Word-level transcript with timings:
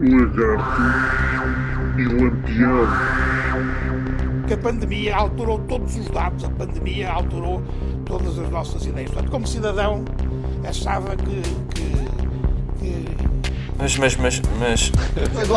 lagarto 0.00 0.82
e 1.98 2.04
lampião. 2.04 2.86
Que 4.46 4.54
a 4.54 4.58
pandemia 4.58 5.16
alterou 5.16 5.58
todos 5.60 5.96
os 5.96 6.08
dados, 6.08 6.44
a 6.44 6.50
pandemia 6.50 7.10
alterou 7.10 7.62
todas 8.06 8.38
as 8.38 8.48
nossas 8.50 8.86
ideias. 8.86 9.10
Portanto, 9.10 9.30
como 9.30 9.46
cidadão, 9.46 10.04
achava 10.66 11.16
que. 11.16 11.42
que, 11.74 12.08
que... 12.78 13.04
Mas, 13.78 13.96
mas, 13.98 14.16
mas, 14.16 14.42
mas. 14.58 14.92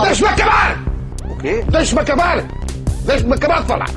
Deixe-me 0.04 0.30
acabar! 0.30 0.78
O 1.30 1.38
quê? 1.38 1.64
Deixe-me 1.70 2.02
acabar! 2.02 2.44
Deixe-me 3.06 3.34
acabar 3.34 3.62
de 3.62 3.68
falar! 3.68 3.90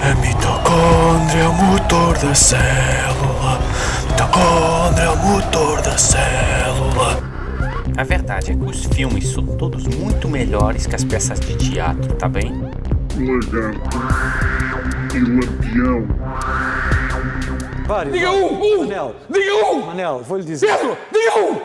A 0.00 0.14
mitocôndria 0.16 1.42
é 1.42 1.48
o 1.48 1.54
motor 1.54 2.18
da 2.18 2.34
célula. 2.34 3.58
Mitocôndria 4.10 5.04
é 5.04 5.10
o 5.10 5.16
motor 5.16 5.82
da 5.82 5.96
célula. 5.98 7.23
A 7.96 8.02
verdade 8.02 8.50
é 8.50 8.56
que 8.56 8.64
os 8.64 8.84
filmes 8.86 9.28
são 9.28 9.46
todos 9.56 9.86
muito 9.86 10.28
melhores 10.28 10.84
que 10.84 10.96
as 10.96 11.04
peças 11.04 11.38
de 11.38 11.56
teatro, 11.56 12.12
tá 12.16 12.28
bem? 12.28 12.50
Lagarto 13.16 13.96
e 15.16 15.20
lampião. 15.20 16.04
Vários. 17.86 18.14
Diga 18.14 18.32
um! 18.32 18.60
um 18.60 18.78
Manel, 18.80 19.16
Diga 19.30 19.54
um! 19.66 19.86
Manel, 19.86 20.18
vou-lhe 20.24 20.44
dizer. 20.44 20.76
Pedro! 20.76 20.98
Diga 21.12 21.38
um! 21.38 21.60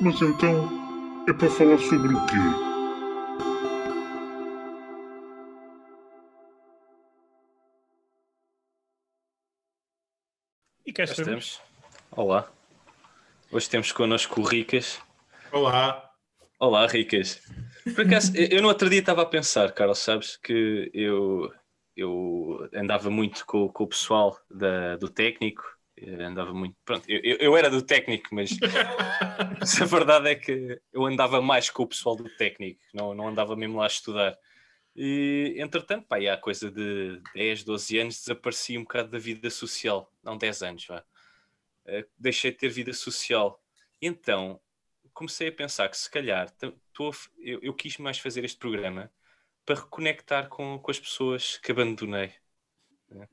Mas 0.00 0.22
então 0.22 1.24
é 1.28 1.32
para 1.32 1.50
falar 1.50 1.78
sobre 1.78 2.14
o 2.14 2.26
quê? 2.26 2.36
E 10.86 10.92
cá 10.92 11.02
estamos. 11.02 11.60
Olá. 12.12 12.48
Hoje 13.50 13.68
temos 13.68 13.90
connosco 13.90 14.40
o 14.40 14.44
Ricas. 14.44 15.00
Olá. 15.52 16.10
Olá, 16.58 16.86
Ricas. 16.86 17.40
Por 17.94 18.04
acaso, 18.06 18.32
eu 18.36 18.62
no 18.62 18.68
outro 18.68 18.88
dia 18.88 19.00
estava 19.00 19.22
a 19.22 19.26
pensar, 19.26 19.72
Carlos, 19.72 19.98
sabes, 19.98 20.36
que 20.36 20.90
eu, 20.94 21.52
eu 21.96 22.68
andava 22.74 23.10
muito 23.10 23.44
com, 23.46 23.68
com 23.68 23.84
o 23.84 23.88
pessoal 23.88 24.38
da, 24.50 24.96
do 24.96 25.08
técnico, 25.08 25.62
eh, 25.96 26.22
andava 26.24 26.52
muito. 26.54 26.76
Pronto, 26.84 27.04
eu, 27.08 27.36
eu- 27.38 27.56
era 27.56 27.70
do 27.70 27.82
técnico, 27.82 28.28
mas, 28.34 28.50
mas 29.58 29.80
a 29.82 29.84
verdade 29.84 30.28
é 30.30 30.34
que 30.34 30.80
eu 30.92 31.04
andava 31.06 31.40
mais 31.40 31.70
com 31.70 31.82
o 31.82 31.86
pessoal 31.88 32.16
do 32.16 32.28
técnico, 32.36 32.80
não, 32.94 33.14
não 33.14 33.28
andava 33.28 33.56
mesmo 33.56 33.78
lá 33.78 33.84
a 33.84 33.88
estudar. 33.88 34.36
E 34.96 35.56
entretanto, 35.58 36.06
pá, 36.08 36.18
há 36.18 36.36
coisa 36.36 36.70
de 36.70 37.20
10, 37.34 37.64
12 37.64 37.98
anos 37.98 38.16
desapareci 38.20 38.78
um 38.78 38.82
bocado 38.82 39.10
da 39.10 39.18
vida 39.18 39.50
social, 39.50 40.12
não 40.22 40.36
10 40.38 40.62
anos, 40.62 40.86
vá. 40.86 41.04
Eh, 41.86 42.06
deixei 42.18 42.50
de 42.52 42.58
ter 42.58 42.68
vida 42.68 42.92
social. 42.92 43.60
Então 44.02 44.60
comecei 45.20 45.48
a 45.48 45.52
pensar 45.52 45.86
que 45.90 45.98
se 45.98 46.10
calhar 46.10 46.50
tô 46.50 46.72
eu, 47.38 47.58
eu 47.62 47.74
quis 47.74 47.98
mais 47.98 48.18
fazer 48.18 48.42
este 48.42 48.56
programa 48.58 49.10
para 49.66 49.74
reconectar 49.74 50.48
com, 50.48 50.78
com 50.78 50.90
as 50.90 50.98
pessoas 50.98 51.58
que 51.58 51.70
abandonei. 51.70 52.32
né? 53.10 53.28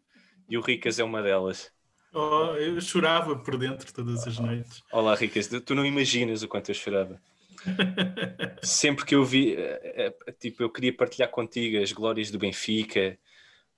E 0.49 0.57
o 0.57 0.61
Ricas 0.61 0.99
é 0.99 1.03
uma 1.05 1.21
delas. 1.21 1.71
Oh, 2.13 2.55
eu 2.57 2.81
chorava 2.81 3.37
por 3.37 3.57
dentro 3.57 3.93
todas 3.93 4.27
as 4.27 4.37
noites. 4.37 4.83
Olá, 4.91 5.15
Ricas, 5.15 5.47
tu 5.47 5.73
não 5.73 5.85
imaginas 5.85 6.43
o 6.43 6.47
quanto 6.49 6.69
eu 6.71 6.75
chorava. 6.75 7.21
Sempre 8.61 9.05
que 9.05 9.15
eu 9.15 9.23
vi, 9.23 9.55
eh, 9.55 10.13
eh, 10.27 10.31
tipo, 10.33 10.63
eu 10.63 10.69
queria 10.69 10.95
partilhar 10.95 11.29
contigo 11.29 11.81
as 11.81 11.93
glórias 11.93 12.29
do 12.31 12.37
Benfica 12.37 13.17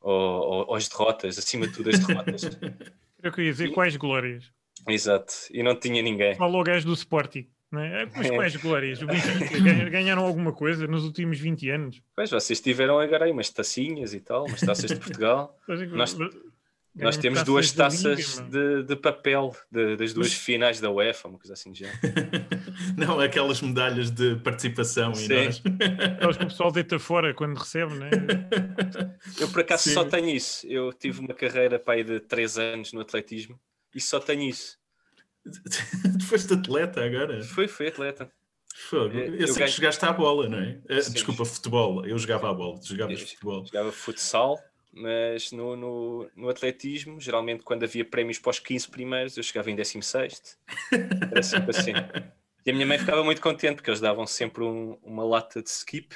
ou, 0.01 0.13
ou- 0.13 0.67
ou 0.69 0.75
as 0.75 0.87
derrotas, 0.89 1.37
acima 1.37 1.67
de 1.67 1.73
tudo 1.75 1.89
as 1.89 1.99
derrotas. 1.99 2.41
Eu 3.21 3.33
queria 3.33 3.51
dizer 3.51 3.71
quais 3.71 3.97
glórias. 3.97 4.49
Exato, 4.87 5.33
e 5.51 5.61
não 5.61 5.77
tinha 5.77 6.01
ninguém. 6.01 6.35
Falou 6.35 6.61
o 6.61 6.63
gajo 6.63 6.85
do 6.87 6.93
Sporting. 6.93 7.49
Não 7.71 7.81
é? 7.81 8.05
Mas 8.15 8.29
quais 8.31 8.55
glórias? 8.55 9.01
O 9.01 9.05
Benfica 9.05 9.59
ganha- 9.61 9.89
ganharam 9.89 10.25
alguma 10.25 10.51
coisa 10.51 10.87
nos 10.87 11.03
últimos 11.03 11.39
20 11.39 11.69
anos? 11.69 12.01
Pois, 12.15 12.29
vocês 12.31 12.59
tiveram 12.59 12.99
agora 12.99 13.25
aí 13.25 13.31
umas 13.31 13.49
tacinhas 13.49 14.13
e 14.13 14.19
tal, 14.19 14.45
umas 14.45 14.59
taças 14.61 14.89
de 14.89 14.95
Portugal. 14.95 15.55
Mas, 15.91 16.15
Nós- 16.15 16.35
Nós 16.95 17.15
temos 17.17 17.43
duas 17.43 17.71
da 17.71 17.83
taças 17.85 18.37
Liga, 18.39 18.49
de, 18.49 18.83
de 18.83 18.95
papel 18.95 19.55
de- 19.71 19.95
das 19.97 20.11
duas 20.13 20.29
Mas- 20.29 20.37
finais 20.37 20.81
da 20.81 20.89
UEFA, 20.89 21.27
uma 21.27 21.37
coisa 21.37 21.53
assim 21.53 21.71
de 21.71 21.79
género. 21.79 21.99
Não, 22.97 23.19
aquelas 23.19 23.61
medalhas 23.61 24.09
de 24.09 24.35
participação 24.37 25.11
e 25.11 25.15
Sim. 25.15 25.27
nós. 25.45 25.61
Aquelas 26.15 26.37
que 26.37 26.43
o 26.43 26.47
pessoal 26.47 26.71
deita 26.71 26.97
fora 26.97 27.33
quando 27.35 27.55
recebe, 27.55 27.93
não 27.93 28.07
é? 28.07 28.09
Eu 29.39 29.47
por 29.49 29.61
acaso 29.61 29.83
Sim. 29.83 29.93
só 29.93 30.03
tenho 30.03 30.27
isso. 30.29 30.65
Eu 30.67 30.91
tive 30.91 31.19
uma 31.19 31.35
carreira 31.35 31.77
pá, 31.77 31.93
aí 31.93 32.03
de 32.03 32.19
3 32.21 32.57
anos 32.57 32.91
no 32.93 33.01
atletismo 33.01 33.59
e 33.93 34.01
só 34.01 34.19
tenho 34.19 34.41
isso. 34.49 34.78
Tu 36.19 36.25
foste 36.25 36.53
atleta 36.53 37.03
agora? 37.03 37.41
Foi, 37.43 37.67
foi 37.67 37.87
atleta. 37.87 38.31
Fogo. 38.89 39.17
Eu- 39.17 39.35
Eu, 39.35 39.47
sei 39.47 39.55
ganho- 39.57 39.65
que 39.71 39.75
jogaste 39.77 40.05
à 40.05 40.13
bola, 40.13 40.47
não 40.47 40.59
é? 40.59 40.79
Eh, 40.87 41.01
Sim. 41.01 41.13
Desculpa, 41.13 41.43
futebol. 41.45 42.05
Eu 42.05 42.17
jogava 42.17 42.49
à 42.49 42.53
bola. 42.53 42.79
Jogavas 42.83 43.21
futebol. 43.21 43.65
Jogava 43.65 43.91
futsal, 43.91 44.57
mas 44.91 45.51
no, 45.51 45.75
no, 45.75 46.31
no 46.35 46.49
atletismo, 46.49 47.19
geralmente 47.19 47.63
quando 47.63 47.83
havia 47.83 48.05
prémios 48.05 48.39
para 48.39 48.51
os 48.51 48.59
15 48.59 48.87
primeiros, 48.89 49.35
eu 49.37 49.43
chegava 49.43 49.69
em 49.71 49.75
16. 49.75 50.57
Era 51.31 51.43
sempre 51.43 51.71
assim. 51.71 51.93
E 52.65 52.71
a 52.71 52.73
minha 52.73 52.85
mãe 52.85 52.99
ficava 52.99 53.23
muito 53.23 53.41
contente 53.41 53.75
porque 53.77 53.89
eles 53.89 54.01
davam 54.01 54.27
sempre 54.27 54.63
um- 54.63 54.97
uma 55.01 55.23
lata 55.23 55.63
de 55.63 55.69
skip 55.69 56.13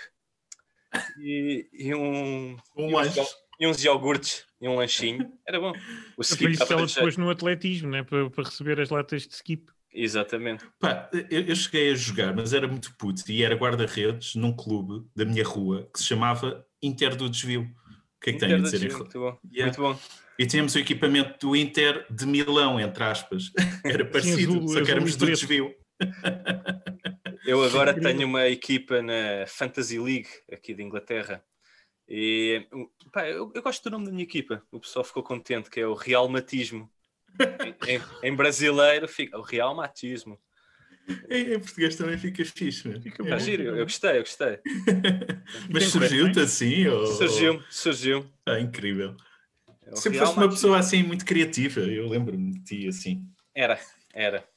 e, 1.17 1.67
e 1.71 1.95
um, 1.95 2.57
Um 2.75 2.89
e 2.89 2.93
lanche. 2.93 3.21
E 3.59 3.67
uns 3.67 3.83
iogurtes 3.83 4.45
e 4.61 4.67
um 4.67 4.75
lanchinho. 4.75 5.31
Era 5.47 5.59
bom. 5.59 5.73
O 6.17 6.21
skip 6.21 6.51
isso 6.51 6.71
ela 6.71 6.85
de 6.85 6.93
depois 6.93 7.17
no 7.17 7.29
atletismo, 7.29 7.89
né? 7.89 8.03
para, 8.03 8.29
para 8.29 8.43
receber 8.43 8.79
as 8.79 8.89
latas 8.89 9.27
de 9.27 9.33
skip. 9.33 9.65
Exatamente. 9.93 10.65
Pá, 10.79 11.09
eu, 11.29 11.41
eu 11.41 11.55
cheguei 11.55 11.91
a 11.91 11.95
jogar, 11.95 12.35
mas 12.35 12.51
era 12.53 12.67
muito 12.67 12.95
puto 12.97 13.31
e 13.31 13.43
era 13.43 13.55
guarda-redes 13.55 14.33
num 14.35 14.51
clube 14.51 15.07
da 15.15 15.23
minha 15.23 15.43
rua 15.45 15.87
que 15.93 15.99
se 15.99 16.05
chamava 16.05 16.65
Inter 16.81 17.15
do 17.15 17.29
Desvio. 17.29 17.61
O 17.61 18.19
que 18.23 18.31
é 18.31 18.33
que 18.33 18.39
tem 18.39 18.53
a 18.53 18.57
Inter 18.57 18.63
da 18.63 18.69
dizer? 18.71 18.87
Desvio, 18.87 18.97
Muito 19.03 19.19
bom. 19.19 19.39
Yeah. 19.53 19.65
Muito 19.77 19.81
bom. 19.81 19.99
E 20.39 20.47
tínhamos 20.47 20.73
o 20.73 20.79
equipamento 20.79 21.47
do 21.47 21.55
Inter 21.55 22.07
de 22.09 22.25
Milão, 22.25 22.79
entre 22.79 23.03
aspas. 23.03 23.51
Era 23.85 24.03
parecido, 24.03 24.53
azul- 24.55 24.67
só 24.67 24.83
que 24.83 24.89
éramos 24.91 25.15
do 25.15 25.27
desvio. 25.27 25.75
Eu 27.45 27.63
agora 27.63 27.93
tenho 27.93 28.25
uma 28.25 28.47
equipa 28.47 29.01
na 29.01 29.45
Fantasy 29.45 29.99
League 29.99 30.29
aqui 30.51 30.73
de 30.73 30.81
Inglaterra. 30.81 31.43
E 32.07 32.67
pá, 33.11 33.27
eu, 33.27 33.51
eu 33.53 33.61
gosto 33.61 33.83
do 33.83 33.91
nome 33.91 34.05
da 34.05 34.11
minha 34.11 34.23
equipa. 34.23 34.61
O 34.71 34.79
pessoal 34.79 35.05
ficou 35.05 35.23
contente, 35.23 35.69
que 35.69 35.79
é 35.79 35.87
o 35.87 35.93
Real 35.93 36.27
Matismo. 36.27 36.91
em, 37.87 38.29
em 38.29 38.35
brasileiro 38.35 39.07
fica 39.07 39.37
o 39.37 39.41
Real 39.41 39.73
Matismo. 39.75 40.39
Em, 41.29 41.53
em 41.53 41.59
português 41.59 41.95
também 41.95 42.17
fica 42.17 42.43
fixe. 42.45 42.87
meu. 42.87 43.01
Fica 43.01 43.23
bom. 43.23 43.39
giro, 43.39 43.63
eu, 43.63 43.75
eu 43.75 43.83
gostei, 43.83 44.17
eu 44.17 44.21
gostei. 44.21 44.59
Mas 45.71 45.85
surgiu-te 45.85 46.39
assim? 46.39 46.87
Ou... 46.87 47.05
Surgiu-me, 47.07 47.63
surgiu 47.69 48.25
Ah, 48.45 48.59
incrível. 48.59 49.15
É 49.85 49.95
Sempre 49.95 50.19
foste 50.19 50.37
uma 50.37 50.49
pessoa 50.49 50.79
assim 50.79 51.03
muito 51.03 51.25
criativa. 51.25 51.81
Eu 51.81 52.07
lembro-me 52.07 52.53
de 52.53 52.63
ti 52.63 52.87
assim. 52.87 53.25
Era, 53.53 53.79
era. 54.13 54.47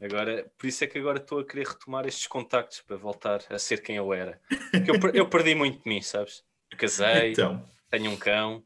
Agora, 0.00 0.50
por 0.58 0.66
isso 0.66 0.84
é 0.84 0.86
que 0.86 0.98
agora 0.98 1.18
estou 1.18 1.38
a 1.38 1.46
querer 1.46 1.66
retomar 1.66 2.06
estes 2.06 2.26
contactos 2.26 2.82
para 2.82 2.96
voltar 2.96 3.42
a 3.48 3.58
ser 3.58 3.80
quem 3.80 3.96
eu 3.96 4.12
era. 4.12 4.40
Porque 4.70 4.90
eu, 4.90 5.10
eu 5.14 5.28
perdi 5.28 5.54
muito 5.54 5.82
de 5.82 5.88
mim, 5.88 6.02
sabes? 6.02 6.44
Casei, 6.76 7.32
Então, 7.32 7.62
tenho 7.90 8.10
um 8.10 8.16
cão. 8.16 8.62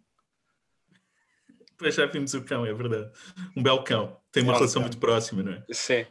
depois 1.71 1.95
já 1.95 2.07
vimos 2.07 2.35
o 2.35 2.43
cão, 2.45 2.65
é 2.67 2.73
verdade. 2.73 3.11
Um 3.57 3.63
belo 3.63 3.83
cão. 3.85 4.21
Tem 4.33 4.43
uma 4.43 4.53
Um 4.53 4.57
relação 4.57 4.81
cão. 4.81 4.83
muito 4.83 4.99
próxima, 4.99 5.43
não 5.43 5.53
é? 5.53 5.65
Sim, 5.73 6.07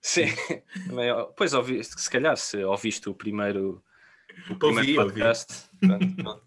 sim. 0.00 0.26
Pois, 1.36 1.52
ouvi, 1.54 1.82
se 1.84 2.10
calhar, 2.10 2.36
se 2.36 2.62
ouviste 2.64 3.08
o 3.08 3.14
primeiro, 3.14 3.82
o 4.50 4.56
primeiro 4.56 4.66
Ouvi, 4.80 4.98
ouvi. 4.98 5.12
podcast. 5.20 5.68
pronto. 6.16 6.44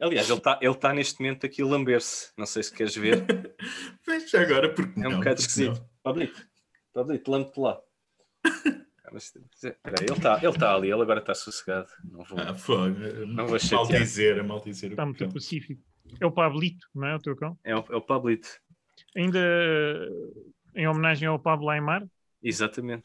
Aliás, 0.00 0.28
ele 0.28 0.38
está 0.38 0.58
ele 0.60 0.74
tá 0.74 0.92
neste 0.92 1.20
momento 1.20 1.46
aqui 1.46 1.62
a 1.62 1.66
lamber-se. 1.66 2.32
Não 2.36 2.44
sei 2.44 2.62
se 2.64 2.72
queres 2.72 2.94
ver. 2.96 3.24
Já 4.28 4.42
agora, 4.42 4.68
porque 4.74 4.98
É 5.00 5.06
um 5.06 5.10
não? 5.12 5.18
bocado 5.18 5.40
esquisito. 5.40 5.80
Pablito, 6.02 6.44
Pablito, 6.92 7.30
lambe-te 7.30 7.60
lá. 7.60 7.80
Mas, 9.12 9.34
ele 9.34 10.12
está 10.12 10.40
ele 10.42 10.58
tá 10.58 10.74
ali, 10.74 10.90
ele 10.90 11.02
agora 11.02 11.20
está 11.20 11.34
sossegado. 11.34 11.88
Não 12.04 12.24
vou. 12.24 12.38
Ah, 12.40 12.54
fogo. 12.54 12.96
Não 13.26 13.46
vou 13.46 13.50
mal 13.50 13.58
chatear. 13.58 14.00
dizer, 14.02 14.42
mal 14.44 14.60
dizer. 14.60 14.88
o 14.88 14.90
Está 14.90 15.04
muito 15.04 15.18
cão. 15.18 15.30
pacífico. 15.30 15.82
É 16.20 16.26
o 16.26 16.30
Pablito, 16.32 16.86
não 16.94 17.06
é 17.08 17.14
o 17.16 17.18
teu 17.18 17.34
cão? 17.36 17.58
É, 17.64 17.74
o, 17.74 17.84
é 17.90 17.96
o 17.96 18.00
Pablito. 18.02 18.48
Ainda 19.16 19.38
eh, 19.38 20.08
em 20.74 20.86
homenagem 20.88 21.26
ao 21.28 21.38
Pablo 21.38 21.68
Aymar, 21.70 22.06
Exatamente. 22.42 23.04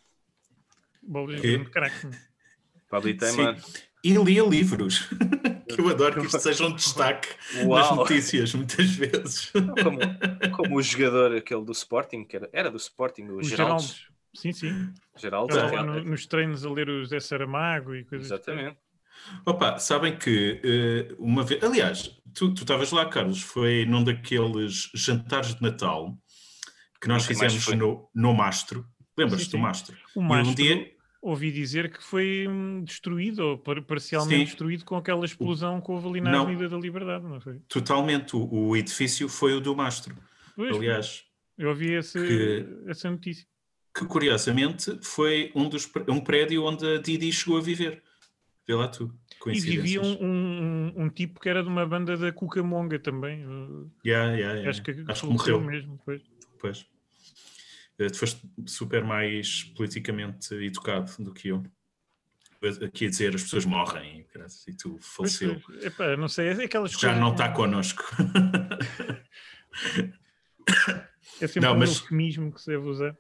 Que? 1.42 1.63
craque. 1.65 2.06
não 2.06 2.12
é? 2.13 2.21
Pablito 2.89 3.25
é 3.25 3.30
Sim. 3.30 3.56
E 4.03 4.13
lia 4.13 4.44
livros. 4.44 5.07
que 5.69 5.80
eu 5.81 5.89
adoro 5.89 6.19
que 6.21 6.27
isto 6.27 6.39
seja 6.39 6.65
um 6.65 6.74
destaque 6.74 7.30
nas 7.56 7.65
Uau! 7.65 7.95
notícias, 7.98 8.53
muitas 8.53 8.89
vezes. 8.92 9.51
Como, 9.51 10.00
como 10.56 10.77
o 10.77 10.81
jogador 10.81 11.36
aquele 11.36 11.63
do 11.63 11.71
Sporting, 11.71 12.24
que 12.24 12.36
era, 12.36 12.50
era 12.53 12.71
do 12.71 12.77
Sporting, 12.77 13.24
o, 13.24 13.38
O 13.38 13.44
Geraldo. 13.44 13.83
Geraldo. 13.83 14.17
Sim, 14.38 14.51
sim. 14.51 14.94
Geraldo. 15.18 15.56
Lá 15.56 15.84
no- 15.84 16.04
nos 16.04 16.25
treinos 16.28 16.63
a 16.66 16.69
ler 16.69 16.89
o 16.89 17.06
Zé 17.06 17.19
Saramago 17.19 17.95
e 17.95 18.04
coisas 18.06 18.28
Exatamente. 18.28 18.78
Opa, 19.45 19.80
sabem 19.80 20.16
que 20.16 20.62
eh, 20.63 21.16
uma 21.18 21.44
vez. 21.44 21.63
Aliás, 21.63 22.04
tu 22.36 22.54
tu 22.54 22.62
estavas 22.62 22.92
lá, 22.92 23.06
Carlos, 23.07 23.42
foi 23.42 23.84
num 23.86 24.04
daqueles 24.04 24.92
jantares 24.94 25.56
de 25.56 25.62
Natal 25.62 26.16
que 27.01 27.07
nós 27.07 27.25
fizemos 27.25 27.68
no, 27.75 28.07
no 28.13 28.34
Mastro. 28.34 28.86
Lembras-te 29.18 29.50
do. 29.51 29.57
Mastro? 29.57 29.98
O 30.16 30.19
E 30.22 30.24
um 30.24 30.28
Mastro, 30.28 30.56
dia. 30.56 30.92
ouvi 31.19 31.51
dizer 31.51 31.92
que 31.92 32.04
foi 32.04 32.45
hum, 32.48 32.84
destruído, 32.84 33.39
ou 33.39 33.57
par- 33.57 33.81
parcialmente 33.81 34.38
Sim. 34.42 34.45
destruído 34.45 34.86
com 34.86 34.95
aquela 34.95 35.25
explosão 35.25 35.81
que 35.81 35.89
houve 35.92 36.07
ali 36.10 36.22
na 36.22 36.31
Não. 36.31 36.44
Avenida 36.44 36.69
da 36.69 36.78
Liberdade, 36.78 37.25
não 37.25 37.42
foi? 37.42 37.60
Totalmente. 37.68 38.36
O, 38.36 38.48
o 38.48 38.78
edifício 38.78 39.28
foi 39.28 39.54
o 39.54 39.60
do 39.60 39.75
Mastro. 39.75 40.16
Pois, 40.56 40.75
Aliás, 40.75 41.24
eu 41.57 41.69
ouvi 41.69 41.94
esse- 41.94 42.19
que- 42.19 42.68
essa 42.88 43.10
notícia. 43.10 43.48
Que 43.98 44.06
curiosamente 44.06 45.00
foi 45.02 45.52
um, 45.56 45.68
dos, 45.70 45.90
um 46.08 46.20
prédio 46.20 46.64
onde 46.64 46.86
a 46.86 47.02
Didi 47.02 47.32
chegou 47.32 47.58
a 47.58 47.62
viver. 47.62 48.04
Vê 48.68 48.74
lá 48.76 48.88
tu. 48.88 49.14
E 49.48 49.60
vivia 49.60 50.02
um, 50.02 50.18
um, 50.24 50.94
um 51.04 51.10
tipo 51.10 51.40
que 51.40 51.48
era 51.48 51.64
de 51.64 51.70
uma 51.70 51.86
banda 51.86 52.18
da 52.18 52.32
Cucamonga 52.32 53.00
também. 53.00 53.46
uh, 53.46 53.90
Yeah, 54.06 54.34
yeah, 54.34 54.54
yeah. 54.56 54.70
Acho 54.70 54.84
que, 54.84 54.92
Acho 55.08 55.22
que 55.28 55.34
morreu. 55.34 55.62
mesmo. 55.62 56.00
Pois. 56.04 56.22
Pois. 56.60 56.86
Eh, 58.00 58.08
Tu 58.10 58.18
foste 58.18 58.42
super 58.66 59.04
mais 59.04 59.64
politicamente 59.76 60.54
educado 60.56 61.12
do 61.24 61.34
que 61.34 61.48
eu. 61.50 61.64
Aqui 62.86 63.06
a 63.06 63.10
dizer 63.10 63.34
as 63.36 63.44
pessoas 63.44 63.66
morrem 63.66 64.26
e 64.68 64.74
tu 64.74 64.98
faleceu. 65.00 65.62
pois. 65.66 65.86
Epá, 65.86 66.18
não 66.18 66.28
sei, 66.28 66.50
é 66.50 66.52
aquelas 66.66 66.92
Já 66.92 67.00
coisas- 67.00 67.20
não 67.20 67.32
está 67.32 67.50
connosco. 67.52 68.04
É 71.42 71.48
sempre 71.48 71.62
Não, 71.70 71.76
um 71.76 71.80
mas- 71.80 71.96
eufemismo 72.00 72.52
que 72.52 72.60
se 72.62 72.68
deve 72.72 72.88
usar. 72.88 73.16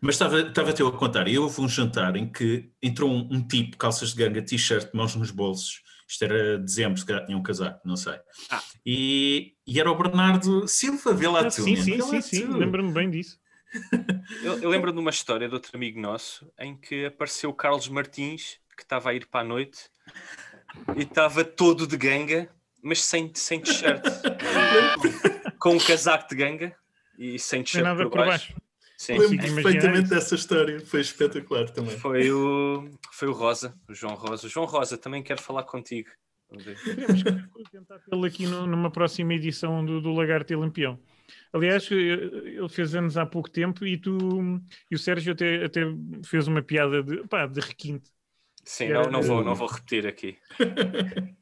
Mas 0.00 0.14
estava, 0.14 0.40
estava 0.40 0.70
até 0.70 0.82
eu 0.82 0.88
a 0.88 0.92
contar, 0.96 1.28
e 1.28 1.38
houve 1.38 1.60
um 1.60 1.68
jantar 1.68 2.16
em 2.16 2.30
que 2.30 2.70
entrou 2.82 3.10
um, 3.10 3.28
um 3.30 3.46
tipo, 3.46 3.76
calças 3.76 4.10
de 4.10 4.16
ganga, 4.16 4.42
t-shirt, 4.42 4.90
mãos 4.94 5.14
nos 5.14 5.30
bolsos, 5.30 5.82
isto 6.08 6.24
era 6.24 6.58
dezembro, 6.58 6.98
se 6.98 7.04
calhar 7.06 7.24
tinha 7.26 7.36
um 7.36 7.42
casaco, 7.42 7.80
não 7.86 7.96
sei. 7.96 8.18
Ah. 8.50 8.62
E, 8.84 9.54
e 9.66 9.80
era 9.80 9.90
o 9.90 9.96
Bernardo 9.96 10.66
Silva, 10.68 11.12
vê 11.12 11.26
lá 11.28 11.40
Ah, 11.40 11.44
tu. 11.50 11.62
sim, 11.62 11.76
sim, 11.76 12.00
sim, 12.00 12.20
sim. 12.20 12.46
Lembro-me 12.46 12.92
bem 12.92 13.10
disso. 13.10 13.38
Eu, 14.42 14.58
eu 14.62 14.70
lembro 14.70 14.92
de 14.92 14.98
uma 14.98 15.10
história 15.10 15.48
de 15.48 15.54
outro 15.54 15.76
amigo 15.76 16.00
nosso 16.00 16.50
em 16.58 16.76
que 16.76 17.06
apareceu 17.06 17.50
o 17.50 17.54
Carlos 17.54 17.88
Martins, 17.88 18.58
que 18.76 18.82
estava 18.82 19.10
a 19.10 19.14
ir 19.14 19.26
para 19.26 19.40
a 19.40 19.44
noite 19.44 19.90
e 20.96 21.02
estava 21.02 21.44
todo 21.44 21.86
de 21.86 21.96
ganga, 21.96 22.48
mas 22.82 23.02
sem, 23.02 23.30
sem 23.34 23.60
t-shirt. 23.60 24.02
Com 25.58 25.74
um 25.74 25.78
casaco 25.78 26.28
de 26.28 26.36
ganga 26.36 26.76
e 27.18 27.38
sem 27.38 27.58
Sem 27.58 27.62
t-shirt 27.64 27.84
nada 27.84 28.02
por 28.04 28.10
por 28.12 28.18
baixo. 28.26 28.52
baixo. 28.52 28.65
Sim, 28.96 29.18
Lembro 29.18 29.36
perfeitamente 29.36 30.08
dessa 30.08 30.34
história, 30.34 30.80
foi 30.80 31.00
espetacular 31.00 31.68
também. 31.70 31.96
Foi 31.98 32.30
o, 32.30 32.90
foi 33.12 33.28
o 33.28 33.32
Rosa, 33.32 33.74
o 33.88 33.94
João 33.94 34.14
Rosa. 34.14 34.46
O 34.46 34.50
João 34.50 34.66
Rosa, 34.66 34.96
também 34.96 35.22
quero 35.22 35.40
falar 35.42 35.64
contigo. 35.64 36.08
Vamos 36.48 36.64
ver. 36.64 36.76
Teremos 36.82 37.22
que 37.22 37.70
tentar 37.70 37.98
tê-lo 37.98 38.24
aqui 38.24 38.46
no- 38.46 38.66
numa 38.66 38.90
próxima 38.90 39.34
edição 39.34 39.84
do, 39.84 40.00
do 40.00 40.12
Lagarto 40.12 40.52
e 40.52 40.56
Lampião. 40.56 40.98
Aliás, 41.52 41.90
ele 41.90 42.68
fez 42.68 42.94
anos 42.94 43.16
há 43.16 43.26
pouco 43.26 43.50
tempo 43.50 43.84
e 43.84 43.98
tu 43.98 44.60
e 44.90 44.94
o 44.94 44.98
Sérgio 44.98 45.32
até, 45.32 45.64
até 45.64 45.80
fez 46.24 46.46
uma 46.46 46.62
piada 46.62 47.02
de, 47.02 47.26
pá, 47.26 47.46
de 47.46 47.60
requinte 47.60 48.10
Sim, 48.64 48.88
não, 48.88 49.10
não, 49.10 49.22
vou, 49.22 49.44
não 49.44 49.54
vou 49.54 49.68
repetir 49.68 50.06
aqui. 50.06 50.38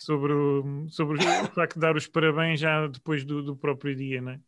sobre 0.00 0.32
o, 0.32 0.88
sobre 0.88 1.18
o 1.18 1.46
facto 1.52 1.74
de 1.74 1.80
dar 1.80 1.96
os 1.96 2.06
parabéns 2.06 2.60
já 2.60 2.86
depois 2.86 3.24
do, 3.24 3.42
do 3.42 3.56
próprio 3.56 3.94
dia, 3.94 4.20
não 4.20 4.32
é? 4.32 4.40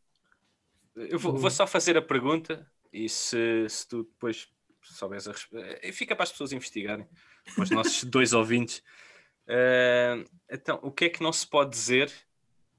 Eu 1.11 1.19
vou, 1.19 1.37
vou 1.37 1.51
só 1.51 1.67
fazer 1.67 1.97
a 1.97 2.03
pergunta 2.03 2.67
e 2.93 3.09
se, 3.09 3.67
se 3.69 3.87
tu 3.89 4.05
depois 4.05 4.49
souberes 4.83 5.29
a 5.29 5.33
resposta. 5.33 5.93
Fica 5.93 6.17
para 6.17 6.23
as 6.25 6.31
pessoas 6.33 6.53
investigarem, 6.53 7.07
para 7.55 7.65
os 7.65 7.71
nossos 7.71 8.05
dois 8.09 8.33
ouvintes. 8.33 8.83
Eh, 9.47 10.25
então, 10.51 10.79
o 10.83 10.91
que 10.91 11.07
é 11.07 11.09
que 11.09 11.23
não 11.23 11.33
se 11.33 11.47
pode 11.47 11.71
dizer 11.71 12.13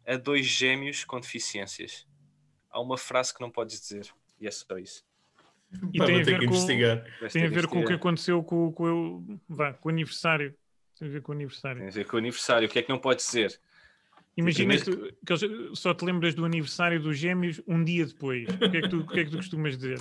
a 0.05 0.17
dois 0.17 0.45
gêmeos 0.45 1.03
com 1.03 1.19
deficiências? 1.19 2.07
Há 2.69 2.79
uma 2.79 2.97
frase 2.97 3.33
que 3.33 3.41
não 3.41 3.49
podes 3.49 3.79
dizer 3.79 4.07
e 4.39 4.47
é 4.47 4.51
só 4.51 4.77
isso. 4.77 5.03
E 5.93 5.99
Pá, 5.99 6.05
tem 6.05 6.21
a 6.21 6.23
ver 6.23 6.39
que 6.39 6.45
com- 6.47 6.53
investigar. 6.53 7.03
Tem 7.31 7.45
a 7.45 7.49
ver 7.49 7.67
com 7.67 7.79
o 7.81 7.85
que 7.85 7.93
aconteceu 7.93 8.43
com, 8.43 8.71
com, 8.71 8.83
o- 8.91 9.39
vá, 9.47 9.73
com 9.73 9.89
o 9.89 9.91
aniversário. 9.91 10.55
Tem 10.97 11.07
a 11.07 11.11
ver 11.11 11.21
com 11.21 11.31
o 11.31 11.35
aniversário. 11.35 11.79
Tem 11.79 11.87
a 11.87 11.91
ver 11.91 12.05
com 12.05 12.15
o 12.15 12.19
aniversário. 12.19 12.67
O 12.67 12.71
que 12.71 12.79
é 12.79 12.81
que 12.81 12.89
não 12.89 12.97
podes 12.99 13.25
dizer? 13.25 13.59
Imagina 14.39 14.77
que, 14.77 14.83
tu- 14.83 15.75
só 15.75 15.93
te 15.93 16.05
lembras 16.05 16.33
do 16.35 16.45
aniversário 16.45 17.01
dos 17.01 17.17
gêmeos 17.17 17.61
um 17.67 17.83
dia 17.83 18.05
depois. 18.05 18.47
O 18.47 18.69
que 18.69 18.77
é 18.77 18.81
que 18.81 18.89
tu, 18.89 18.99
o 19.01 19.07
que 19.07 19.19
é 19.19 19.25
que 19.25 19.31
tu 19.31 19.37
costumas 19.37 19.77
dizer? 19.77 19.99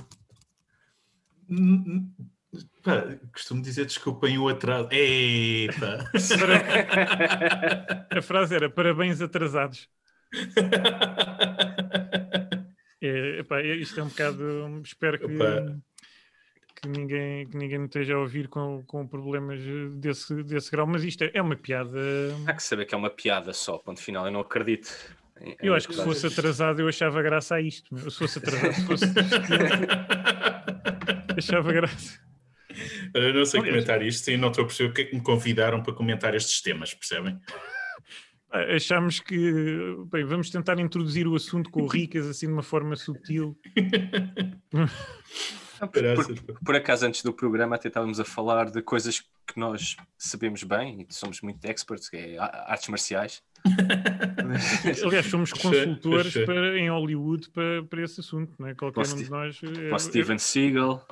Pá, 2.83 3.17
costumo 3.33 3.63
dizer 3.63 3.87
desculpem 3.87 4.39
o 4.39 4.49
atraso. 4.49 4.89
Eita! 4.93 6.11
A 8.11 8.23
frase 8.23 8.55
era 8.55 8.71
parabéns 8.71 9.21
atrasados. 9.21 9.89
É, 13.01 13.39
epá, 13.39 13.61
é- 13.61 13.77
isto 13.77 14.01
é 14.01 14.03
um 14.03 14.09
bocado. 14.09 14.83
Espero 14.85 15.21
que, 15.21 15.27
Epá. 15.27 15.73
Que, 16.81 16.89
ninguém, 16.89 17.47
que 17.49 17.57
ninguém 17.57 17.79
me 17.79 17.87
esteja 17.87 18.15
a 18.15 18.19
ouvir 18.21 18.49
com, 18.49 18.83
com 18.87 19.07
problemas 19.07 19.61
desse, 19.97 20.43
desse 20.45 20.71
grau, 20.71 20.87
mas 20.87 21.03
isto 21.05 21.23
é, 21.25 21.31
é 21.35 21.43
uma 21.43 21.57
piada. 21.57 21.99
Há 22.47 22.53
que 22.55 22.63
saber 22.63 22.85
que 22.87 22.95
é 22.95 22.99
uma 22.99 23.11
piada 23.11 23.53
só, 23.53 23.79
ponto 23.79 24.01
final. 24.01 24.27
Eu 24.27 24.33
não 24.33 24.41
acredito. 24.41 24.89
em- 25.41 25.57
Eu 25.61 25.73
em 25.73 25.77
acho 25.77 25.89
que 25.89 25.95
se 25.95 26.05
fosse 26.05 26.27
atrasado, 26.27 26.81
eu 26.81 26.89
achava 26.89 27.21
graça 27.23 27.57
a 27.57 27.61
isto. 27.61 27.93
meu. 27.95 28.11
Se 28.11 28.19
fosse 28.19 28.39
atrasado, 28.39 28.73
se 28.75 28.87
fosse. 28.87 29.05
achava 31.37 31.73
graça. 31.73 32.21
Eu 33.15 33.35
não 33.35 33.45
sei 33.45 33.61
Aliás- 33.61 33.75
comentar 33.77 34.03
isto 34.03 34.31
e 34.31 34.37
não 34.37 34.49
estou 34.51 34.65
a 34.65 34.67
perceber 34.67 34.89
porque 34.91 35.03
é 35.03 35.05
que 35.07 35.17
me 35.17 35.23
convidaram 35.23 35.83
para 35.83 35.93
comentar 35.95 36.35
estes 36.35 36.61
temas, 36.61 36.95
percebem? 36.95 37.39
Ah, 38.51 38.75
Achámos 38.77 39.21
que. 39.21 39.37
Bem, 40.13 40.25
vamos 40.25 40.51
tentar 40.51 40.79
introduzir 40.79 41.27
o 41.27 41.35
assunto 41.35 41.71
com 41.71 41.83
o 41.83 41.87
Ricas 41.87 42.27
assim 42.27 42.47
de 42.47 42.53
uma 42.53 42.63
forma 42.63 42.95
sutil. 42.97 43.59
Pá. 45.79 45.89
Por 46.65 46.75
acaso, 46.77 47.07
antes 47.07 47.23
do 47.23 47.33
programa, 47.33 47.77
até 47.77 47.89
estávamos 47.89 48.19
a 48.19 48.25
falar 48.25 48.71
de 48.71 48.83
coisas 48.83 49.21
que 49.21 49.59
nós 49.59 49.97
sabemos 50.17 50.63
bem 50.63 51.07
e 51.09 51.15
somos 51.15 51.41
muito 51.41 51.65
experts, 51.65 52.09
que 52.09 52.17
é 52.17 52.39
artes 52.39 52.89
marciais. 52.89 53.43
Aliás, 55.05 55.27
somos 55.27 55.53
consultores 55.53 56.35
para, 56.45 56.79
em 56.79 56.91
Hollywood 56.91 57.51
para, 57.51 57.83
para 57.85 58.03
esse 58.03 58.21
assunto, 58.21 58.53
não 58.59 58.69
é? 58.69 58.75
Qualquer 58.75 59.03
Para 59.05 59.11
o 59.11 59.15
um 59.15 59.23
de 59.23 59.31
nós. 59.31 59.61
é- 59.63 59.89
Para 59.89 59.97
o 59.97 59.99
Steven 59.99 60.39
Seagal. 60.39 61.07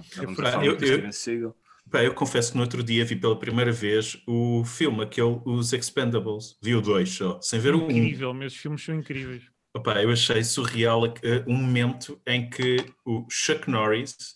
Eu- 0.62 0.74
Steven 0.78 1.12
Seagal. 1.12 1.56
Pá, 1.90 2.02
eu 2.02 2.14
confesso 2.14 2.50
que 2.50 2.56
no 2.56 2.64
outro 2.64 2.82
dia 2.82 3.04
vi 3.04 3.14
pela 3.14 3.38
primeira 3.38 3.70
vez 3.70 4.20
o 4.26 4.64
filme, 4.64 5.02
aquele, 5.04 5.40
os 5.44 5.72
Expendables. 5.72 6.56
Vi 6.60 6.74
o 6.74 6.80
dois 6.80 7.10
só, 7.10 7.38
sem 7.40 7.60
ver 7.60 7.74
o 7.76 7.84
um. 7.84 7.90
incrível, 7.90 8.34
mas 8.34 8.52
os 8.52 8.58
filmes 8.58 8.84
são 8.84 8.94
incríveis. 8.96 9.44
Opa, 9.72 10.02
eu 10.02 10.10
achei 10.10 10.42
surreal 10.42 11.06
eh, 11.22 11.44
um 11.46 11.54
momento 11.54 12.20
em 12.26 12.48
que 12.50 12.76
o 13.04 13.24
Chuck 13.30 13.70
Norris 13.70 14.34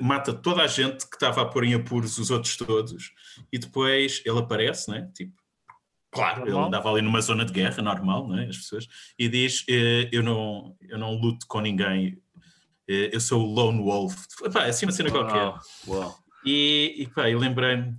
mata 0.00 0.32
toda 0.32 0.62
a 0.62 0.66
gente 0.66 1.08
que 1.08 1.16
estava 1.16 1.42
a 1.42 1.46
pôr 1.46 1.64
em 1.64 1.74
apuros 1.74 2.18
os 2.18 2.30
outros 2.30 2.56
todos 2.56 3.10
e 3.52 3.58
depois 3.58 4.22
ele 4.24 4.38
aparece, 4.38 4.90
né? 4.90 5.10
Tipo, 5.14 5.32
claro, 6.10 6.42
ele 6.42 6.50
Normal. 6.50 6.68
andava 6.68 6.90
ali 6.90 7.02
numa 7.02 7.20
zona 7.20 7.44
de 7.44 7.52
guerra 7.52 7.82
normal, 7.82 8.28
né? 8.28 8.46
As 8.48 8.56
pessoas, 8.58 8.86
e 9.18 9.28
diz: 9.28 9.64
eh, 9.68 10.08
eu, 10.12 10.22
não, 10.22 10.76
eu 10.80 10.98
não 10.98 11.14
luto 11.14 11.46
com 11.46 11.60
ninguém, 11.60 12.18
eh, 12.88 13.10
eu 13.12 13.20
sou 13.20 13.42
o 13.42 13.52
Lone 13.54 13.82
Wolf. 13.82 14.14
Epá, 14.44 14.66
é 14.66 14.70
assim 14.70 14.86
uma 14.86 14.92
cena 14.92 15.10
qualquer. 15.10 15.36
Uau, 15.42 15.60
uau. 15.88 16.18
E, 16.44 16.94
e 16.98 17.06
pá, 17.06 17.30
eu 17.30 17.38
lembrei-me 17.38 17.94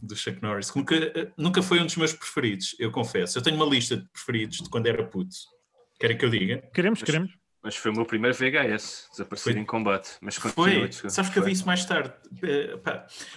do 0.00 0.14
Chuck 0.14 0.40
Norris, 0.40 0.70
que 0.70 0.78
nunca, 0.78 0.96
nunca 1.36 1.62
foi 1.62 1.80
um 1.80 1.84
dos 1.86 1.96
meus 1.96 2.12
preferidos, 2.12 2.76
eu 2.78 2.92
confesso. 2.92 3.36
Eu 3.36 3.42
tenho 3.42 3.56
uma 3.56 3.66
lista 3.66 3.96
de 3.96 4.08
preferidos 4.08 4.58
de 4.58 4.70
quando 4.70 4.86
era 4.86 5.04
puto. 5.04 5.34
Querem 5.98 6.16
que 6.16 6.24
eu 6.24 6.30
diga? 6.30 6.58
Queremos, 6.72 7.00
Mas- 7.00 7.06
queremos. 7.06 7.41
Mas 7.62 7.76
foi 7.76 7.90
o 7.92 7.94
meu 7.94 8.04
primeiro 8.04 8.36
VHS, 8.36 9.08
desaparecido 9.12 9.52
Foi- 9.54 9.62
em 9.62 9.64
combate. 9.64 10.10
Mas 10.20 10.34
Foi, 10.36 10.90
sabes 11.08 11.30
que 11.30 11.38
eu 11.38 11.44
vi 11.44 11.52
isso 11.52 11.64
mais 11.66 11.84
tarde, 11.84 12.12
Eh, 12.42 12.76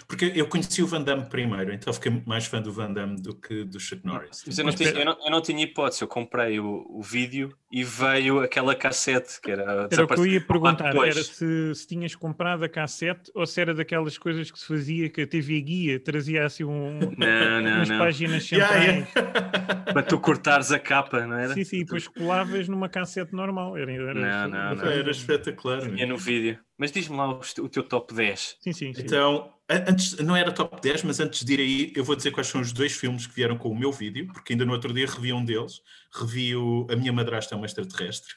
porque 0.08 0.32
eu 0.34 0.46
conheci 0.48 0.82
o 0.82 0.86
Van 0.86 1.02
Damme 1.02 1.26
primeiro, 1.26 1.72
então 1.72 1.92
fiquei 1.92 2.22
mais 2.26 2.46
fã 2.46 2.60
do 2.60 2.72
Van 2.72 2.92
Damme 2.92 3.20
do 3.20 3.34
que 3.34 3.62
do 3.64 3.78
Chuck 3.78 4.04
Norris. 4.04 4.42
Mas 4.46 4.58
eu 4.58 4.64
não, 4.64 4.72
tinha, 4.72 4.88
eu, 4.90 5.04
não, 5.04 5.16
eu 5.24 5.30
não 5.30 5.40
tinha 5.40 5.62
hipótese, 5.62 6.02
eu 6.02 6.08
comprei 6.08 6.58
o, 6.58 6.84
o 6.88 7.02
vídeo 7.02 7.54
e 7.70 7.84
veio 7.84 8.40
aquela 8.40 8.74
cassete 8.74 9.40
que 9.40 9.50
era 9.50 9.88
Era 9.90 10.04
o 10.04 10.08
que 10.08 10.18
eu 10.18 10.26
ia 10.26 10.40
lá 10.40 10.46
perguntar, 10.46 10.90
depois. 10.90 11.14
era 11.14 11.24
se, 11.24 11.74
se 11.74 11.86
tinhas 11.86 12.14
comprado 12.16 12.64
a 12.64 12.68
cassete 12.68 13.30
ou 13.34 13.46
se 13.46 13.60
era 13.60 13.74
daquelas 13.74 14.16
coisas 14.18 14.50
que 14.50 14.58
se 14.58 14.66
fazia 14.66 15.08
que 15.10 15.22
a 15.22 15.26
TV 15.26 15.60
Guia 15.60 16.00
trazia 16.00 16.44
assim 16.46 16.64
um, 16.64 16.98
Não, 17.16 17.60
não, 17.62 17.76
umas 17.76 17.88
não. 17.88 17.98
páginas 17.98 18.50
Yeah, 18.50 18.74
centrais. 18.74 19.14
yeah. 19.14 19.92
Para 19.92 20.02
tu 20.02 20.18
cortares 20.18 20.72
a 20.72 20.78
capa, 20.78 21.26
não 21.26 21.36
era? 21.38 21.54
Sim, 21.54 21.64
sim, 21.64 21.76
e 21.78 21.84
depois 21.84 22.08
colavas 22.08 22.68
numa 22.68 22.88
cassete 22.88 23.34
normal. 23.34 23.76
Era, 23.76 23.92
era, 23.92 24.15
Não, 24.20 24.48
não, 24.48 24.74
não. 24.74 24.84
Era 24.86 25.10
espetacular. 25.10 25.80
Tinha 25.82 26.06
no 26.06 26.16
vídeo. 26.16 26.58
Mas 26.78 26.92
diz-me 26.92 27.16
lá 27.16 27.28
o, 27.30 27.40
o 27.40 27.68
teu 27.68 27.82
top 27.82 28.14
10. 28.14 28.56
Sim, 28.60 28.72
sim, 28.72 28.94
sim. 28.94 29.02
Então, 29.02 29.52
antes, 29.68 30.16
não 30.18 30.36
era 30.36 30.52
top 30.52 30.80
10, 30.80 31.04
mas 31.04 31.20
antes 31.20 31.44
de 31.44 31.54
ir 31.54 31.60
aí, 31.60 31.92
eu 31.96 32.04
vou 32.04 32.14
dizer 32.16 32.30
quais 32.30 32.46
são 32.48 32.60
os 32.60 32.72
dois 32.72 32.92
filmes 32.92 33.26
que 33.26 33.34
vieram 33.34 33.56
com 33.56 33.70
o 33.70 33.78
meu 33.78 33.90
vídeo, 33.92 34.26
porque 34.32 34.52
ainda 34.52 34.64
no 34.64 34.72
outro 34.72 34.92
dia 34.92 35.06
revi 35.06 35.32
um 35.32 35.44
deles. 35.44 35.80
Revi 36.12 36.54
o 36.56 36.86
A 36.90 36.96
Minha 36.96 37.12
Madrasta 37.12 37.54
é 37.54 37.56
uma 37.56 37.66
Extraterrestre. 37.66 38.34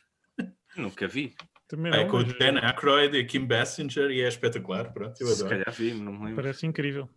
Nunca 0.75 1.07
vi. 1.07 1.33
Também 1.67 1.93
É 1.93 2.03
não, 2.03 2.09
com 2.09 2.17
o 2.17 2.23
Dan 2.23 2.59
Aykroyd 2.61 3.15
e 3.15 3.21
a 3.21 3.25
Kim 3.25 3.45
Basinger 3.45 4.09
e 4.09 4.21
é 4.21 4.27
espetacular. 4.27 4.91
Pronto, 4.91 5.19
eu 5.21 5.27
Se 5.27 5.43
adoro. 5.43 5.49
calhar 5.49 5.71
vi, 5.71 5.93
não 5.93 6.13
me 6.13 6.19
lembro. 6.19 6.35
Parece 6.35 6.65
incrível. 6.65 7.07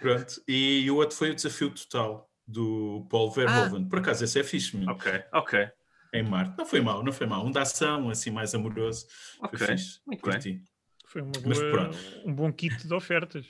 Pronto. 0.00 0.42
E 0.46 0.90
o 0.90 0.96
outro 0.96 1.16
foi 1.16 1.30
o 1.30 1.34
Desafio 1.34 1.70
Total 1.70 2.28
do 2.46 3.06
Paul 3.08 3.30
Verhoeven. 3.30 3.88
Por 3.88 4.00
acaso, 4.00 4.24
esse 4.24 4.38
é 4.38 4.44
fixe, 4.44 4.76
meu. 4.76 4.90
Ok, 4.90 5.10
ok. 5.32 5.68
Em 6.12 6.22
Marte. 6.22 6.54
Não 6.58 6.66
foi 6.66 6.80
mau, 6.80 7.02
não 7.02 7.12
foi 7.12 7.26
mau. 7.26 7.46
Um 7.46 7.50
da 7.50 7.62
ação, 7.62 8.10
assim, 8.10 8.30
mais 8.30 8.54
amoroso. 8.54 9.06
Ok, 9.40 9.58
Foi 9.58 9.68
fixe. 9.68 10.00
muito 10.06 10.20
Curti. 10.22 10.62
Foi 11.06 11.22
uma 11.22 11.32
Mas 11.46 11.58
boa- 11.58 11.70
pronto. 11.72 11.98
um 12.26 12.34
bom 12.34 12.52
kit 12.52 12.86
de 12.86 12.94
ofertas. 12.94 13.46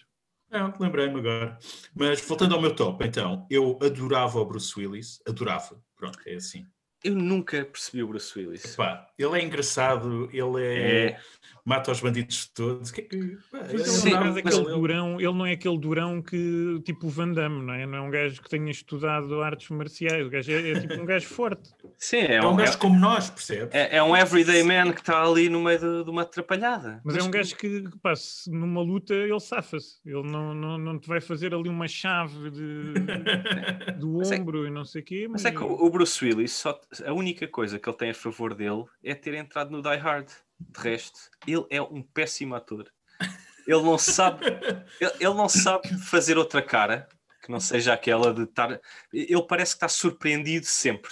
É, 0.50 0.58
lembrei-me 0.78 1.18
agora. 1.20 1.58
Mas 1.94 2.20
voltando 2.20 2.54
ao 2.54 2.60
meu 2.60 2.74
top, 2.74 3.04
então, 3.06 3.46
eu 3.50 3.78
adorava 3.82 4.38
o 4.38 4.44
Bruce 4.44 4.78
Willis, 4.78 5.20
adorava, 5.26 5.82
pronto, 5.96 6.18
é 6.26 6.34
assim. 6.34 6.66
Eu 7.02 7.14
nunca 7.16 7.64
percebi 7.64 8.02
o 8.02 8.06
Bruce 8.08 8.38
Willis. 8.38 8.76
Pá, 8.76 9.08
ele 9.18 9.40
é 9.40 9.42
engraçado, 9.42 10.28
ele 10.32 10.62
é... 10.62 11.06
É. 11.12 11.20
mata 11.64 11.90
os 11.92 12.00
bandidos 12.00 12.46
todos. 12.46 12.90
Que 12.90 13.02
é 13.02 13.04
pá, 13.50 13.58
Mas 13.62 13.72
eu 13.72 13.78
ele, 13.80 13.84
Sim, 13.88 14.10
não 14.10 14.16
é 14.16 14.18
adorava 14.20 14.38
aquele 14.40 14.56
ele. 14.56 14.64
durão, 14.74 15.20
ele 15.20 15.32
não 15.32 15.46
é 15.46 15.52
aquele 15.52 15.78
durão 15.78 16.22
que, 16.22 16.80
tipo 16.84 17.06
o 17.06 17.10
Van 17.10 17.32
Damme, 17.32 17.62
não 17.64 17.74
é? 17.74 17.86
Não 17.86 17.98
é 17.98 18.00
um 18.00 18.10
gajo 18.10 18.42
que 18.42 18.48
tenha 18.48 18.70
estudado 18.70 19.40
artes 19.42 19.68
marciais. 19.70 20.26
O 20.26 20.30
gajo 20.30 20.50
é, 20.52 20.70
é 20.70 20.80
tipo 20.80 20.94
um 20.94 21.04
gajo 21.04 21.26
forte. 21.26 21.70
Sim, 21.98 22.18
é 22.18 22.34
É 22.36 22.42
um 22.42 22.52
um, 22.52 22.56
gajo 22.56 22.78
como 22.78 22.98
nós, 22.98 23.30
percebes? 23.30 23.74
é, 23.74 23.96
é 23.96 24.02
um 24.02 24.16
everyday 24.16 24.62
man 24.62 24.92
que 24.92 25.00
está 25.00 25.22
ali 25.22 25.48
no 25.48 25.62
meio 25.62 25.78
de, 25.78 26.04
de 26.04 26.10
uma 26.10 26.22
atrapalhada. 26.22 27.00
Mas 27.04 27.16
é 27.16 27.22
um 27.22 27.30
gajo 27.30 27.56
que, 27.56 27.82
que 27.82 27.98
pá, 27.98 28.12
numa 28.48 28.80
luta, 28.82 29.14
ele 29.14 29.38
safa-se. 29.40 30.00
Ele 30.04 30.22
não, 30.22 30.54
não, 30.54 30.78
não 30.78 30.98
te 30.98 31.06
vai 31.08 31.20
fazer 31.20 31.54
ali 31.54 31.68
uma 31.68 31.86
chave 31.88 32.50
de, 32.50 32.94
do 33.98 34.18
Mas 34.18 34.30
é- 34.32 34.36
ombro 34.40 34.66
e 34.66 34.70
não 34.70 34.84
sei 34.84 35.02
o 35.02 35.04
quê. 35.04 35.26
Mas 35.30 35.44
é 35.44 35.50
que 35.50 35.58
o 35.62 35.82
o 35.82 35.90
Bruce 35.90 36.24
Willis, 36.24 36.52
só, 36.52 36.80
a 37.04 37.12
única 37.12 37.46
coisa 37.48 37.78
que 37.78 37.88
ele 37.88 37.96
tem 37.96 38.10
a 38.10 38.14
favor 38.14 38.54
dele 38.54 38.84
é 39.02 39.14
ter 39.14 39.34
entrado 39.34 39.70
no 39.70 39.82
Die 39.82 39.96
Hard. 39.96 40.28
De 40.70 40.80
resto, 40.80 41.18
ele 41.46 41.64
é 41.70 41.80
um 41.82 42.02
péssimo 42.02 42.54
ator. 42.54 42.86
Ele 43.66 43.82
não 43.82 43.96
sabe, 43.98 44.44
ele, 45.00 45.12
ele 45.20 45.34
não 45.34 45.48
sabe 45.48 45.88
fazer 45.98 46.36
outra 46.36 46.60
cara 46.60 47.08
que 47.44 47.50
não 47.50 47.58
seja 47.60 47.92
aquela 47.92 48.32
de 48.32 48.42
estar. 48.42 48.80
Ele 49.12 49.42
parece 49.48 49.72
que 49.72 49.76
está 49.78 49.88
surpreendido 49.88 50.64
sempre. 50.66 51.10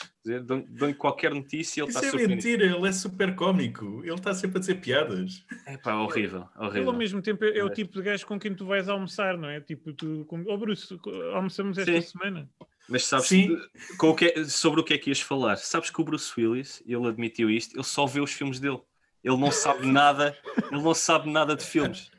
Dão-lhe 0.68 0.94
qualquer 0.94 1.32
notícia 1.34 1.80
e 1.80 1.82
ele 1.82 1.90
Isso 1.90 1.98
está 1.98 2.06
é 2.06 2.10
surpreendido. 2.10 2.48
mentira, 2.48 2.76
ele 2.76 2.88
é 2.88 2.92
super 2.92 3.34
cómico. 3.34 4.00
Ele 4.04 4.14
está 4.14 4.32
sempre 4.34 4.58
a 4.58 4.60
dizer 4.60 4.76
piadas. 4.76 5.44
É 5.66 5.76
pá, 5.76 5.94
horrível, 5.96 6.48
Ele 6.56 6.66
horrível. 6.66 6.90
ao 6.90 6.96
mesmo 6.96 7.20
tempo 7.22 7.44
é, 7.44 7.58
é 7.58 7.64
o 7.64 7.70
tipo 7.70 7.92
de 7.94 8.02
gajo 8.02 8.26
com 8.26 8.38
quem 8.38 8.54
tu 8.54 8.64
vais 8.66 8.88
almoçar, 8.88 9.36
não 9.36 9.48
é? 9.48 9.60
Tipo, 9.60 9.92
tu. 9.92 10.24
Com... 10.26 10.44
Oh, 10.46 10.56
Bruce, 10.56 10.96
almoçamos 11.34 11.78
esta 11.78 12.00
Sim. 12.00 12.00
semana. 12.00 12.48
Mas 12.88 13.04
sabes 13.06 13.26
Sim. 13.26 13.48
que- 13.56 13.96
com 13.96 14.10
o 14.10 14.14
que, 14.16 14.44
sobre 14.44 14.80
o 14.80 14.84
que 14.84 14.94
é 14.94 14.98
que 14.98 15.10
ias 15.10 15.20
falar? 15.20 15.56
Sabes 15.56 15.90
que 15.90 16.00
o 16.00 16.04
Bruce 16.04 16.32
Willis, 16.36 16.82
ele 16.86 17.06
admitiu 17.08 17.48
isto, 17.50 17.76
ele 17.76 17.84
só 17.84 18.06
vê 18.06 18.20
os 18.20 18.32
filmes 18.32 18.58
dele. 18.60 18.80
Ele 19.22 19.36
não 19.36 19.50
sabe 19.50 19.86
nada, 19.86 20.36
ele 20.70 20.82
não 20.82 20.94
sabe 20.94 21.30
nada 21.30 21.54
de 21.54 21.64
filmes. 21.64 22.10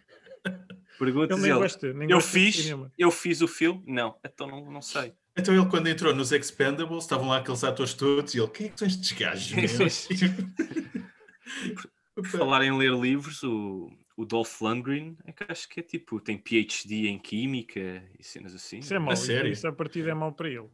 Perguntas 0.98 1.44
Ele 1.44 1.54
gosta. 1.54 1.94
Nem 1.94 2.10
Eu 2.10 2.22
fiz, 2.22 2.72
eu 2.98 3.10
fiz 3.10 3.42
o 3.42 3.48
filme? 3.48 3.84
Não, 3.88 4.16
então 4.24 4.48
não, 4.48 4.72
não 4.72 4.82
sei. 4.82 5.14
Então 5.36 5.56
ele 5.56 5.66
quando 5.68 5.88
entrou 5.88 6.14
nos 6.14 6.32
Expendables, 6.32 7.04
estavam 7.04 7.30
lá 7.30 7.38
aqueles 7.38 7.64
atores 7.64 7.94
todos 7.94 8.36
e 8.36 8.40
ele, 8.40 8.48
quem 8.50 8.68
é 8.68 8.70
que 8.70 8.78
são 8.78 8.88
estes 8.88 9.12
gajos? 9.14 9.52
Por 12.14 12.28
falar 12.30 12.64
em 12.64 12.78
ler 12.78 12.94
livros, 12.94 13.42
o, 13.42 13.90
o 14.16 14.26
Dolph 14.26 14.62
Lundgren, 14.62 15.18
é 15.26 15.32
que 15.32 15.44
acho 15.50 15.68
que 15.70 15.80
é 15.80 15.84
tipo, 15.84 16.20
tem 16.20 16.38
PhD 16.38 17.08
em 17.08 17.18
Química 17.18 18.04
e 18.20 18.24
cenas 18.24 18.54
assim. 18.54 18.80
Isso 18.80 18.94
é 18.94 19.00
mau. 19.00 19.14
Isso, 19.14 19.26
sério? 19.26 19.52
isso 19.52 19.68
a 19.68 19.74
partida 19.74 20.12
é 20.12 20.14
mau 20.14 20.32
para 20.34 20.50
ele. 20.50 20.70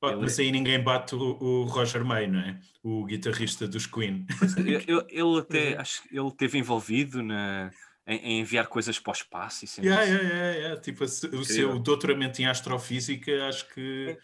Pá, 0.00 0.16
Mas 0.16 0.38
aí 0.38 0.50
ninguém 0.50 0.82
bate 0.82 1.14
o, 1.14 1.36
o 1.38 1.64
Roger 1.64 2.02
May, 2.04 2.26
não 2.26 2.40
é? 2.40 2.58
O 2.82 3.04
guitarrista 3.04 3.68
dos 3.68 3.86
Queen. 3.86 4.26
Ele, 4.56 4.76
ele- 4.88 5.06
ele 5.10 5.38
até, 5.38 5.76
acho 5.76 6.02
que 6.02 6.16
ele 6.16 6.28
esteve 6.28 6.58
envolvido 6.58 7.22
na, 7.22 7.70
em, 8.06 8.16
em 8.16 8.40
enviar 8.40 8.66
coisas 8.66 8.98
para 8.98 9.10
o 9.10 9.14
espaço 9.14 9.64
e 9.64 9.80
Yeah, 9.82 10.02
assim. 10.02 10.12
yeah, 10.12 10.28
yeah, 10.34 10.58
yeah. 10.58 10.80
Tipo, 10.80 11.04
o 11.04 11.44
seu 11.44 11.78
doutoramento 11.78 12.40
em 12.40 12.46
astrofísica, 12.46 13.46
acho 13.46 13.68
que 13.74 14.16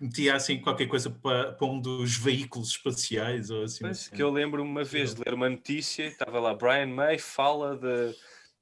metia 0.00 0.34
assim 0.36 0.60
qualquer 0.60 0.86
coisa 0.86 1.10
para, 1.10 1.52
para 1.52 1.66
um 1.66 1.80
dos 1.80 2.16
veículos 2.16 2.68
espaciais 2.68 3.50
ou 3.50 3.64
assim. 3.64 3.80
Pois, 3.80 3.98
assim. 3.98 4.14
que 4.14 4.22
eu 4.22 4.30
lembro 4.30 4.62
uma 4.62 4.84
vez 4.84 5.14
de 5.14 5.22
ler 5.24 5.34
uma 5.34 5.48
notícia, 5.48 6.04
estava 6.04 6.38
lá, 6.38 6.54
Brian 6.54 6.86
May 6.86 7.18
fala 7.18 7.76
de, 7.76 8.14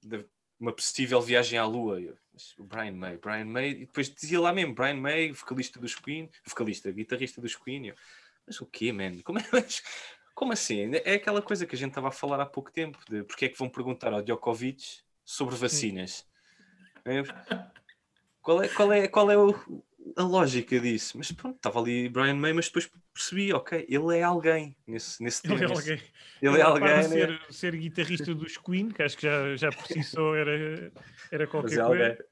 de 0.03 0.25
uma 0.59 0.73
possível 0.73 1.21
viagem 1.21 1.59
à 1.59 1.67
Lua. 1.67 2.01
Eu, 2.01 2.15
mas 2.26 2.26
o 2.59 2.65
Brian 2.65 2.93
May, 2.93 3.17
Brian 3.19 3.45
May, 3.47 3.71
e 3.71 3.75
depois 3.87 4.09
dizia 4.09 4.41
lá 4.41 4.53
mesmo, 4.53 4.75
Brian 4.75 4.97
May, 4.97 5.33
vocalista 5.33 5.79
dos 5.81 5.95
Queen, 5.95 6.31
vocalista, 6.45 6.91
guitarrista 6.91 7.41
dos 7.41 7.57
Queen. 7.57 7.93
Mas 8.47 8.61
o 8.61 8.67
quê, 8.67 8.93
man? 8.93 9.19
Como, 9.23 9.39
é, 9.39 9.45
mas 9.53 9.83
como 10.35 10.53
assim? 10.53 10.91
É 11.05 11.15
aquela 11.15 11.43
coisa 11.43 11.67
que 11.67 11.75
a 11.75 11.79
gente 11.79 11.91
estava 11.91 12.09
a 12.09 12.13
falar 12.13 12.41
há 12.41 12.47
pouco 12.47 12.71
tempo, 12.71 12.99
de 13.09 13.23
porque 13.25 13.47
é 13.47 13.49
que 13.49 13.59
vão 13.59 13.69
perguntar 13.69 14.13
ao 14.13 14.23
Djokovic 14.23 15.01
sobre 15.25 15.57
vacinas. 15.57 16.27
É, 17.05 17.23
Qual 18.43 18.63
é, 18.63 18.69
qual 18.69 18.93
é, 18.93 19.09
qual 19.09 19.31
é 19.31 19.37
o- 19.37 19.85
a 20.17 20.23
lógica 20.23 20.79
disso? 20.81 21.17
Mas 21.19 21.33
pronto, 21.33 21.57
estava 21.57 21.81
ali 21.81 22.09
Brian 22.09 22.35
May, 22.35 22.53
mas 22.53 22.67
depois 22.67 22.91
percebi, 23.13 23.53
ok, 23.53 23.87
ele 23.89 24.19
é 24.19 24.23
alguém 24.23 24.77
nesse, 24.87 25.23
nesse 25.23 25.41
Ele 25.51 25.65
é 25.65 25.67
alguém. 25.67 26.01
Ele 26.43 26.55
é 26.55 26.59
Para 26.59 26.67
alguém, 26.69 26.89
né? 26.89 27.03
ser, 27.09 27.41
ser 27.51 27.77
guitarrista 27.77 28.35
dos 28.35 28.57
Queen, 28.59 28.91
que 28.91 29.03
acho 29.03 29.17
que 29.17 29.23
já, 29.23 29.57
já 29.57 29.71
por 29.73 29.87
si 29.87 30.03
só 30.03 30.35
era, 30.35 30.93
era 31.31 31.45
Mas 31.47 31.51
qualquer 31.51 31.79
é 31.79 31.81
alguém. 31.81 31.99
coisa. 32.17 32.25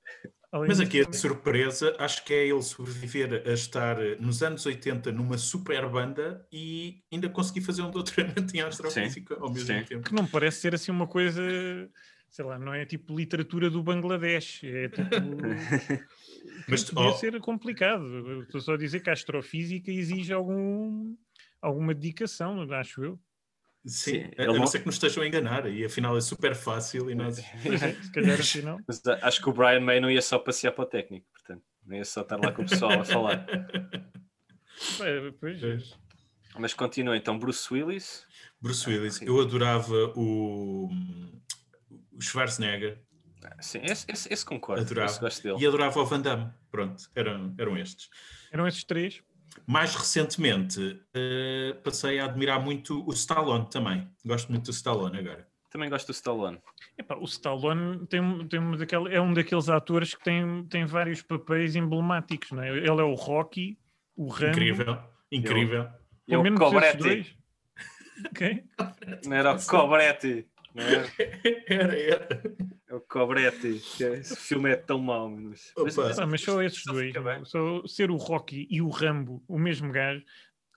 Além 0.52 0.68
Mas 0.68 0.78
aqui 0.80 1.00
a 1.00 1.04
também- 1.04 1.18
surpresa, 1.20 1.96
acho 1.98 2.24
que 2.24 2.32
é 2.32 2.46
ele 2.46 2.62
sobreviver 2.62 3.42
a 3.44 3.52
estar 3.52 3.98
nos 4.20 4.40
anos 4.40 4.64
80 4.64 5.10
numa 5.10 5.36
super 5.36 5.88
banda 5.88 6.46
e 6.52 7.02
ainda 7.12 7.28
conseguir 7.28 7.62
fazer 7.62 7.82
um 7.82 7.90
doutoramento 7.90 8.56
em 8.56 8.60
astrofísica 8.60 9.34
ao 9.40 9.50
mesmo 9.52 9.66
sim. 9.66 9.84
tempo. 9.84 10.08
que 10.08 10.14
não 10.14 10.24
parece 10.26 10.60
ser 10.60 10.74
assim 10.74 10.92
uma 10.92 11.08
coisa, 11.08 11.42
sei 12.34 12.44
lá, 12.44 12.58
não 12.58 12.74
é 12.74 12.84
tipo 12.84 13.16
literatura 13.16 13.70
do 13.70 13.80
Bangladesh, 13.80 14.64
é 14.64 14.88
tipo. 14.88 15.08
Mas, 16.68 16.82
podia 16.90 17.10
oh, 17.10 17.14
ser 17.14 17.40
complicado. 17.40 18.42
Estou 18.42 18.60
só 18.60 18.74
a 18.74 18.76
dizer 18.76 19.00
que 19.00 19.08
a 19.08 19.12
astrofísica 19.12 19.92
exige 19.92 20.32
algum, 20.32 21.14
alguma 21.62 21.94
dedicação, 21.94 22.60
acho 22.72 23.04
eu. 23.04 23.20
sim, 23.86 24.24
Sim, 24.24 24.30
a, 24.36 24.46
não 24.46 24.66
ser 24.66 24.80
que 24.80 24.86
nos 24.86 24.96
estejam 24.96 25.22
a 25.22 25.28
enganar 25.28 25.70
e 25.70 25.84
afinal 25.84 26.16
é 26.16 26.20
super 26.20 26.56
fácil 26.56 27.08
e 27.08 27.14
nós... 27.14 27.38
É, 27.64 28.02
se 28.02 28.10
calhar 28.10 28.40
afinal. 28.40 28.80
Mas 28.84 29.00
a- 29.06 29.20
acho 29.22 29.40
que 29.40 29.48
o 29.48 29.52
Brian 29.52 29.80
May 29.80 30.00
não 30.00 30.10
ia 30.10 30.20
só 30.20 30.36
passear 30.36 30.72
para 30.72 30.82
o 30.82 30.88
técnico, 30.88 31.28
portanto, 31.30 31.62
não 31.86 31.96
ia 31.96 32.04
só 32.04 32.22
estar 32.22 32.36
lá 32.36 32.50
com 32.50 32.62
o 32.62 32.68
pessoal 32.68 33.00
a 33.00 33.04
falar. 33.04 33.46
Pois, 34.98 35.60
Pois. 35.60 35.96
Mas 36.58 36.74
continua 36.74 37.16
então, 37.16 37.38
Bruce 37.38 37.72
Willis. 37.72 38.26
Bruce 38.60 38.88
Willis, 38.88 39.16
sim. 39.16 39.26
eu 39.26 39.40
adorava 39.40 40.12
o, 40.16 40.88
o 42.16 42.20
Schwarzenegger 42.20 43.00
Sim, 43.60 43.80
esse, 43.82 44.06
esse, 44.10 44.32
esse 44.32 44.44
concordo. 44.44 44.82
Adorava. 44.82 45.28
Esse 45.28 45.46
e 45.48 45.66
adorava 45.66 46.00
o 46.00 46.06
Van 46.06 46.20
Damme. 46.20 46.50
Pronto, 46.70 47.02
eram, 47.14 47.54
eram 47.58 47.76
estes. 47.76 48.08
eram 48.50 48.66
esses 48.66 48.84
três. 48.84 49.22
Mais 49.66 49.94
recentemente, 49.94 51.00
eh, 51.14 51.76
passei 51.84 52.18
a 52.18 52.24
admirar 52.24 52.58
muito 52.60 53.06
o 53.06 53.12
Stallone 53.12 53.68
também. 53.70 54.08
Gosto 54.24 54.50
muito 54.50 54.64
do 54.64 54.70
Stallone 54.70 55.18
agora. 55.18 55.46
Também 55.70 55.90
gosto 55.90 56.06
do 56.06 56.12
Stallone. 56.12 56.58
Epá, 56.96 57.16
o 57.16 57.24
Stallone 57.24 58.06
tem, 58.06 58.48
tem 58.48 58.58
uma 58.60 58.76
daquela- 58.76 59.10
é 59.12 59.20
um 59.20 59.34
daqueles 59.34 59.68
atores 59.68 60.14
que 60.14 60.24
tem, 60.24 60.64
tem 60.66 60.86
vários 60.86 61.20
papéis 61.20 61.76
emblemáticos, 61.76 62.50
não 62.52 62.62
é? 62.62 62.70
Ele 62.70 62.88
é 62.88 63.04
o 63.04 63.14
Rocky, 63.14 63.78
o 64.16 64.28
Rambo, 64.28 64.52
Incrível, 64.52 64.98
incrível. 65.30 65.88
E 66.26 66.30
pelo 66.30 66.54
o 66.54 66.58
Cobretti. 66.58 66.96
dois. 66.98 67.36
Quem? 68.34 68.64
Não 69.26 69.36
era 69.36 69.54
o 69.54 69.66
Cobretti. 69.66 70.46
Não 70.74 70.82
era? 70.84 71.08
Era, 71.68 71.98
era. 71.98 72.42
É 72.88 72.94
o 72.94 73.00
Cobretti. 73.00 73.80
que 73.96 74.04
é- 74.04 74.14
Esse 74.18 74.36
filme 74.36 74.70
é 74.70 74.76
tão 74.76 74.98
mau. 74.98 75.28
Mas, 75.30 75.72
mas- 75.76 75.96
mas- 75.96 76.18
Ah, 76.18 76.26
mas 76.26 76.40
só 76.42 76.60
esses 76.62 76.82
dois. 76.84 77.14
é? 77.14 77.44
Só 77.44 77.86
ser 77.86 78.10
o 78.10 78.16
Rocky 78.16 78.66
e 78.70 78.82
o 78.82 78.88
Rambo, 78.88 79.42
o 79.48 79.58
mesmo 79.58 79.92
gajo. 79.92 80.22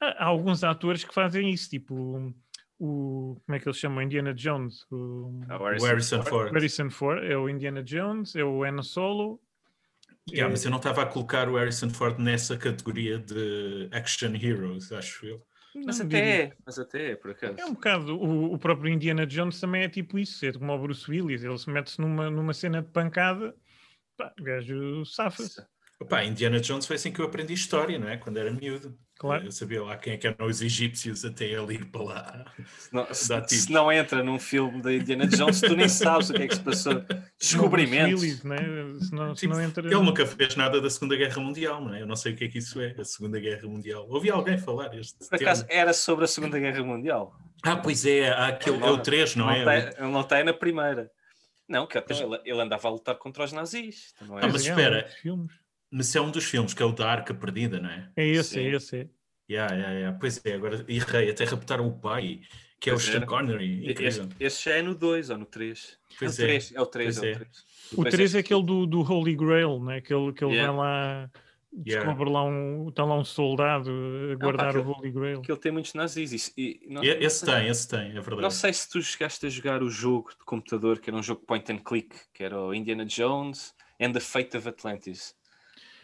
Há, 0.02 0.24
há 0.24 0.26
alguns 0.26 0.64
atores 0.64 1.04
que 1.04 1.14
fazem 1.14 1.50
isso, 1.52 1.70
tipo 1.70 2.34
o. 2.80 3.42
Como 3.46 3.56
é 3.56 3.60
que 3.60 3.68
eles 3.68 3.78
chamam? 3.80 4.04
Indiana 4.04 4.34
Jones. 4.34 4.86
O, 4.92 5.42
Ah, 5.50 5.58
o 5.60 5.64
Harrison 5.66 5.88
Harrison 5.88 6.18
Ford. 6.24 6.30
Ford. 6.30 6.54
Harrison 6.54 6.90
Ford 6.92 7.24
é 7.24 7.36
o 7.38 7.50
Indiana 7.50 7.82
Jones, 7.84 8.36
é 8.36 8.44
o 8.44 8.64
Han 8.64 8.84
Solo. 8.84 9.42
Yeah, 10.30 10.48
é- 10.48 10.52
mas 10.52 10.64
eu 10.64 10.70
não 10.70 10.78
estava 10.78 11.02
a 11.02 11.06
colocar 11.06 11.50
o 11.50 11.56
Harrison 11.56 11.90
Ford 11.90 12.20
nessa 12.20 12.56
categoria 12.58 13.18
de 13.18 13.88
action 13.92 14.36
heroes, 14.36 14.92
acho 14.92 15.26
eu. 15.26 15.42
Mas 15.76 16.00
não 16.00 16.06
até 16.06 16.22
diria. 16.22 16.44
é, 16.46 16.58
mas 16.66 16.80
até 16.80 17.12
é, 17.12 17.16
por 17.16 17.32
acaso. 17.32 17.56
É 17.60 17.66
um 17.66 17.74
bocado. 17.74 18.18
O, 18.18 18.54
o 18.54 18.58
próprio 18.58 18.92
Indiana 18.92 19.26
Jones 19.26 19.60
também 19.60 19.84
é 19.84 19.90
tipo 19.90 20.18
isso, 20.18 20.46
é 20.46 20.52
como 20.52 20.74
o 20.74 20.80
Bruce 20.80 21.10
Willis. 21.10 21.44
Ele 21.44 21.58
se 21.58 21.70
mete-se 21.70 22.02
numa, 22.02 22.30
numa 22.30 22.54
cena 22.54 22.82
de 22.82 22.90
pancada, 22.90 23.56
pá, 24.18 24.34
o 24.40 24.44
gajo 24.44 25.06
safa-se. 25.06 25.62
Opa, 26.00 26.24
Indiana 26.24 26.60
Jones 26.60 26.86
foi 26.86 26.96
assim 26.96 27.12
que 27.12 27.20
eu 27.20 27.26
aprendi 27.26 27.54
história, 27.54 27.98
não 27.98 28.08
é? 28.08 28.18
Quando 28.18 28.38
era 28.38 28.52
miúdo. 28.52 28.96
Claro. 29.20 29.46
Eu 29.46 29.52
sabia 29.52 29.82
lá 29.84 29.98
quem 29.98 30.14
é 30.14 30.18
que 30.18 30.28
eram 30.28 30.46
os 30.46 30.62
egípcios 30.62 31.26
até 31.26 31.46
ele 31.46 31.74
ir 31.74 31.86
para 31.86 32.04
lá. 32.04 32.46
Se 32.78 32.94
não, 32.94 33.08
se- 33.12 33.28
tiros. 33.48 33.64
se 33.66 33.72
não 33.72 33.92
entra 33.92 34.22
num 34.22 34.38
filme 34.38 34.80
da 34.80 34.94
Indiana 34.94 35.26
Jones, 35.26 35.60
tu 35.60 35.76
nem 35.76 35.90
sabes 35.90 36.30
o 36.30 36.34
que 36.36 36.44
é 36.44 36.48
que 36.48 36.54
se 36.54 36.62
passou. 36.62 37.04
Descobrimentos. 37.40 38.22
Willis, 38.22 38.44
né? 38.44 38.58
se, 39.02 39.12
não, 39.16 39.34
se 39.36 39.42
Tipo, 39.42 39.56
não 39.56 39.62
entra. 39.64 39.84
Ele 39.88 39.96
nunca 40.04 40.24
fez 40.24 40.56
nada 40.56 40.80
da 40.80 40.88
Segunda 40.88 41.16
Guerra 41.16 41.42
Mundial, 41.42 41.82
não 41.84 41.96
é? 41.96 42.02
Eu 42.04 42.06
não 42.06 42.16
sei 42.16 42.34
o 42.34 42.36
que 42.36 42.44
é 42.44 42.48
que 42.48 42.60
isso 42.60 42.80
é, 42.80 42.94
a 43.00 43.04
Segunda 43.04 43.40
Guerra 43.40 43.68
Mundial. 43.68 44.08
Ouvi 44.08 44.30
alguém 44.30 44.60
falar 44.60 44.94
este 44.96 45.18
Por 45.28 45.36
acaso, 45.36 45.66
termo. 45.66 45.82
era 45.82 45.94
sobre 45.94 46.26
a 46.26 46.28
Segunda 46.28 46.60
Guerra 46.60 46.84
Mundial. 46.84 47.34
Ah, 47.64 47.76
pois 47.78 48.06
é, 48.06 48.30
há 48.30 48.50
aquele, 48.50 48.84
é 48.84 48.90
o 48.92 49.00
3, 49.00 49.36
não, 49.36 49.50
é? 49.50 49.62
Ele 49.98 50.12
não 50.12 50.22
está 50.22 50.44
na 50.44 50.54
primeira. 50.54 51.10
Não, 51.68 51.88
que 51.88 51.98
então 51.98 52.16
ele, 52.36 52.42
ele 52.46 52.62
andava 52.62 52.88
a 52.88 52.92
lutar 52.92 53.16
contra 53.16 53.44
os 53.44 53.52
nazis. 53.52 54.14
Então 54.16 54.28
não 54.28 54.40
é 54.40 54.46
Ah, 54.46 54.48
mas 54.48 54.66
É, 54.66 54.70
espera. 54.70 55.08
filmes. 55.22 55.52
Mas 55.92 56.16
é 56.16 56.22
um 56.22 56.32
dos 56.32 56.44
filmes, 56.46 56.74
que 56.74 56.84
é 56.84 56.86
o 56.86 56.92
da 56.92 57.10
Arca 57.10 57.34
Perdida, 57.34 57.80
não 57.80 57.90
é? 57.90 58.10
É 58.16 58.28
esse, 58.28 58.50
Sim. 58.56 58.60
é 58.60 58.76
esse. 58.76 58.96
É. 58.98 59.08
Yeah, 59.50 59.74
yeah, 59.76 59.94
yeah. 59.94 60.18
Pois 60.20 60.42
é, 60.46 60.54
agora 60.54 60.84
errei, 60.90 61.30
até 61.30 61.46
raptaram 61.46 61.88
o 61.88 61.98
pai 61.98 62.42
que 62.80 62.90
é 62.90 62.94
o 62.94 62.98
Pois 62.98 63.06
Sean 63.06 63.16
era. 63.18 63.26
Connery. 63.26 63.96
Este, 64.40 64.66
já 64.70 64.76
é 64.76 64.82
no 64.84 64.94
2 64.94 65.30
ou 65.32 65.38
no 65.40 65.46
3? 65.46 65.98
Pois 66.20 66.38
é, 66.40 66.44
é. 66.44 66.46
o 66.46 66.50
3, 66.50 66.74
é 66.76 66.82
o 66.82 66.86
3. 66.86 67.16
Pois 67.20 67.24
É 67.26 67.32
é. 67.32 67.34
o 67.34 67.38
3. 67.40 67.50
O 67.96 68.04
3 68.04 68.36
é 68.36 68.40
aquele 68.40 68.64
do, 68.64 68.86
do 68.86 69.02
Holy 69.02 69.36
Grail, 69.36 69.80
né? 69.84 70.02
que 70.02 70.14
ele, 70.14 70.32
que 70.34 70.44
ele 70.44 70.54
Yeah. 70.54 70.74
vai 70.74 70.86
lá, 70.86 71.32
Yeah. 71.86 72.06
descobre 72.06 72.32
lá 72.32 72.44
um, 72.44 72.90
está 72.90 73.04
lá 73.06 73.16
um 73.18 73.24
soldado 73.26 73.90
a 74.32 74.36
guardar 74.36 74.74
pá, 74.74 74.80
o 74.80 74.92
Holy 74.92 75.12
Grail. 75.12 75.42
Que 75.42 75.52
ele 75.52 75.60
tem 75.60 75.72
muitos 75.72 75.94
nazis. 75.94 76.54
E, 76.58 76.80
não, 76.88 77.04
E- 77.04 77.14
não 77.16 77.22
Esse 77.22 77.46
sei- 77.46 77.54
tem, 77.54 77.68
esse 77.68 77.88
tem, 77.88 78.10
é 78.10 78.14
verdade. 78.14 78.42
Não 78.42 78.52
sei 78.52 78.74
se 78.74 78.90
tu 78.90 79.02
chegaste 79.02 79.46
a 79.46 79.50
jogar 79.50 79.82
o 79.82 79.90
jogo 79.90 80.30
de 80.32 80.46
computador, 80.46 81.00
que 81.00 81.10
era 81.10 81.18
um 81.18 81.24
jogo 81.24 81.42
point 81.48 81.72
and 81.72 81.78
click, 81.80 82.16
que 82.34 82.44
era 82.44 82.60
o 82.60 82.74
Indiana 82.76 83.06
Jones 83.06 83.74
and 84.00 84.12
the 84.12 84.20
Fate 84.20 84.56
of 84.58 84.68
Atlantis. 84.68 85.36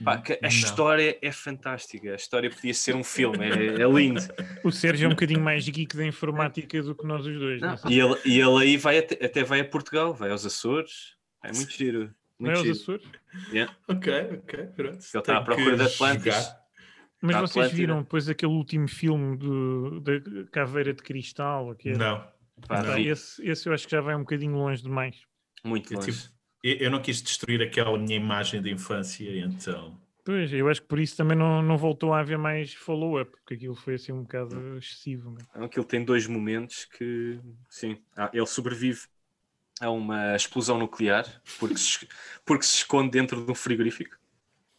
Pá, 0.04 0.16
a 0.16 0.42
Não. 0.42 0.50
história 0.50 1.18
é 1.22 1.32
fantástica. 1.32 2.12
A 2.12 2.16
história 2.16 2.50
podia 2.50 2.74
ser 2.74 2.96
um 2.96 3.04
filme, 3.04 3.46
é, 3.46 3.82
é 3.82 3.88
lindo. 3.90 4.22
O 4.64 4.72
Sérgio 4.72 5.06
é 5.06 5.08
um 5.08 5.12
bocadinho 5.12 5.42
mais 5.42 5.68
geek 5.68 5.96
da 5.96 6.06
informática 6.06 6.82
do 6.82 6.96
que 6.96 7.06
nós 7.06 7.26
os 7.26 7.40
dois. 7.40 7.62
Não, 7.62 7.76
não 7.84 7.92
e, 7.92 8.00
ele, 8.00 8.16
e 8.26 8.40
ele 8.40 8.64
aí 8.64 8.78
vai 8.78 8.98
até, 9.00 9.26
até 9.26 9.44
vai 9.44 9.60
a 9.60 9.66
Portugal, 9.66 10.14
vai 10.14 10.32
aos 10.32 10.46
Açores. 10.46 11.16
É 11.44 11.52
muito 11.52 11.72
giro. 11.72 12.14
Não 12.40 12.52
é 12.52 12.54
Muito 12.56 12.58
os 12.72 12.78
giro. 12.80 12.98
Açores? 12.98 13.06
Yeah. 13.52 13.76
Ok, 13.88 14.14
ok, 14.44 14.60
pronto. 14.76 14.94
Ele 14.94 14.98
está 15.20 15.38
à 15.38 15.42
procura 15.42 15.76
de 15.78 15.84
Atlantis. 15.84 16.24
jogar. 16.24 16.64
Mas 17.22 17.36
Da 17.36 17.42
vocês 17.42 17.66
Atlântida. 17.66 17.78
viram 17.78 18.02
depois 18.02 18.28
aquele 18.28 18.52
último 18.52 18.88
filme 18.88 19.38
do, 19.38 20.02
da 20.02 20.12
Caveira 20.52 20.94
de 20.94 21.02
Cristal? 21.02 21.74
Que 21.76 21.90
é- 21.92 21.98
Não. 21.98 22.28
Pá, 22.68 22.82
vi- 22.82 23.08
esse, 23.08 23.42
esse 23.48 23.68
eu 23.70 23.74
acho 23.74 23.86
que 23.86 23.92
já 23.92 24.02
vai 24.02 24.14
um 24.16 24.20
bocadinho 24.20 24.56
longe 24.56 24.84
demais. 24.84 25.16
muito 25.64 25.94
Eu, 25.94 26.00
longe. 26.00 26.12
tipo, 26.12 26.34
eu 26.64 26.78
eu 26.78 26.92
não 26.92 27.02
quis 27.02 27.22
destruir 27.22 27.62
aquela 27.62 27.98
minha 27.98 28.16
imagem 28.18 28.62
de 28.62 28.72
infância, 28.72 29.30
então. 29.46 30.00
Pois, 30.26 30.54
eu 30.54 30.70
acho 30.70 30.82
que 30.82 30.88
por 30.88 31.00
isso 31.00 31.18
também 31.18 31.38
não, 31.38 31.62
não 31.62 31.78
voltou 31.78 32.14
a 32.14 32.20
haver 32.22 32.38
mais 32.38 32.74
follow-up, 32.74 33.32
porque 33.32 33.56
aquilo 33.56 33.76
foi 33.76 33.96
assim 33.96 34.14
um 34.14 34.22
bocado 34.24 34.78
excessivo. 34.78 35.32
né? 35.32 35.46
Então, 35.50 35.64
Aquilo 35.66 35.86
tem 35.86 36.04
dois 36.04 36.28
momentos 36.28 36.86
que, 36.86 37.40
sim, 37.70 38.02
ah, 38.16 38.30
ele 38.34 38.46
sobrevive 38.46 39.02
a 39.82 39.90
uma 39.92 40.36
explosão 40.36 40.80
nuclear 40.80 41.26
porque 41.60 41.78
se, 41.78 42.08
porque 42.46 42.66
se 42.66 42.78
esconde 42.78 43.12
dentro 43.12 43.46
de 43.46 43.52
um 43.52 43.56
frigorífico. 43.56 44.18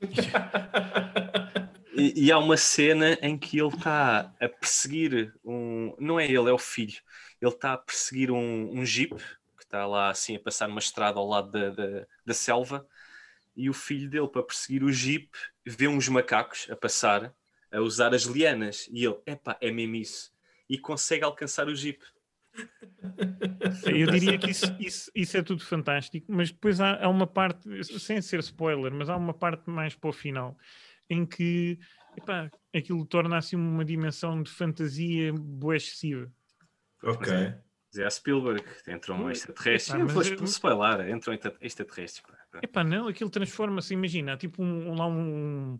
E, 1.96 2.26
e 2.26 2.32
há 2.32 2.38
uma 2.38 2.56
cena 2.56 3.12
em 3.22 3.38
que 3.38 3.58
ele 3.58 3.68
está 3.68 4.34
a 4.40 4.48
perseguir 4.48 5.32
um. 5.44 5.94
Não 5.98 6.18
é 6.18 6.24
ele, 6.26 6.48
é 6.50 6.52
o 6.52 6.58
filho. 6.58 7.00
Ele 7.40 7.50
está 7.52 7.74
a 7.74 7.78
perseguir 7.78 8.30
um, 8.32 8.78
um 8.80 8.84
jeep 8.84 9.14
está 9.74 9.86
lá 9.86 10.10
assim 10.10 10.36
a 10.36 10.40
passar 10.40 10.68
numa 10.68 10.78
estrada 10.78 11.18
ao 11.18 11.26
lado 11.26 11.50
da, 11.50 11.70
da, 11.70 12.06
da 12.24 12.34
selva. 12.34 12.86
E 13.56 13.68
o 13.68 13.74
filho 13.74 14.08
dele, 14.08 14.28
para 14.28 14.42
perseguir 14.42 14.82
o 14.84 14.92
jeep, 14.92 15.28
vê 15.66 15.88
uns 15.88 16.08
macacos 16.08 16.66
a 16.70 16.76
passar 16.76 17.34
a 17.72 17.80
usar 17.80 18.14
as 18.14 18.22
lianas. 18.22 18.88
E 18.92 19.04
ele, 19.04 19.18
epá, 19.26 19.58
é 19.60 19.70
mesmo 19.70 19.96
isso. 19.96 20.32
E 20.68 20.78
consegue 20.78 21.24
alcançar 21.24 21.66
o 21.66 21.74
jeep. 21.74 22.02
Eu 23.84 24.10
diria 24.10 24.38
que 24.38 24.50
isso, 24.50 24.76
isso, 24.78 25.10
isso 25.12 25.36
é 25.36 25.42
tudo 25.42 25.64
fantástico, 25.64 26.26
mas 26.30 26.52
depois 26.52 26.80
há, 26.80 27.04
há 27.04 27.08
uma 27.08 27.26
parte, 27.26 27.68
sem 27.98 28.22
ser 28.22 28.38
spoiler, 28.40 28.92
mas 28.92 29.08
há 29.08 29.16
uma 29.16 29.34
parte 29.34 29.68
mais 29.68 29.96
para 29.96 30.10
o 30.10 30.12
final, 30.12 30.56
em 31.10 31.26
que 31.26 31.80
epá, 32.16 32.48
aquilo 32.72 33.04
torna 33.04 33.38
assim 33.38 33.56
uma 33.56 33.84
dimensão 33.84 34.40
de 34.40 34.50
fantasia 34.52 35.32
boa 35.32 35.76
excessiva. 35.76 36.32
Ok. 37.02 37.54
Zé 37.94 38.10
Spielberg, 38.10 38.64
entra 38.88 39.14
um 39.14 39.30
extraterrestre. 39.30 40.00
Eu 40.00 40.06
mas 40.06 40.26
eu- 40.30 40.44
spoiler, 40.44 41.08
entra 41.08 41.30
um 41.32 41.38
extraterrestre. 41.60 42.22
Epá, 42.62 42.82
não, 42.82 43.08
aquilo 43.08 43.30
transforma-se, 43.30 43.94
imagina, 43.94 44.32
há 44.32 44.36
tipo 44.36 44.62
um, 44.62 44.94
lá 44.94 45.06
um, 45.06 45.12
um 45.74 45.78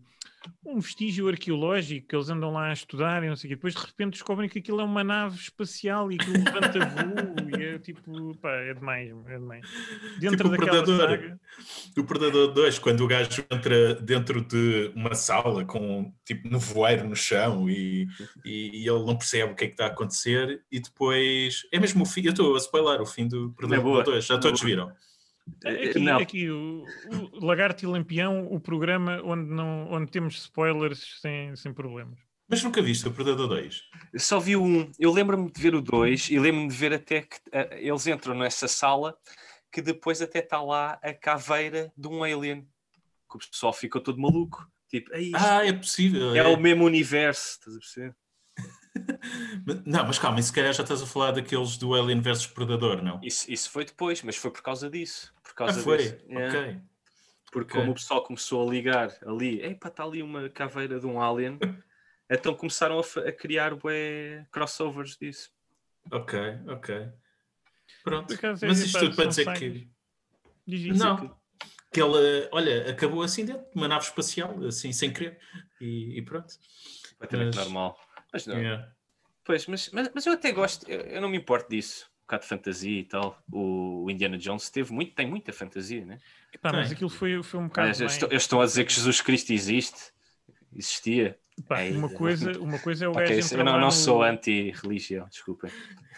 vestígio 0.76 1.28
arqueológico 1.28 2.08
que 2.08 2.16
eles 2.16 2.28
andam 2.28 2.52
lá 2.52 2.68
a 2.68 2.72
estudar 2.72 3.22
e 3.22 3.28
não 3.28 3.36
sei 3.36 3.48
o 3.48 3.50
quê. 3.50 3.54
Depois 3.56 3.74
de 3.74 3.80
repente 3.80 4.12
descobrem 4.12 4.48
que 4.48 4.58
aquilo 4.58 4.80
é 4.80 4.84
uma 4.84 5.04
nave 5.04 5.36
espacial 5.36 6.10
e 6.10 6.18
que 6.18 6.30
levanta 6.30 6.78
voo 6.86 7.58
e 7.58 7.62
é 7.62 7.78
tipo, 7.78 8.34
pá, 8.36 8.50
é 8.50 8.74
demais, 8.74 9.10
é 9.26 9.38
demais. 9.38 9.66
Dentro 10.18 10.36
Tipo 10.36 10.48
o 10.48 10.50
daquela 10.50 10.82
Predador. 10.84 10.98
saga, 10.98 11.40
O 11.96 12.04
Predador 12.04 12.52
2, 12.52 12.78
quando 12.78 13.00
o 13.02 13.06
gajo 13.06 13.44
entra 13.50 13.94
dentro 13.94 14.40
de 14.44 14.92
uma 14.94 15.14
sala 15.14 15.64
com 15.64 16.12
tipo 16.24 16.48
nevoeiro 16.48 17.08
no 17.08 17.16
chão 17.16 17.68
e, 17.68 18.06
e, 18.44 18.82
e 18.82 18.88
ele 18.88 19.04
não 19.04 19.16
percebe 19.16 19.52
o 19.52 19.56
que 19.56 19.64
é 19.64 19.66
que 19.68 19.74
está 19.74 19.84
a 19.84 19.88
acontecer, 19.88 20.62
e 20.70 20.80
depois 20.80 21.62
é 21.72 21.78
mesmo 21.78 22.02
o 22.02 22.06
fim. 22.06 22.22
Eu 22.24 22.30
estou 22.30 22.54
a 22.54 22.58
spoiler 22.58 23.00
o 23.00 23.06
fim 23.06 23.28
do 23.28 23.50
Predador 23.52 24.02
2, 24.04 24.24
já 24.24 24.34
na 24.34 24.40
todos 24.40 24.62
viram. 24.62 24.92
Aqui, 25.64 25.98
Não. 25.98 26.18
aqui 26.18 26.50
o, 26.50 26.84
o 27.32 27.44
Lagarto 27.44 27.84
e 27.84 27.86
Lampião, 27.88 28.46
o 28.50 28.58
programa 28.60 29.20
onde, 29.22 29.50
não, 29.50 29.90
onde 29.90 30.10
temos 30.10 30.36
spoilers 30.36 31.20
sem, 31.20 31.54
sem 31.56 31.72
problemas. 31.72 32.18
Mas 32.48 32.62
nunca 32.62 32.82
viste 32.82 33.06
o 33.08 33.12
Predador 33.12 33.48
2? 33.48 33.82
Eu 34.12 34.20
só 34.20 34.38
vi 34.38 34.56
o 34.56 34.62
um. 34.62 34.90
Eu 34.98 35.12
lembro-me 35.12 35.50
de 35.50 35.60
ver 35.60 35.74
o 35.74 35.80
dois 35.80 36.28
e 36.30 36.38
lembro-me 36.38 36.68
de 36.68 36.74
ver 36.74 36.92
até 36.92 37.22
que 37.22 37.36
eh, 37.52 37.78
eles 37.88 38.06
entram 38.06 38.34
nessa 38.34 38.68
sala 38.68 39.16
que 39.72 39.80
depois 39.82 40.20
até 40.22 40.38
está 40.40 40.62
lá 40.62 40.98
a 41.02 41.12
caveira 41.14 41.90
de 41.96 42.06
um 42.08 42.22
alien. 42.22 42.66
Que 43.30 43.36
o 43.36 43.50
pessoal 43.50 43.72
ficou 43.72 44.00
todo 44.00 44.20
maluco. 44.20 44.66
Tipo, 44.88 45.12
"Ei, 45.14 45.24
isto 45.26 45.36
Ah, 45.38 45.66
é 45.66 45.72
possível. 45.72 46.34
é 46.36 46.46
o 46.46 46.56
mesmo 46.58 46.84
universo. 46.84 47.58
Estás 47.58 47.76
a 47.76 47.78
perceber? 47.80 48.16
Não, 49.86 50.06
mas 50.06 50.18
calma, 50.18 50.40
se 50.40 50.52
calhar 50.52 50.72
já 50.72 50.82
estás 50.82 51.02
a 51.02 51.06
falar 51.06 51.32
daqueles 51.32 51.76
do 51.76 51.94
Alien 51.94 52.20
vs 52.20 52.46
Predador, 52.46 53.02
não? 53.02 53.18
Isso, 53.22 53.50
isso 53.50 53.68
foi 53.70 53.84
depois, 53.84 54.22
mas 54.22 54.36
foi 54.36 54.50
por 54.52 54.62
causa 54.62 54.88
disso. 54.88 55.33
Por 55.56 55.64
Ah, 55.64 55.66
causa 55.66 55.82
foi? 55.82 55.96
desse- 55.98 56.24
é. 56.28 56.48
Ok. 56.48 56.80
Porque 57.52 57.70
Ok. 57.72 57.80
como 57.80 57.92
o 57.92 57.94
pessoal 57.94 58.22
começou 58.24 58.66
a 58.68 58.70
ligar 58.72 59.16
ali, 59.24 59.62
epá, 59.62 59.88
está 59.88 60.02
ali 60.04 60.22
uma 60.22 60.48
caveira 60.48 60.98
de 60.98 61.06
um 61.06 61.20
alien, 61.22 61.58
então 62.28 62.54
começaram 62.54 62.98
a, 62.98 63.28
a 63.28 63.32
criar 63.32 63.74
bué 63.76 64.44
crossovers 64.50 65.16
disso. 65.16 65.50
Ok, 66.10 66.38
ok. 66.68 67.08
Pronto. 68.02 68.34
É, 68.34 68.66
Mas 68.66 68.80
isto 68.80 68.98
tudo 68.98 69.14
para 69.16 69.26
dizer 69.26 69.52
que. 69.54 69.88
Diz 70.66 70.80
isso. 70.94 71.04
Não. 71.04 71.38
Que 71.92 72.00
ela, 72.00 72.18
olha, 72.50 72.90
acabou 72.90 73.22
assim 73.22 73.44
dentro 73.44 73.62
de 73.62 73.70
uma 73.76 73.86
nave 73.86 74.04
espacial, 74.04 74.62
assim, 74.66 74.92
sem 74.92 75.12
querer. 75.12 75.38
E, 75.80 76.18
e 76.18 76.22
pronto. 76.22 76.52
Completamente 77.12 77.54
Mas- 77.56 77.64
normal. 77.64 77.98
Mas 78.32 78.46
não. 78.46 78.58
Yeah. 78.58 78.92
Pois, 79.44 79.66
mas, 79.66 79.90
mas, 79.90 80.10
mas 80.12 80.26
eu 80.26 80.32
até 80.32 80.50
gosto, 80.50 80.90
eu, 80.90 81.00
eu 81.02 81.20
não 81.20 81.28
me 81.28 81.36
importo 81.38 81.70
disso. 81.70 82.10
Um 82.24 82.26
bocado 82.26 82.42
de 82.44 82.48
fantasia 82.48 83.00
e 83.00 83.04
tal. 83.04 83.38
O, 83.52 84.04
o 84.04 84.10
Indiana 84.10 84.38
Jones 84.38 84.70
teve 84.70 84.90
muito, 84.94 85.14
tem 85.14 85.28
muita 85.28 85.52
fantasia, 85.52 86.06
né? 86.06 86.18
Epá, 86.54 86.72
mas 86.72 86.90
aquilo 86.90 87.10
foi, 87.10 87.42
foi 87.42 87.60
um 87.60 87.64
Ah, 87.64 87.66
bocado. 87.68 87.88
eles, 87.88 88.00
mais- 88.00 88.12
estão, 88.12 88.28
eles 88.30 88.42
estão 88.42 88.60
a 88.62 88.64
dizer 88.64 88.84
que 88.86 88.92
Jesus 88.94 89.20
Cristo 89.20 89.52
existe. 89.52 90.10
Existia. 90.74 91.38
Ei, 91.78 91.92
uma, 91.92 92.08
coisa, 92.08 92.50
uma 92.58 92.78
coisa 92.78 93.04
é 93.04 93.08
o 93.08 93.10
Ok, 93.12 93.26
gajo 93.26 93.38
isso- 93.40 93.54
entrar 93.54 93.60
eu 93.60 93.64
não, 93.66 93.78
não 93.78 93.86
no, 93.88 93.92
sou 93.92 94.22
anti-religião, 94.22 95.28
desculpem. 95.28 95.70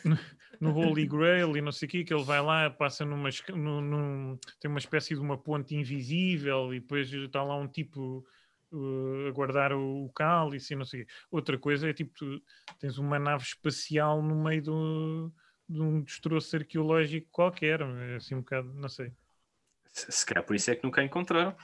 no 0.60 0.72
Holy 0.74 1.06
Grail 1.08 1.56
e 1.56 1.60
não 1.60 1.72
sei 1.72 1.88
o 1.88 1.90
quê, 1.90 2.04
que 2.04 2.14
ele 2.14 2.22
vai 2.22 2.40
lá, 2.40 2.70
passa 2.70 3.04
numa, 3.04 3.28
num, 3.52 3.80
num- 3.80 4.38
tem 4.60 4.70
uma 4.70 4.78
espécie 4.78 5.14
de 5.14 5.20
uma 5.20 5.36
ponte 5.36 5.74
invisível 5.74 6.72
e 6.72 6.78
depois 6.78 7.12
está 7.12 7.42
lá 7.42 7.56
um 7.58 7.66
tipo 7.66 8.24
uh, 8.72 9.26
a 9.28 9.30
guardar 9.32 9.72
o, 9.72 10.04
o 10.04 10.12
cálice 10.12 10.72
e 10.72 10.76
não 10.76 10.84
sei 10.84 11.02
o 11.02 11.04
quê. 11.06 11.12
Outra 11.32 11.58
coisa 11.58 11.90
é 11.90 11.92
tipo, 11.92 12.12
tu 12.14 12.40
tens 12.78 12.96
uma 12.96 13.18
nave 13.18 13.42
espacial 13.42 14.22
no 14.22 14.42
meio 14.44 14.62
do, 14.62 15.32
de 15.68 15.80
um 15.80 16.02
destroço 16.02 16.56
arqueológico 16.56 17.26
qualquer, 17.30 17.80
é 17.80 18.16
assim 18.16 18.34
um 18.34 18.40
bocado, 18.40 18.72
não 18.74 18.88
sei. 18.88 19.12
Se, 19.92 20.10
se 20.12 20.26
calhar 20.26 20.44
por 20.44 20.54
isso 20.54 20.70
é 20.70 20.76
que 20.76 20.84
nunca 20.84 21.02
encontraram. 21.02 21.54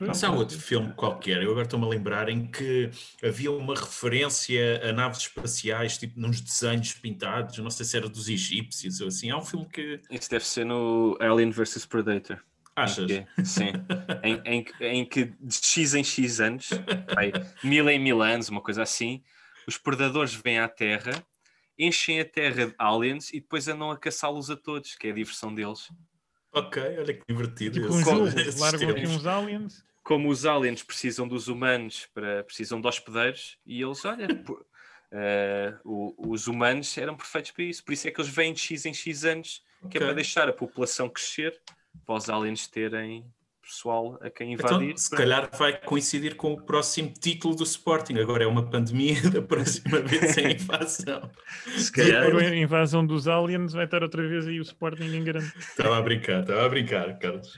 Mas 0.00 0.24
há 0.24 0.30
outro 0.32 0.58
filme 0.58 0.92
qualquer, 0.94 1.42
eu 1.42 1.50
agora 1.50 1.64
estou-me 1.64 1.84
a 1.84 1.88
lembrar, 1.88 2.28
em 2.28 2.50
que 2.50 2.90
havia 3.22 3.52
uma 3.52 3.74
referência 3.74 4.80
a 4.88 4.92
naves 4.92 5.18
espaciais, 5.20 5.96
tipo 5.98 6.18
nos 6.18 6.40
desenhos 6.40 6.94
pintados, 6.94 7.58
não 7.58 7.70
sei 7.70 7.86
se 7.86 7.96
era 7.96 8.08
dos 8.08 8.28
egípcios 8.28 9.00
ou 9.00 9.08
assim. 9.08 9.30
Há 9.30 9.36
um 9.36 9.44
filme 9.44 9.66
que. 9.68 10.00
Isso 10.10 10.28
deve 10.30 10.44
ser 10.46 10.64
no 10.64 11.16
Alien 11.20 11.50
vs 11.50 11.86
Predator. 11.86 12.42
Achas? 12.74 13.10
Em 13.10 13.24
que- 13.26 13.44
sim. 13.44 13.70
em, 14.24 14.42
em, 14.44 14.64
que- 14.64 14.84
em 14.84 15.04
que 15.04 15.24
de 15.26 15.54
X 15.62 15.94
em 15.94 16.02
X 16.02 16.40
anos, 16.40 16.70
vai, 17.14 17.30
mil 17.62 17.88
em 17.88 17.98
mil 17.98 18.22
anos, 18.22 18.48
uma 18.48 18.62
coisa 18.62 18.82
assim, 18.82 19.22
os 19.68 19.76
predadores 19.78 20.34
vêm 20.34 20.58
à 20.58 20.66
Terra, 20.68 21.12
enchem 21.78 22.20
a 22.20 22.24
Terra 22.24 22.66
de 22.66 22.74
aliens 22.78 23.30
e 23.32 23.40
depois 23.40 23.66
andam 23.68 23.90
a 23.90 23.96
caçá-los 23.98 24.50
a 24.50 24.56
todos, 24.56 24.94
que 24.94 25.08
é 25.08 25.10
a 25.10 25.14
diversão 25.14 25.54
deles. 25.54 25.88
Ok, 26.52 26.82
olha 26.82 27.14
que 27.14 27.22
divertido. 27.28 27.80
Tipo 27.80 27.94
um 27.94 28.02
jogo, 28.04 28.26
largam 28.60 28.90
aqui 28.90 29.06
uns 29.06 29.26
aliens. 29.26 29.84
Como 30.02 30.28
os 30.28 30.44
aliens 30.44 30.82
precisam 30.82 31.26
dos 31.28 31.48
humanos, 31.48 32.06
para, 32.12 32.42
precisam 32.44 32.80
de 32.80 32.86
hospedeiros, 32.88 33.56
e 33.64 33.80
eles, 33.80 34.04
olha, 34.04 34.26
o- 35.84 36.30
os 36.32 36.46
humanos 36.46 36.96
eram 36.98 37.16
perfeitos 37.16 37.50
para 37.52 37.64
isso, 37.64 37.84
por 37.84 37.92
isso 37.92 38.08
é 38.08 38.10
que 38.10 38.20
eles 38.20 38.30
vêm 38.30 38.52
de 38.52 38.60
X 38.60 38.84
em 38.86 38.94
X 38.94 39.24
anos, 39.24 39.62
que 39.90 39.98
é 39.98 40.00
para 40.00 40.14
deixar 40.14 40.48
a 40.48 40.52
população 40.52 41.08
crescer, 41.08 41.60
para 42.06 42.14
os 42.16 42.28
aliens 42.30 42.66
terem 42.66 43.24
pessoal 43.72 44.18
a 44.20 44.28
quem 44.30 44.52
Então, 44.52 44.76
invadir. 44.82 44.98
se 44.98 45.10
calhar 45.10 45.48
vai 45.58 45.72
coincidir 45.80 46.36
com 46.36 46.52
o 46.52 46.60
próximo 46.62 47.12
título 47.18 47.56
do 47.56 47.64
Sporting. 47.64 48.18
Agora 48.18 48.44
é 48.44 48.46
uma 48.46 48.68
pandemia, 48.68 49.14
da 49.32 49.40
próxima 49.40 50.00
vez 50.00 50.36
é 50.36 50.52
invasão. 50.52 51.30
Se 51.74 51.84
Se 51.84 51.92
calhar, 51.92 52.30
for 52.30 52.42
a 52.42 52.54
invasão 52.54 53.06
dos 53.06 53.26
aliens, 53.26 53.72
vai 53.72 53.86
estar 53.86 54.02
outra 54.02 54.26
vez 54.28 54.46
aí 54.46 54.58
o 54.58 54.62
Sporting 54.62 55.04
em 55.04 55.24
grande. 55.24 55.50
Estava 55.58 55.96
a 55.96 56.02
brincar, 56.02 56.42
estava 56.42 56.66
a 56.66 56.68
brincar, 56.68 57.18
Carlos. 57.18 57.56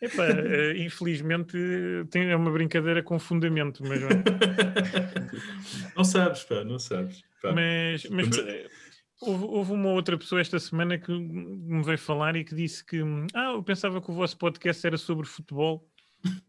Epá, 0.00 0.26
eh, 0.26 0.74
infelizmente 0.78 1.56
tem, 2.10 2.28
é 2.28 2.34
uma 2.34 2.50
brincadeira 2.50 3.04
com 3.04 3.20
fundamento, 3.20 3.84
mas, 3.86 4.00
Não 5.94 6.02
sabes, 6.04 6.42
pá, 6.42 6.64
não 6.64 6.78
sabes. 6.80 7.22
Pá. 7.40 7.52
mas, 7.52 8.04
mas 8.10 8.28
Houve, 9.22 9.44
houve 9.44 9.72
uma 9.72 9.90
outra 9.90 10.18
pessoa 10.18 10.40
esta 10.40 10.58
semana 10.58 10.98
que 10.98 11.12
me 11.12 11.82
veio 11.84 11.98
falar 11.98 12.34
e 12.36 12.44
que 12.44 12.54
disse 12.54 12.84
que 12.84 13.00
ah, 13.34 13.52
eu 13.52 13.62
pensava 13.62 14.00
que 14.02 14.10
o 14.10 14.14
vosso 14.14 14.36
podcast 14.36 14.86
era 14.86 14.96
sobre 14.98 15.26
futebol. 15.26 15.86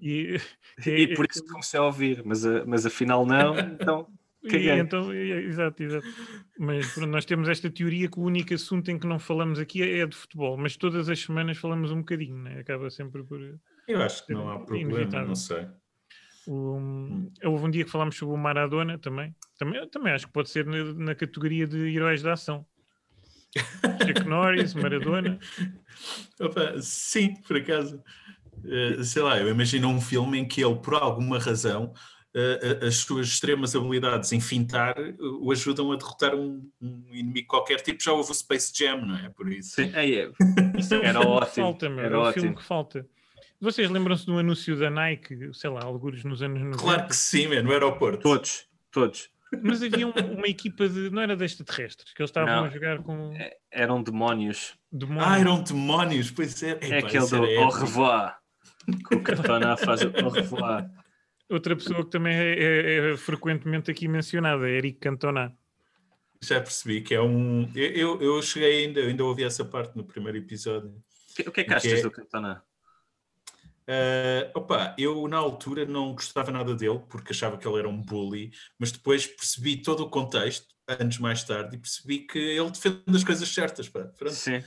E, 0.01 0.37
E 0.85 1.15
por 1.15 1.25
isso 1.29 1.45
comecei 1.45 1.79
a 1.79 1.83
ouvir, 1.83 2.21
mas, 2.25 2.45
a- 2.45 2.65
mas 2.65 2.85
afinal 2.85 3.25
não, 3.25 3.57
então 3.57 4.07
E 4.43 4.67
então, 4.69 5.13
e- 5.13 5.31
exato, 5.45 5.81
exato. 5.81 6.05
Mas 6.59 6.93
pronto, 6.93 7.09
nós 7.11 7.23
temos 7.23 7.47
esta 7.47 7.69
teoria 7.69 8.09
que 8.09 8.19
o 8.19 8.23
único 8.23 8.53
assunto 8.53 8.91
em 8.91 8.99
que 8.99 9.07
não 9.07 9.17
falamos 9.17 9.57
aqui 9.57 9.81
é, 9.81 9.99
é 9.99 10.05
de 10.05 10.17
futebol, 10.17 10.57
mas 10.57 10.75
todas 10.75 11.07
as 11.07 11.17
semanas 11.19 11.57
falamos 11.57 11.91
um 11.91 11.99
bocadinho, 11.99 12.35
né? 12.37 12.59
acaba 12.59 12.89
sempre 12.89 13.23
por. 13.23 13.39
Eu 13.87 14.01
acho 14.01 14.25
que 14.27 14.33
não 14.33 14.49
há 14.49 14.57
problema, 14.59 14.91
Inevitável. 14.91 15.27
não 15.27 15.35
sei. 15.35 15.65
Um, 16.47 17.31
houve 17.45 17.65
um 17.65 17.71
dia 17.71 17.85
que 17.85 17.89
falámos 17.91 18.17
sobre 18.17 18.35
o 18.35 18.37
Maradona 18.37 18.97
também. 18.97 19.33
Também, 19.63 19.87
também 19.87 20.13
acho 20.13 20.27
que 20.27 20.33
pode 20.33 20.49
ser 20.49 20.65
na, 20.65 20.83
na 20.93 21.15
categoria 21.15 21.65
de 21.65 21.95
heróis 21.95 22.21
da 22.21 22.33
ação. 22.33 22.65
Chuck 24.05 24.23
Norris, 24.27 24.73
Maradona. 24.73 25.39
Opa, 26.39 26.81
sim, 26.81 27.35
por 27.47 27.57
acaso. 27.57 28.01
Eh, 28.65 29.03
sei 29.03 29.21
lá, 29.21 29.39
eu 29.39 29.49
imagino 29.49 29.87
um 29.87 30.01
filme 30.01 30.39
em 30.39 30.47
que 30.47 30.63
ele, 30.63 30.75
por 30.75 30.95
alguma 30.95 31.39
razão, 31.39 31.93
eh, 32.35 32.79
as 32.87 32.95
suas 32.97 33.27
extremas 33.27 33.75
habilidades 33.75 34.31
em 34.33 34.41
fintar 34.41 34.95
o 35.19 35.51
ajudam 35.51 35.91
a 35.91 35.95
derrotar 35.95 36.35
um, 36.35 36.69
um 36.81 37.03
inimigo 37.11 37.47
qualquer, 37.47 37.79
tipo 37.81 38.03
já 38.03 38.11
houve 38.11 38.31
o 38.31 38.33
Space 38.33 38.71
Jam, 38.75 39.05
não 39.05 39.15
é? 39.15 39.29
Por 39.29 39.51
isso. 39.51 39.75
Sim, 39.75 39.91
aí 39.93 40.15
é. 40.15 40.31
Isso 40.77 40.93
é 40.95 40.99
o 40.99 41.03
Era 41.03 41.21
filme 41.21 41.25
que 41.25 41.37
ótimo, 41.37 41.65
falta, 41.65 41.89
meu. 41.89 42.05
era 42.05 42.15
é 42.15 42.17
o 42.17 42.21
ótimo. 42.21 42.41
filme 42.41 42.55
que 42.57 42.63
falta. 42.63 43.07
Vocês 43.61 43.89
lembram-se 43.89 44.25
do 44.25 44.37
anúncio 44.37 44.77
da 44.77 44.89
Nike, 44.89 45.51
sei 45.53 45.69
lá, 45.69 45.83
alguns 45.83 46.23
nos 46.25 46.41
anos 46.41 46.59
90? 46.59 46.77
Claro 46.77 47.07
que 47.07 47.15
sim, 47.15 47.47
man, 47.47 47.61
no 47.63 47.71
aeroporto. 47.71 48.21
Todos, 48.21 48.65
todos. 48.91 49.32
Mas 49.61 49.83
havia 49.83 50.07
um- 50.07 50.11
uma 50.11 50.47
equipa 50.47 50.87
de. 50.87 51.09
Não 51.09 51.21
era 51.21 51.35
de 51.35 51.43
extraterrestres, 51.45 52.13
que 52.13 52.21
eles 52.21 52.29
estavam 52.29 52.55
Não. 52.55 52.63
a 52.65 52.69
jogar 52.69 52.99
com 53.03 53.33
É, 53.35 53.55
Eram 53.71 54.01
demónios. 54.01 54.75
demónios. 54.91 55.27
Ah, 55.27 55.39
eram 55.39 55.61
demónios, 55.61 56.31
pois 56.31 56.61
é. 56.63 56.77
É 56.81 56.97
aquele 56.99 57.27
do 57.27 57.43
Au 57.61 57.69
revoir. 57.69 58.37
Que 59.09 59.15
o 59.15 59.23
Cantona 59.23 59.77
faz 59.77 60.01
o 60.01 60.11
Au 60.23 60.29
revoir. 60.29 60.89
Outra 61.49 61.75
pessoa 61.75 62.03
que 62.03 62.09
também 62.11 62.35
é, 62.35 62.53
é- 62.59 63.11
é 63.13 63.17
frequentemente 63.17 63.89
aqui 63.91 64.07
mencionada, 64.07 64.67
é 64.69 64.73
Eric 64.77 64.99
Cantona. 64.99 65.53
Já 66.41 66.59
percebi 66.59 66.99
que 67.01 67.13
é 67.13 67.21
um. 67.21 67.69
Eu, 67.75 67.91
eu, 67.93 68.21
eu 68.21 68.41
cheguei 68.41 68.85
ainda, 68.85 68.99
eu 68.99 69.07
ainda 69.07 69.23
ouvi 69.23 69.43
essa 69.45 69.63
parte 69.63 69.95
no 69.95 70.03
primeiro 70.03 70.37
episódio. 70.37 70.89
O 70.89 71.35
que- 71.35 71.49
O 71.49 71.51
que 71.51 71.61
é 71.61 71.63
que 71.63 71.69
Que 71.69 71.75
achas 71.75 71.99
é- 71.99 72.01
do 72.01 72.11
Cantona? 72.11 72.61
Ah, 73.87 74.51
opa, 74.55 74.95
eu 74.97 75.27
na 75.27 75.37
altura 75.37 75.85
não 75.85 76.13
gostava 76.13 76.51
nada 76.51 76.75
dele 76.75 76.99
porque 77.09 77.31
achava 77.33 77.57
que 77.57 77.67
ele 77.67 77.79
era 77.79 77.89
um 77.89 78.01
bully, 78.01 78.51
mas 78.79 78.91
depois 78.91 79.25
percebi 79.27 79.81
todo 79.81 80.01
o 80.03 80.09
contexto, 80.09 80.67
anos 80.87 81.17
mais 81.17 81.43
tarde, 81.43 81.75
e 81.75 81.79
percebi 81.79 82.19
que 82.19 82.37
ele 82.39 82.69
defende 82.71 83.03
as 83.15 83.23
coisas 83.23 83.47
certas. 83.49 83.89
Pá. 83.89 84.09
Sim. 84.29 84.63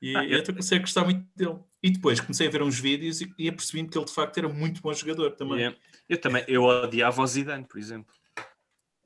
E 0.00 0.16
Ah, 0.16 0.24
eu- 0.24 0.38
eu 0.38 0.44
comecei 0.46 0.78
a 0.78 0.80
gostar 0.80 1.04
muito 1.04 1.26
dele. 1.34 1.58
E 1.82 1.90
depois 1.90 2.20
comecei 2.20 2.46
a 2.48 2.50
ver 2.50 2.62
uns 2.62 2.78
vídeos 2.78 3.20
e 3.20 3.32
ia 3.38 3.52
percebendo 3.52 3.90
que 3.90 3.98
ele 3.98 4.04
de 4.04 4.12
facto 4.12 4.38
era 4.38 4.48
muito 4.48 4.80
bom 4.80 4.92
jogador 4.92 5.32
também. 5.32 5.58
Yeah. 5.58 5.78
Eu 6.08 6.20
também, 6.20 6.44
eu 6.48 6.62
odiava 6.64 7.22
o 7.22 7.26
Zidane, 7.26 7.64
por 7.64 7.78
exemplo. 7.78 8.12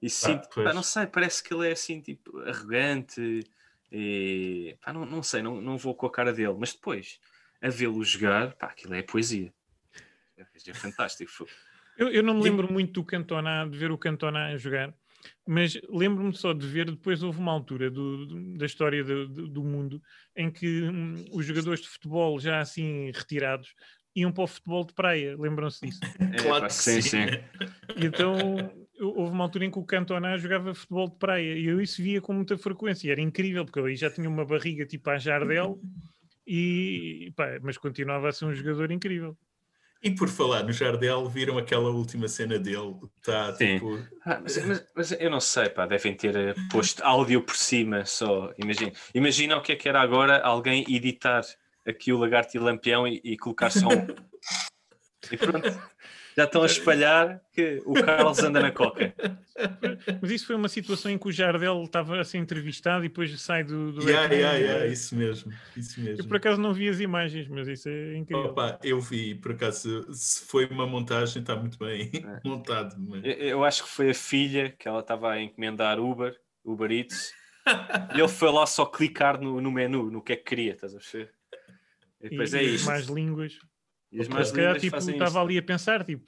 E 0.00 0.08
sinto, 0.10 0.48
pois. 0.52 0.66
pá, 0.66 0.74
não 0.74 0.82
sei, 0.82 1.06
parece 1.06 1.42
que 1.42 1.52
ele 1.54 1.68
é 1.68 1.72
assim, 1.72 2.00
tipo, 2.00 2.38
arrogante 2.40 3.40
e 3.90 4.76
pá, 4.82 4.92
não, 4.92 5.04
não 5.06 5.22
sei, 5.22 5.42
não, 5.42 5.60
não 5.60 5.76
vou 5.78 5.94
com 5.94 6.06
a 6.06 6.10
cara 6.10 6.32
dele, 6.32 6.56
mas 6.58 6.72
depois 6.72 7.20
a 7.62 7.68
vê-lo 7.68 8.02
jogar, 8.04 8.54
pá, 8.54 8.66
aquilo 8.66 8.94
é 8.94 9.02
poesia. 9.02 9.52
É, 10.36 10.74
fantástico. 10.74 11.30
Foi- 11.30 11.46
Eu, 11.96 12.08
eu 12.08 12.22
não 12.22 12.34
me 12.34 12.42
lembro 12.42 12.70
muito 12.70 12.92
do 12.92 13.04
Cantona, 13.04 13.66
de 13.68 13.78
ver 13.78 13.90
o 13.92 13.98
Cantona 13.98 14.46
a 14.46 14.56
jogar, 14.56 14.92
mas 15.46 15.78
lembro-me 15.88 16.34
só 16.34 16.52
de 16.52 16.66
ver, 16.66 16.90
depois 16.90 17.22
houve 17.22 17.38
uma 17.38 17.52
altura 17.52 17.90
do- 17.90 18.26
do- 18.26 18.58
da 18.58 18.66
história 18.66 19.04
do, 19.04 19.28
do- 19.28 19.48
do 19.48 19.62
mundo 19.62 20.02
em 20.34 20.50
que 20.50 20.82
hum, 20.82 21.24
os 21.32 21.46
jogadores 21.46 21.80
de 21.80 21.88
futebol 21.88 22.40
já 22.40 22.60
assim 22.60 23.10
retirados 23.12 23.74
iam 24.16 24.32
para 24.32 24.44
o 24.44 24.46
futebol 24.46 24.84
de 24.84 24.92
praia, 24.94 25.36
lembram-se 25.38 25.86
disso? 25.86 26.00
É, 26.34 26.42
Claro 26.42 26.66
que 26.66 26.72
sim, 26.74 27.00
sim. 27.02 27.10
sim. 27.10 27.26
E 27.96 28.06
então 28.06 28.72
houve 29.00 29.32
uma 29.32 29.44
altura 29.44 29.66
em 29.66 29.70
que 29.70 29.78
o 29.78 29.84
Cantona 29.84 30.38
jogava 30.38 30.74
futebol 30.74 31.08
de 31.08 31.16
praia 31.18 31.58
e 31.58 31.66
eu 31.66 31.80
isso 31.80 32.02
via 32.02 32.20
com 32.20 32.32
muita 32.32 32.56
frequência. 32.56 33.06
E 33.06 33.10
era 33.10 33.20
incrível, 33.20 33.64
porque 33.64 33.78
eu 33.78 33.84
aí 33.84 33.96
já 33.96 34.10
tinha 34.10 34.28
uma 34.28 34.44
barriga 34.46 34.86
tipo 34.86 35.08
a 35.10 35.18
Jardel, 35.18 35.78
e, 36.46 37.32
pá, 37.36 37.58
mas 37.62 37.76
continuava 37.78 38.28
a 38.28 38.32
ser 38.32 38.44
um 38.46 38.54
jogador 38.54 38.90
incrível. 38.90 39.36
E 40.02 40.10
por 40.10 40.28
falar 40.28 40.64
no 40.64 40.72
Jardel, 40.72 41.28
viram 41.28 41.56
aquela 41.58 41.88
última 41.90 42.26
cena 42.26 42.58
dele? 42.58 42.96
Está 43.18 43.54
Sim. 43.54 43.74
tipo. 43.74 44.04
Ah, 44.24 44.40
mas, 44.42 44.56
mas- 44.66 44.86
mas 44.96 45.12
eu 45.12 45.30
não 45.30 45.40
sei, 45.40 45.68
pá, 45.68 45.86
devem 45.86 46.14
ter 46.16 46.34
eh, 46.34 46.54
posto 46.70 47.00
áudio 47.04 47.40
por 47.42 47.54
cima 47.54 48.04
só. 48.04 48.52
Imagina, 48.58 48.92
imagina 49.14 49.56
o 49.56 49.62
que 49.62 49.72
é 49.72 49.76
que 49.76 49.88
era 49.88 50.00
agora 50.00 50.40
alguém 50.42 50.84
editar 50.92 51.42
aqui 51.86 52.12
o 52.12 52.18
lagarto 52.18 52.56
e 52.56 52.60
lampião 52.60 53.06
e, 53.06 53.20
e 53.22 53.36
colocar 53.36 53.70
só 53.70 53.88
um. 53.88 54.06
E 55.30 55.36
pronto. 55.36 55.68
Já 56.36 56.44
estão 56.44 56.62
a 56.62 56.66
espalhar 56.66 57.40
que 57.52 57.82
o 57.84 57.92
Carlos 57.94 58.38
anda 58.38 58.60
na 58.60 58.70
coca. 58.70 59.14
Mas 60.20 60.30
isso 60.30 60.46
foi 60.46 60.56
uma 60.56 60.68
situação 60.68 61.10
em 61.10 61.18
que 61.18 61.28
o 61.28 61.32
Jardel 61.32 61.82
estava 61.84 62.18
a 62.20 62.24
ser 62.24 62.38
entrevistado 62.38 63.04
e 63.04 63.08
depois 63.08 63.38
sai 63.40 63.62
do. 63.64 63.92
do 63.92 64.08
Yeah, 64.08 64.32
yeah, 64.34 64.56
yeah, 64.58 64.86
isso 64.86 65.14
mesmo. 65.14 65.52
Isso 65.76 66.00
Eu 66.00 66.04
mesmo. 66.04 66.28
por 66.28 66.36
acaso 66.38 66.60
não 66.60 66.72
vi 66.72 66.88
as 66.88 67.00
imagens, 67.00 67.48
mas 67.48 67.68
isso 67.68 67.88
é 67.88 68.16
incrível. 68.16 68.46
Opa, 68.46 68.78
eu 68.82 69.00
vi, 69.00 69.34
por 69.34 69.52
acaso, 69.52 70.06
se 70.14 70.44
foi 70.46 70.66
uma 70.66 70.86
montagem, 70.86 71.42
está 71.42 71.54
muito 71.54 71.78
bem 71.78 72.10
É. 72.14 72.40
montado. 72.48 72.96
mas- 72.98 73.22
Eu, 73.24 73.32
eu 73.32 73.64
acho 73.64 73.84
que 73.84 73.90
foi 73.90 74.10
a 74.10 74.14
filha 74.14 74.70
que 74.78 74.88
ela 74.88 75.00
estava 75.00 75.32
a 75.32 75.40
encomendar 75.42 76.00
Uber, 76.00 76.34
Uber 76.64 76.90
Eats, 76.90 77.32
e 78.14 78.18
ele 78.18 78.28
foi 78.28 78.50
lá 78.50 78.66
só 78.66 78.86
clicar 78.86 79.40
no, 79.40 79.60
no 79.60 79.70
menu, 79.70 80.10
no 80.10 80.22
que 80.22 80.32
é 80.32 80.36
que 80.36 80.44
queria, 80.44 80.72
estás 80.72 80.94
a 80.94 80.98
ver? 81.12 81.30
E 82.22 82.30
depois 82.30 82.54
é 82.54 82.62
e 82.62 82.66
as 82.68 82.72
isto. 82.76 82.86
más 82.86 83.06
línguas. 83.06 83.58
E 84.12 84.20
as 84.20 84.28
mais 84.28 84.48
Se 84.48 84.54
calhar 84.54 84.78
tipo, 84.78 84.96
estava 84.96 85.40
ali 85.42 85.56
a 85.58 85.62
pensar, 85.62 86.04
tipo, 86.04 86.22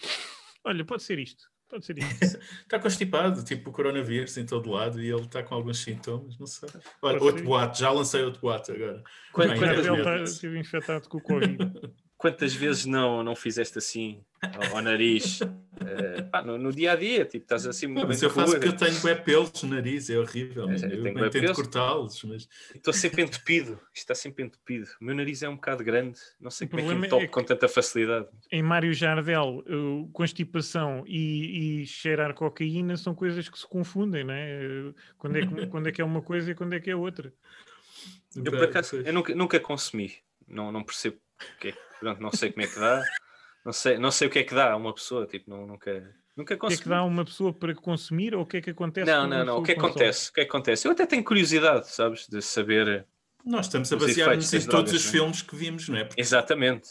olha, 0.64 0.84
pode 0.84 1.02
ser 1.02 1.18
isto, 1.18 1.44
pode 1.68 1.84
ser 1.84 1.98
isto. 1.98 2.38
Está 2.64 2.78
constipado, 2.78 3.44
tipo 3.44 3.68
o 3.70 3.72
coronavírus 3.72 4.36
em 4.38 4.46
todo 4.46 4.70
lado 4.70 5.00
e 5.02 5.10
ele 5.10 5.20
está 5.22 5.42
com 5.42 5.54
alguns 5.54 5.78
sintomas, 5.82 6.38
não 6.38 6.46
sei. 6.46 6.68
Olha, 6.72 6.80
Pode 7.18 7.24
outro 7.24 7.38
ser. 7.40 7.44
boato, 7.44 7.78
já 7.78 7.90
lancei 7.90 8.22
outro 8.22 8.40
boato 8.40 8.72
agora. 8.72 9.02
Quando- 9.32 9.50
Bem, 9.50 9.58
quando- 9.58 9.72
Ele 9.78 9.98
está 9.98 10.22
esteve 10.22 10.58
infectado 10.58 11.08
com 11.08 11.18
o 11.18 11.22
Covid. 11.22 11.58
Quantas 12.24 12.54
vezes 12.54 12.86
não, 12.86 13.22
não 13.22 13.36
fizeste 13.36 13.76
assim 13.76 14.24
ao, 14.40 14.78
ao 14.78 14.82
nariz? 14.82 15.40
Eh, 15.86 16.22
pá, 16.22 16.40
no, 16.40 16.56
no 16.56 16.72
dia 16.72 16.92
a 16.92 16.96
dia, 16.96 17.24
tipo, 17.24 17.44
estás 17.44 17.66
assim 17.66 17.86
Não, 17.86 17.94
muito 17.94 18.06
mas 18.06 18.20
bem 18.20 18.28
eu 18.28 18.32
faço 18.34 18.52
porque 18.52 18.68
rua, 18.68 18.74
eu 18.74 18.78
tenho 18.78 19.00
bué 19.00 19.14
pelos 19.16 19.62
no 19.64 19.74
nariz, 19.74 20.08
é 20.08 20.16
horrível. 20.16 20.70
É, 20.70 20.76
eu 20.76 20.88
eu 20.88 21.02
tenho 21.02 21.30
tento 21.30 21.52
cortá-los, 21.52 22.22
mas 22.22 22.48
Estou 22.72 22.94
sempre 22.94 23.22
entupido. 23.22 23.72
Isto 23.92 23.96
está 23.96 24.14
sempre 24.14 24.44
entupido. 24.44 24.86
O 25.00 25.04
meu 25.04 25.16
nariz 25.16 25.42
é 25.42 25.48
um 25.48 25.56
bocado 25.56 25.82
grande. 25.82 26.16
Não 26.40 26.48
sei 26.48 26.68
O 26.68 26.70
como 26.70 26.80
é 26.80 26.86
que 26.86 26.94
me 26.94 27.08
toco 27.08 27.22
é 27.24 27.26
que- 27.26 27.32
com 27.32 27.42
tanta 27.42 27.68
facilidade. 27.68 28.28
Em 28.52 28.62
Mário 28.62 28.94
Jardel, 28.94 29.64
uh, 29.68 30.08
constipação 30.12 31.02
e, 31.08 31.82
e 31.82 31.86
cheirar 31.86 32.32
cocaína 32.34 32.96
são 32.96 33.16
coisas 33.16 33.48
que 33.48 33.58
se 33.58 33.66
confundem, 33.68 34.22
não 34.22 34.32
é? 34.32 34.60
Uh, 34.64 34.94
Quando 35.18 35.36
é 35.38 35.40
que, 35.46 35.66
quando 35.66 35.88
é, 35.88 35.92
que 35.92 36.00
é 36.00 36.04
uma 36.04 36.22
coisa 36.22 36.52
e 36.52 36.54
quando 36.54 36.72
é 36.74 36.80
que 36.80 36.88
é 36.90 36.94
outra. 36.96 37.32
Eu, 38.36 38.44
por 38.44 38.62
acaso, 38.62 38.96
eu 38.96 39.12
nunca, 39.12 39.34
nunca 39.34 39.58
consumi. 39.58 40.12
Não, 40.46 40.70
não 40.70 40.84
percebo 40.84 41.16
o 41.56 41.58
que 41.58 41.68
é 41.68 41.74
pronto, 42.04 42.22
não 42.22 42.30
sei 42.32 42.52
como 42.52 42.64
é 42.64 42.68
que 42.68 42.78
dá. 42.78 43.02
Não 43.64 43.72
sei, 43.72 43.98
não 43.98 44.10
sei 44.10 44.28
o 44.28 44.30
que 44.30 44.38
é 44.40 44.42
que 44.44 44.54
dá 44.54 44.72
a 44.72 44.76
uma 44.76 44.94
pessoa. 44.94 45.26
Tipo, 45.26 45.50
não, 45.50 45.66
nunca, 45.66 46.14
nunca 46.36 46.42
O 46.42 46.44
que 46.46 46.52
é 46.52 46.56
consumi. 46.56 46.82
que 46.82 46.88
dá 46.88 46.98
a 46.98 47.04
uma 47.04 47.24
pessoa 47.24 47.52
para 47.52 47.74
consumir 47.74 48.34
ou 48.34 48.42
o 48.42 48.46
que 48.46 48.58
é 48.58 48.60
que 48.60 48.70
acontece 48.70 49.10
Não, 49.10 49.26
não, 49.26 49.44
não. 49.44 49.58
O 49.58 49.62
que 49.62 49.72
é 49.72 49.74
que 49.74 49.80
acontece? 49.80 50.30
O 50.30 50.32
que 50.34 50.40
é 50.42 50.44
que 50.44 50.50
acontece? 50.50 50.86
Eu 50.86 50.92
até 50.92 51.06
tenho 51.06 51.24
curiosidade, 51.24 51.88
sabes, 51.90 52.28
de 52.28 52.42
saber 52.42 53.06
nós 53.44 53.66
estamos 53.66 53.92
a 53.92 53.96
basear-nos 53.96 54.52
em 54.52 54.58
todos 54.58 54.68
drogas, 54.68 54.92
os 54.94 55.04
não 55.04 55.08
é? 55.08 55.12
filmes 55.12 55.42
que 55.42 55.56
vimos, 55.56 55.88
não 55.88 55.96
é? 55.98 56.04
Porque, 56.04 56.20
exatamente. 56.20 56.90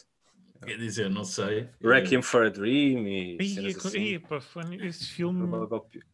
Quer 0.63 0.78
dizer, 0.78 1.10
não 1.10 1.23
sei. 1.23 1.69
Requiem 1.82 2.21
for 2.21 2.45
a 2.45 2.49
Dream 2.49 3.08
e 3.08 3.38
co- 3.73 3.88
assim. 3.88 4.19
esse 4.82 5.06
filme. 5.08 5.47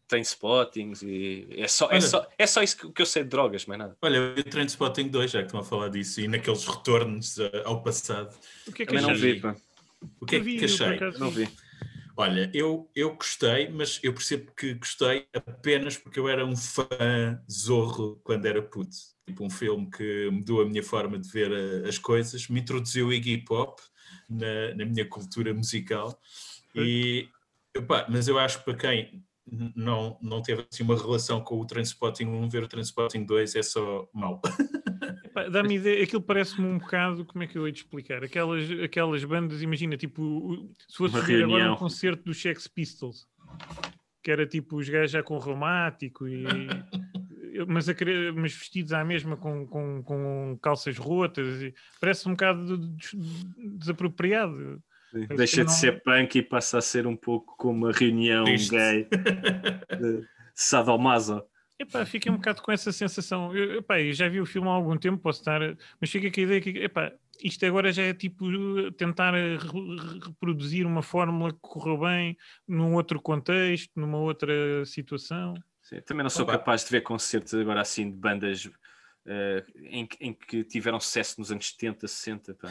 Tem 0.07 0.21
spottings 0.21 1.03
e 1.03 1.47
é 1.51 1.67
só, 1.67 1.89
é 1.91 2.01
só, 2.01 2.27
é 2.37 2.47
só 2.47 2.63
isso 2.63 2.91
que, 2.91 3.01
eu 3.01 3.05
sei 3.05 3.23
de 3.23 3.29
drogas, 3.29 3.65
mais 3.65 3.79
nada. 3.79 3.95
Olha, 4.01 4.17
eu 4.17 4.35
vi 4.35 4.41
o 4.41 4.43
Trainspotting 4.43 5.07
2, 5.09 5.31
já 5.31 5.39
que 5.39 5.45
estão 5.45 5.59
a 5.59 5.63
falar 5.63 5.89
disso, 5.89 6.19
e 6.19 6.27
naqueles 6.27 6.65
retornos 6.65 7.37
eh, 7.37 7.61
ao 7.63 7.83
passado. 7.83 8.35
O 8.67 8.71
que 8.71 8.83
é 8.83 8.85
que 8.85 8.91
Também 8.91 9.03
não 9.03 9.13
vi, 9.15 9.39
pá. 9.39 9.55
O 10.19 10.25
que 10.25 10.35
é 10.35 10.39
Eu 10.39 10.43
vi, 10.43 10.57
que 10.57 10.65
achei? 10.65 10.99
Não 11.19 11.29
vi. 11.29 11.47
Olha, 12.17 12.51
eu, 12.53 12.89
eu 12.93 13.15
gostei, 13.15 13.69
mas 13.69 13.99
eu 14.03 14.13
percebo 14.13 14.51
que 14.51 14.73
gostei 14.73 15.27
apenas 15.33 15.95
porque 15.95 16.19
eu 16.19 16.27
era 16.27 16.45
um 16.45 16.55
fã 16.55 16.85
zorro 17.49 18.19
quando 18.23 18.45
era 18.45 18.61
puto. 18.61 18.97
Tipo, 19.29 19.45
um 19.45 19.49
filme 19.49 19.87
que 19.91 20.27
mudou 20.31 20.61
a 20.63 20.65
minha 20.65 20.81
forma 20.81 21.19
de 21.19 21.29
ver 21.29 21.51
eh, 21.51 21.87
as 21.87 21.99
coisas, 21.99 22.47
me 22.47 22.59
introduziu 22.59 23.07
o 23.07 23.13
Iggy 23.13 23.37
Pop 23.45 23.79
na, 24.27 24.73
na 24.75 24.85
minha 24.85 25.05
cultura 25.05 25.53
musical. 25.53 26.19
E, 26.73 27.29
epá, 27.75 28.07
mas 28.09 28.27
eu 28.27 28.39
acho 28.39 28.59
que 28.59 28.65
para 28.65 28.73
quem 28.75 29.23
não, 29.75 30.17
não 30.19 30.41
teve 30.41 30.65
assim, 30.71 30.83
uma 30.83 30.97
relação 30.97 31.41
com 31.41 31.59
o 31.59 31.65
Transpotting 31.65 32.25
1, 32.25 32.49
ver 32.49 32.63
o 32.63 32.67
Transpotting 32.67 33.23
2 33.23 33.55
é 33.55 33.61
só 33.61 34.09
mau. 34.11 34.41
Dá-me 35.51 35.75
ideia, 35.75 36.03
aquilo 36.03 36.21
parece-me 36.21 36.67
um 36.67 36.79
bocado, 36.79 37.23
como 37.23 37.43
é 37.43 37.47
que 37.47 37.57
eu 37.57 37.67
hei 37.67 37.71
de 37.71 37.79
explicar? 37.79 38.23
Aquelas, 38.23 38.67
aquelas 38.83 39.23
bandas, 39.23 39.61
imagina, 39.61 39.95
tipo, 39.95 40.67
se 40.87 40.97
fosse 40.97 41.21
ver 41.21 41.43
agora 41.43 41.71
um 41.71 41.75
concerto 41.75 42.23
dos 42.23 42.41
Sex 42.41 42.67
Pistols, 42.67 43.27
que 44.23 44.31
era 44.31 44.45
tipo 44.45 44.77
os 44.77 44.89
gajos 44.89 45.11
já 45.11 45.23
com 45.23 45.37
reumático 45.37 46.27
e 46.27 46.43
mas, 47.67 47.87
a 47.89 47.93
querer, 47.93 48.31
mas 48.33 48.53
vestidos 48.53 48.93
à 48.93 49.03
mesma 49.03 49.35
com, 49.37 49.65
com, 49.67 50.03
com 50.03 50.59
calças 50.61 50.97
rotas, 50.97 51.71
parece 51.99 52.27
um 52.27 52.31
bocado 52.31 52.77
des- 52.77 53.15
desapropriado. 53.79 54.81
Parece 55.11 55.35
Deixa 55.35 55.55
que 55.57 55.61
de 55.63 55.67
não- 55.67 55.73
ser 55.73 56.03
punk 56.03 56.35
e 56.37 56.41
passa 56.43 56.77
a 56.77 56.81
ser 56.81 57.07
um 57.07 57.15
pouco 57.15 57.55
como 57.57 57.85
uma 57.87 57.91
reunião 57.91 58.43
Triste. 58.45 58.69
gay 58.71 59.07
de 59.99 60.23
sadomaso. 60.53 61.43
Epá, 61.79 62.05
fiquei 62.05 62.31
um 62.31 62.35
bocado 62.35 62.61
com 62.61 62.71
essa 62.71 62.91
sensação. 62.91 63.55
Eu, 63.55 63.77
epá, 63.79 64.01
eu 64.01 64.11
já 64.11 64.27
vi 64.27 64.41
o 64.41 64.45
filme 64.45 64.67
há 64.67 64.71
algum 64.71 64.97
tempo, 64.97 65.17
posso 65.17 65.39
estar, 65.39 65.61
mas 65.99 66.09
fica 66.11 66.29
com 66.29 66.39
a 66.39 66.43
ideia 66.43 66.59
que 66.61 66.69
epá, 66.77 67.11
isto 67.41 67.65
agora 67.65 67.89
já 67.93 68.03
é 68.03 68.13
tipo 68.13 68.45
tentar 68.97 69.33
re- 69.33 69.55
re- 69.57 70.19
reproduzir 70.25 70.85
uma 70.85 71.01
fórmula 71.01 71.53
que 71.53 71.59
correu 71.61 71.97
bem 71.99 72.37
num 72.67 72.93
outro 72.95 73.21
contexto, 73.21 73.89
numa 73.95 74.17
outra 74.17 74.83
situação. 74.85 75.53
Sim, 75.89 76.01
também 76.01 76.21
não 76.23 76.29
sou 76.29 76.43
Opa. 76.43 76.51
capaz 76.53 76.83
de 76.85 76.91
ver 76.91 77.01
concertos 77.01 77.51
agora 77.55 77.81
assim 77.81 78.11
de 78.11 78.15
bandas 78.15 78.69
eh, 79.25 79.65
em, 79.85 80.05
que- 80.05 80.17
em 80.23 80.33
que 80.33 80.63
tiveram 80.63 80.99
sucesso 80.99 81.39
nos 81.39 81.51
anos 81.51 81.67
70, 81.71 82.07
60. 82.07 82.53
pá. 82.53 82.69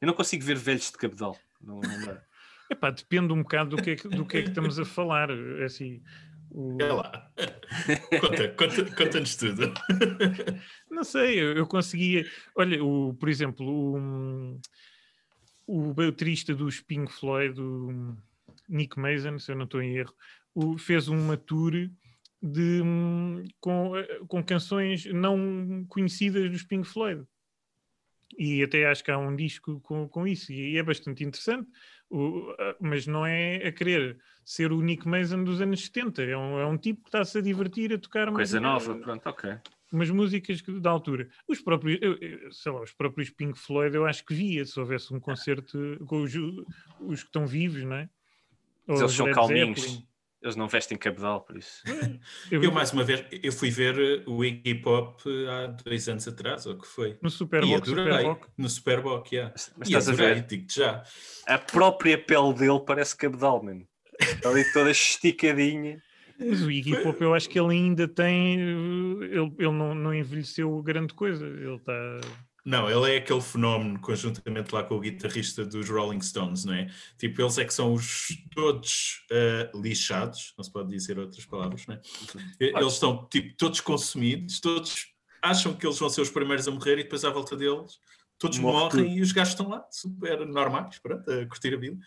Eu 0.00 0.06
não 0.06 0.14
consigo 0.14 0.44
ver 0.44 0.56
velhos 0.56 0.90
de 0.90 0.96
cabedal. 0.96 1.36
Não, 1.60 1.80
não 1.80 2.00
dá. 2.06 2.22
Epá, 2.70 2.90
depende 2.90 3.32
um 3.32 3.42
bocado 3.42 3.76
do 3.76 3.82
que 3.82 3.90
é 3.90 3.96
que, 3.96 4.06
do 4.08 4.24
que, 4.24 4.36
é 4.38 4.42
que 4.42 4.48
estamos 4.50 4.78
a 4.78 4.84
falar. 4.84 5.30
É 5.30 5.64
Assim, 5.64 6.00
o- 6.48 6.78
É 6.80 6.92
lá. 6.92 7.30
Conta, 8.20 8.48
conta, 8.50 8.94
conta-nos 8.94 9.34
tudo. 9.36 9.72
Não 10.90 11.02
sei, 11.02 11.40
eu, 11.40 11.54
eu 11.54 11.66
conseguia. 11.66 12.24
Olha, 12.56 12.82
o, 12.84 13.14
por 13.14 13.28
exemplo, 13.28 13.66
o, 13.66 14.60
o 15.66 15.92
baterista 15.94 16.54
dos 16.54 16.80
Pink 16.80 17.10
Floyd, 17.12 17.60
o 17.60 18.16
Nick 18.68 18.98
Mason, 18.98 19.38
se 19.38 19.50
eu 19.52 19.56
não 19.56 19.64
estou 19.64 19.82
em 19.82 19.96
erro, 19.96 20.14
o- 20.54 20.76
fez 20.78 21.08
uma 21.08 21.36
tour 21.36 21.72
de, 22.42 22.82
com, 23.60 23.92
com 24.28 24.42
canções 24.42 25.04
não 25.06 25.84
conhecidas 25.88 26.50
dos 26.50 26.62
Pink 26.62 26.86
Floyd. 26.88 27.24
E 28.38 28.62
até 28.62 28.86
acho 28.86 29.02
que 29.04 29.10
há 29.10 29.18
um 29.18 29.34
disco 29.34 29.80
com, 29.80 30.08
com 30.08 30.26
isso, 30.26 30.52
e 30.52 30.78
é 30.78 30.82
bastante 30.82 31.24
interessante, 31.24 31.68
o- 32.08 32.54
mas 32.80 33.06
não 33.06 33.26
é 33.26 33.56
a 33.56 33.72
querer 33.72 34.18
ser 34.44 34.72
o 34.72 34.80
Nick 34.80 35.06
Mason 35.06 35.42
dos 35.42 35.60
anos 35.60 35.84
70, 35.84 36.22
é 36.22 36.36
um, 36.36 36.58
é 36.58 36.64
um 36.66 36.78
tipo 36.78 37.02
que 37.02 37.08
está-se 37.08 37.36
a 37.38 37.40
divertir 37.42 37.92
a 37.92 37.98
tocar 37.98 38.28
uma 38.28 38.36
Coisa 38.36 38.60
nova, 38.60 38.94
pronto, 38.94 39.28
ok. 39.28 39.58
umas 39.92 40.08
músicas 40.10 40.60
que- 40.60 40.78
da 40.80 40.90
altura. 40.90 41.28
Os 41.48 41.60
próprios, 41.60 41.98
eu- 42.00 42.52
sei 42.52 42.70
lá, 42.72 42.80
os 42.82 42.92
próprios 42.92 43.30
Pink 43.30 43.58
Floyd 43.58 43.94
eu 43.96 44.06
acho 44.06 44.24
que 44.24 44.32
via 44.32 44.64
se 44.64 44.78
houvesse 44.78 45.12
um 45.12 45.18
concerto 45.20 45.98
com 46.06 46.22
os, 46.22 46.32
os 47.00 47.20
que 47.22 47.28
estão 47.28 47.46
vivos, 47.48 47.82
não 47.82 47.96
é? 47.96 48.08
Ou 48.86 48.96
eles 48.96 49.12
são 49.12 49.30
calminhos. 49.32 49.80
Zeppelin. 49.80 50.06
Eles 50.42 50.56
não 50.56 50.68
vestem 50.68 50.96
cabedal, 50.96 51.42
por 51.42 51.56
isso. 51.58 51.82
Eu, 52.50 52.62
Eu, 52.62 52.72
mais 52.72 52.92
uma 52.92 53.04
vez, 53.04 53.24
eu 53.30 53.52
fui 53.52 53.70
ver 53.70 54.24
o 54.26 54.44
Iggy 54.44 54.76
Pop 54.76 55.22
há 55.48 55.66
dois 55.66 56.08
anos 56.08 56.26
atrás, 56.26 56.64
ou 56.66 56.78
que 56.78 56.86
foi? 56.86 57.18
no 57.20 57.28
Super 57.28 57.60
Bowl, 57.60 57.76
adorei. 57.76 58.04
Super 58.04 58.22
Bowl. 58.22 58.40
No 58.56 58.68
Superbock, 58.68 59.34
yeah. 59.34 59.52
Mas, 59.54 59.72
mas 59.76 59.88
estás 59.88 60.08
a 60.08 60.12
ver? 60.12 60.42
digo-te 60.42 60.76
já. 60.76 61.04
A 61.46 61.58
própria 61.58 62.16
pele 62.16 62.54
dele 62.54 62.80
parece 62.86 63.16
cabedal, 63.16 63.62
mano. 63.62 63.86
Está 64.18 64.48
ali 64.48 64.64
toda 64.72 64.90
esticadinha. 64.90 66.02
Mas 66.38 66.62
o 66.62 66.70
Iggy 66.70 67.02
Pop 67.02 67.20
eu 67.20 67.34
acho 67.34 67.48
que 67.48 67.60
ele 67.60 67.74
ainda 67.74 68.08
tem, 68.08 68.58
eh, 68.58 69.24
ele, 69.26 69.52
ele 69.58 69.72
não, 69.72 69.94
não 69.94 70.14
envelheceu 70.14 70.82
grande 70.82 71.12
coisa. 71.12 71.46
Ele 71.46 71.76
está. 71.76 72.20
Não, 72.70 72.88
ele 72.88 73.14
é 73.14 73.18
aquele 73.18 73.40
fenómeno 73.40 73.98
conjuntamente 74.00 74.72
lá 74.72 74.84
com 74.84 74.94
o 74.94 75.00
guitarrista 75.00 75.64
dos 75.64 75.88
Rolling 75.88 76.20
Stones, 76.20 76.64
não 76.64 76.72
é? 76.74 76.86
Tipo, 77.18 77.42
eles 77.42 77.58
é 77.58 77.64
que 77.64 77.74
são 77.74 77.92
os 77.92 78.28
todos 78.54 79.26
ah, 79.32 79.70
lixados, 79.74 80.54
não 80.56 80.62
se 80.62 80.72
pode 80.72 80.88
dizer 80.88 81.18
outras 81.18 81.44
palavras, 81.44 81.84
não 81.88 81.96
é? 81.96 82.00
Eles 82.60 82.92
estão, 82.94 83.26
tipo, 83.28 83.56
todos 83.56 83.80
consumidos, 83.80 84.60
todos 84.60 85.08
acham 85.42 85.74
que 85.74 85.84
eles 85.84 85.98
vão 85.98 86.08
ser 86.08 86.20
os 86.20 86.30
primeiros 86.30 86.68
a 86.68 86.70
morrer 86.70 86.92
e 86.98 87.02
depois 87.02 87.24
à 87.24 87.30
volta 87.30 87.56
deles 87.56 87.98
todos 88.38 88.58
Morre 88.58 88.74
morrem 88.84 89.04
tudo. 89.04 89.18
e 89.18 89.20
os 89.20 89.32
gajos 89.32 89.52
estão 89.52 89.68
lá, 89.68 89.84
super 89.90 90.46
normais, 90.46 90.98
pronto, 90.98 91.30
a 91.30 91.44
curtir 91.46 91.74
a 91.74 91.76
vida. 91.76 91.98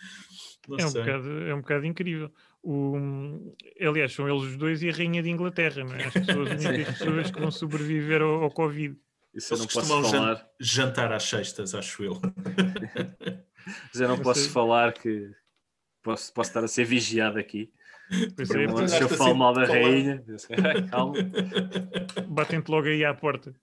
Não 0.67 0.77
É 0.79 0.85
um, 0.85 0.89
sei. 0.89 1.01
bocado, 1.01 1.29
é 1.43 1.53
um 1.53 1.61
bocado 1.61 1.85
incrível. 1.85 2.31
O, 2.63 3.53
aliás, 3.79 4.13
são 4.13 4.27
eles 4.27 4.43
os 4.51 4.57
dois 4.57 4.81
e 4.81 4.89
a 4.89 4.93
Rainha 4.93 5.21
de 5.21 5.29
Inglaterra, 5.29 5.83
não 5.83 5.93
é? 5.93 6.09
Que 6.09 6.23
são 6.23 6.41
as 6.41 6.65
únicas 6.65 6.97
pessoas 6.97 7.29
que 7.31 7.39
vão 7.39 7.51
sobreviver 7.51 8.21
ao, 8.21 8.43
ao 8.43 8.49
Covid. 8.49 8.95
Isso 9.33 9.53
eu 9.53 9.57
Eles 9.57 9.75
não 9.75 9.81
posso 9.81 10.11
falar. 10.11 10.49
jantar 10.59 11.11
às 11.11 11.23
sextas, 11.23 11.73
acho 11.73 12.03
eu. 12.03 12.13
Mas 13.91 14.01
eu 14.01 14.07
não 14.07 14.17
Não 14.17 14.23
posso 14.23 14.41
sei. 14.41 14.49
falar 14.51 14.93
que 14.93 15.31
posso, 16.03 16.31
posso 16.33 16.49
estar 16.49 16.63
a 16.63 16.67
ser 16.67 16.83
vigiado 16.85 17.39
aqui. 17.39 17.71
Se 18.45 18.57
é, 18.57 18.65
eu, 18.65 18.87
se 18.87 19.01
eu 19.01 19.09
falo 19.09 19.29
assim 19.31 19.39
mal 19.39 19.53
da 19.53 19.65
rainha, 19.65 20.23
eu 20.27 20.37
sei, 20.37 20.55
"Ai, 20.63 20.87
calma. 20.87 21.13
batem-te 22.27 22.69
logo 22.69 22.87
aí 22.87 23.03
à 23.05 23.13
porta. 23.13 23.55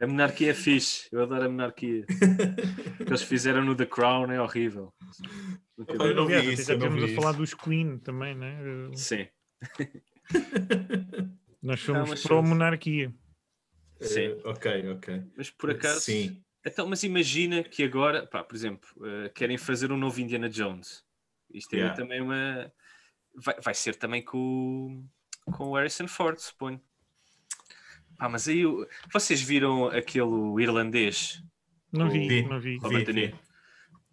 A 0.00 0.06
monarquia 0.06 0.50
é 0.50 0.54
fixe. 0.54 1.08
Eu 1.12 1.22
adoro 1.22 1.44
a 1.44 1.48
monarquia. 1.48 2.04
O 3.00 3.04
que 3.04 3.10
eles 3.10 3.22
fizeram 3.22 3.64
no 3.64 3.76
The 3.76 3.86
Crown 3.86 4.32
é 4.32 4.40
horrível. 4.40 4.92
Eu 5.86 6.14
não 6.16 6.26
vi 6.26 6.34
Aliás, 6.34 6.58
isso, 6.58 6.68
já 6.72 6.74
eu 6.74 6.90
não 6.90 7.04
a 7.04 7.08
falar 7.08 7.32
dos 7.32 7.54
Queen 7.54 7.98
também, 7.98 8.34
né? 8.34 8.58
Eh, 8.90 8.96
Sim, 8.96 9.28
Nós 11.62 11.78
somos 11.80 12.10
mas 12.10 12.22
pró-monarquia. 12.22 13.14
Sim. 14.06 14.20
Eh, 14.26 14.40
ok, 14.44 14.90
ok. 14.92 15.22
Mas 15.36 15.50
por 15.50 15.70
acaso. 15.70 16.00
Sim. 16.00 16.42
Então, 16.66 16.86
mas 16.86 17.02
imagina 17.02 17.62
que 17.62 17.82
agora, 17.82 18.26
pá, 18.26 18.42
por 18.42 18.54
exemplo, 18.56 18.88
eh, 19.04 19.28
querem 19.34 19.58
fazer 19.58 19.92
um 19.92 19.96
novo 19.98 20.20
Indiana 20.20 20.48
Jones. 20.48 21.04
Isto 21.52 21.74
é 21.74 21.78
Yeah. 21.78 21.96
também 21.96 22.20
uma. 22.22 22.72
Vai, 23.36 23.60
vai 23.60 23.74
ser 23.74 23.96
também 23.96 24.22
com, 24.24 25.06
o- 25.46 25.52
com 25.52 25.64
o 25.70 25.74
Harrison 25.76 26.06
Ford, 26.08 26.38
suponho. 26.38 26.80
Pá, 28.18 28.28
mas 28.28 28.48
aí 28.48 28.62
vocês 29.12 29.42
viram 29.42 29.86
aquele 29.88 30.62
irlandês? 30.62 31.42
Não 31.92 32.08
vi, 32.10 32.28
Vi. 32.28 32.42
não 32.48 32.60
vi. 32.60 32.76
Robert 32.78 33.00
Vi, 33.00 33.04
De 33.04 33.12
vi. 33.12 33.20
Niro. 33.26 33.38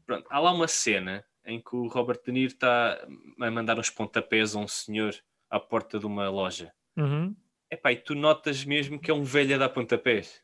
Pronto, 0.05 0.27
há 0.29 0.39
lá 0.39 0.51
uma 0.51 0.67
cena 0.67 1.23
em 1.45 1.61
que 1.61 1.75
o 1.75 1.87
Robert 1.87 2.19
De 2.25 2.31
Niro 2.31 2.51
está 2.53 2.99
a 3.39 3.51
mandar 3.51 3.79
uns 3.79 3.89
pontapés 3.89 4.55
a 4.55 4.59
um 4.59 4.67
senhor 4.67 5.13
à 5.49 5.59
porta 5.59 5.97
de 5.99 6.05
uma 6.05 6.29
loja. 6.29 6.73
Uhum. 6.97 7.35
Epá, 7.71 7.93
e 7.93 7.95
tu 7.95 8.13
notas 8.13 8.65
mesmo 8.65 8.99
que 8.99 9.09
é 9.09 9.13
um 9.13 9.23
velho 9.23 9.55
a 9.55 9.57
dar 9.57 9.69
pontapés. 9.69 10.41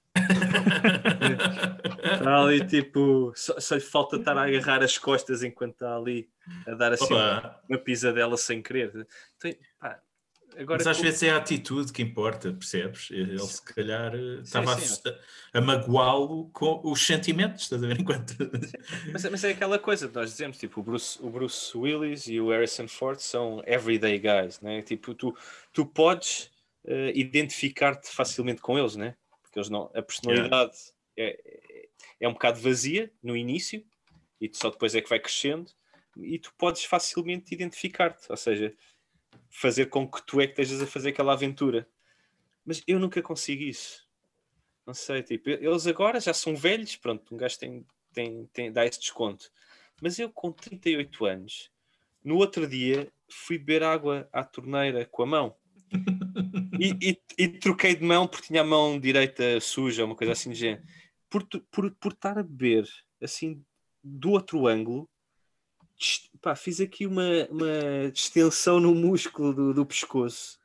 Está 2.14 2.42
ali 2.42 2.66
tipo, 2.66 3.34
só, 3.36 3.60
só 3.60 3.76
lhe 3.76 3.82
falta 3.82 4.16
estar 4.16 4.38
a 4.38 4.44
agarrar 4.44 4.82
as 4.82 4.98
costas 4.98 5.44
enquanto 5.44 5.74
está 5.74 5.98
ali 5.98 6.30
a 6.66 6.74
dar 6.74 6.94
assim 6.94 7.14
Opa, 7.14 7.62
uma 7.70 7.78
pisadela 7.78 8.38
sem 8.38 8.62
querer. 8.62 9.06
Então, 9.36 9.54
pá, 9.78 10.00
agora 10.58 10.78
mas 10.78 10.88
às 10.88 11.00
vezes 11.00 11.22
é 11.24 11.32
a 11.32 11.38
atitude 11.38 11.92
que 11.92 12.02
importa, 12.02 12.54
percebes? 12.54 13.10
Ele 13.12 13.38
se 13.40 13.62
calhar 13.62 14.16
eh, 14.16 14.40
estava 14.42 14.74
a- 14.74 14.80
sim. 14.80 15.02
a, 15.54 15.60
magoá-lo 15.60 16.50
com 16.54 16.80
os 16.84 17.06
sentimentos, 17.06 17.64
estás 17.64 17.84
a 17.84 17.88
ver? 17.88 18.00
Enquanto... 18.02 18.36
mas, 19.12 19.30
mas 19.30 19.44
é 19.44 19.52
aquela 19.52 19.78
coisa 19.78 20.08
que 20.08 20.16
nós 20.16 20.32
dizemos, 20.32 20.58
tipo, 20.58 20.80
o 20.80 20.84
Bruce, 20.84 21.20
o 21.22 21.30
Bruce 21.30 21.78
Willis 21.78 22.28
e 22.28 22.40
o 22.40 22.52
Harrison 22.52 22.88
Ford 22.88 23.20
são 23.20 23.62
everyday 23.66 24.18
guys, 24.18 24.62
né? 24.62 24.82
Tipo, 24.82 25.14
tu, 25.14 25.36
tu 25.74 25.86
podes 25.86 26.50
eh, 26.88 27.12
identificar-te 27.14 28.10
facilmente 28.10 28.62
com 28.62 28.80
eles, 28.80 28.96
né? 28.96 29.18
Porque 29.42 29.60
eles 29.60 29.70
não, 29.70 29.92
a 29.94 30.02
personalidade 30.02 30.78
é, 31.18 31.38
é, 31.46 31.90
é 32.22 32.30
um 32.30 32.34
bocado 32.34 32.62
vazia 32.62 33.12
no 33.22 33.36
início 33.36 33.86
e 34.40 34.50
só 34.54 34.70
depois 34.70 34.96
é 34.96 35.02
que 35.02 35.10
vai 35.10 35.20
crescendo 35.20 35.70
e 36.16 36.40
tu 36.40 36.54
podes 36.58 36.86
facilmente 36.86 37.54
identificar-te, 37.54 38.26
ou 38.30 38.38
seja, 38.38 38.74
fazer 39.50 39.88
com 39.88 40.10
que 40.10 40.26
tu 40.26 40.40
é 40.40 40.48
que 40.48 40.54
estejas 40.54 40.82
a 40.82 40.88
fazer 40.88 41.10
aquela 41.10 41.34
aventura. 41.34 41.88
Mas 42.66 42.82
eu 42.88 43.00
nunca 43.00 43.22
consigo 43.22 43.64
isso. 43.64 44.08
Não 44.86 44.94
sei, 44.94 45.22
tipo, 45.22 45.50
eles 45.50 45.86
agora 45.88 46.22
já 46.22 46.34
são 46.34 46.56
velhos, 46.56 46.96
pronto, 46.96 47.36
um 47.36 47.38
gajo 47.38 47.60
tem, 47.60 47.86
tem, 48.14 48.46
tem, 48.54 48.72
dá 48.72 48.86
esse 48.86 49.00
desconto. 49.00 49.52
Mas 50.02 50.18
eu 50.18 50.30
com 50.30 50.54
38 50.54 51.26
anos, 51.26 51.70
no 52.24 52.38
outro 52.38 52.66
dia 52.66 53.12
fui 53.30 53.58
beber 53.58 53.84
água 53.84 54.30
à 54.32 54.44
torneira 54.44 55.06
com 55.06 55.24
a 55.24 55.26
mão. 55.26 55.56
E, 56.80 57.10
e- 57.10 57.44
e 57.44 57.48
troquei 57.48 57.96
de 57.96 58.04
mão 58.04 58.28
porque 58.28 58.48
tinha 58.48 58.62
a 58.62 58.66
mão 58.66 59.00
direita 59.00 59.60
suja, 59.60 60.06
uma 60.06 60.16
coisa 60.16 60.34
assim 60.34 60.52
de 60.52 60.56
género. 60.56 60.84
Por, 61.30 61.46
por, 61.72 61.92
por 61.92 62.12
estar 62.14 62.38
a 62.38 62.44
beber 62.44 62.88
assim 63.22 63.64
do 64.04 64.32
outro 64.32 64.68
ângulo, 64.68 65.10
pá, 66.42 66.56
fiz 66.56 66.80
aqui 66.80 67.06
uma, 67.06 67.48
uma 67.50 68.12
distensão 68.12 68.80
no 68.80 68.94
músculo 68.94 69.54
do, 69.54 69.74
do 69.74 69.86
pescoço. 69.86 70.58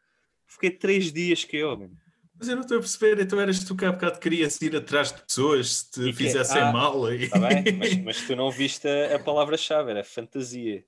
Fiquei 0.47 0.71
três 0.71 1.13
dias 1.13 1.45
que 1.45 1.63
mano. 1.65 1.97
Mas 2.39 2.49
eu 2.49 2.57
não 2.57 2.63
estou 2.63 2.77
a 2.77 2.81
perceber, 2.81 3.21
então 3.21 3.41
eras 3.41 3.63
tu 3.63 3.77
que 3.77 3.85
há 3.85 3.93
bocado 3.93 4.19
querias 4.19 4.61
ir 4.63 4.75
atrás 4.75 5.13
de 5.13 5.23
pessoas 5.23 5.77
se 5.77 5.91
te 5.93 6.09
E 6.09 6.13
fizessem 6.13 6.61
ah, 6.61 6.73
mal 6.73 7.07
aí. 7.07 7.29
Tá 7.29 7.39
bem? 7.39 7.77
Mas, 7.79 7.97
mas 8.03 8.27
tu 8.27 8.35
não 8.35 8.51
viste 8.51 8.89
a, 8.89 9.15
a 9.17 9.19
palavra-chave, 9.19 9.91
era 9.93 10.03
fantasia. 10.03 10.85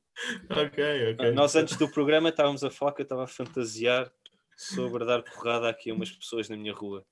ok, 0.50 1.12
ok. 1.12 1.30
Nós 1.32 1.54
antes 1.54 1.76
do 1.76 1.88
programa 1.88 2.30
estávamos 2.30 2.64
a 2.64 2.70
falar 2.70 2.92
que 2.92 3.02
eu 3.02 3.04
estava 3.04 3.24
a 3.24 3.28
fantasiar 3.28 4.10
sobre 4.56 5.04
dar 5.04 5.22
porrada 5.22 5.68
aqui 5.68 5.90
a 5.90 5.94
umas 5.94 6.10
pessoas 6.10 6.48
na 6.48 6.56
minha 6.56 6.72
rua. 6.74 7.04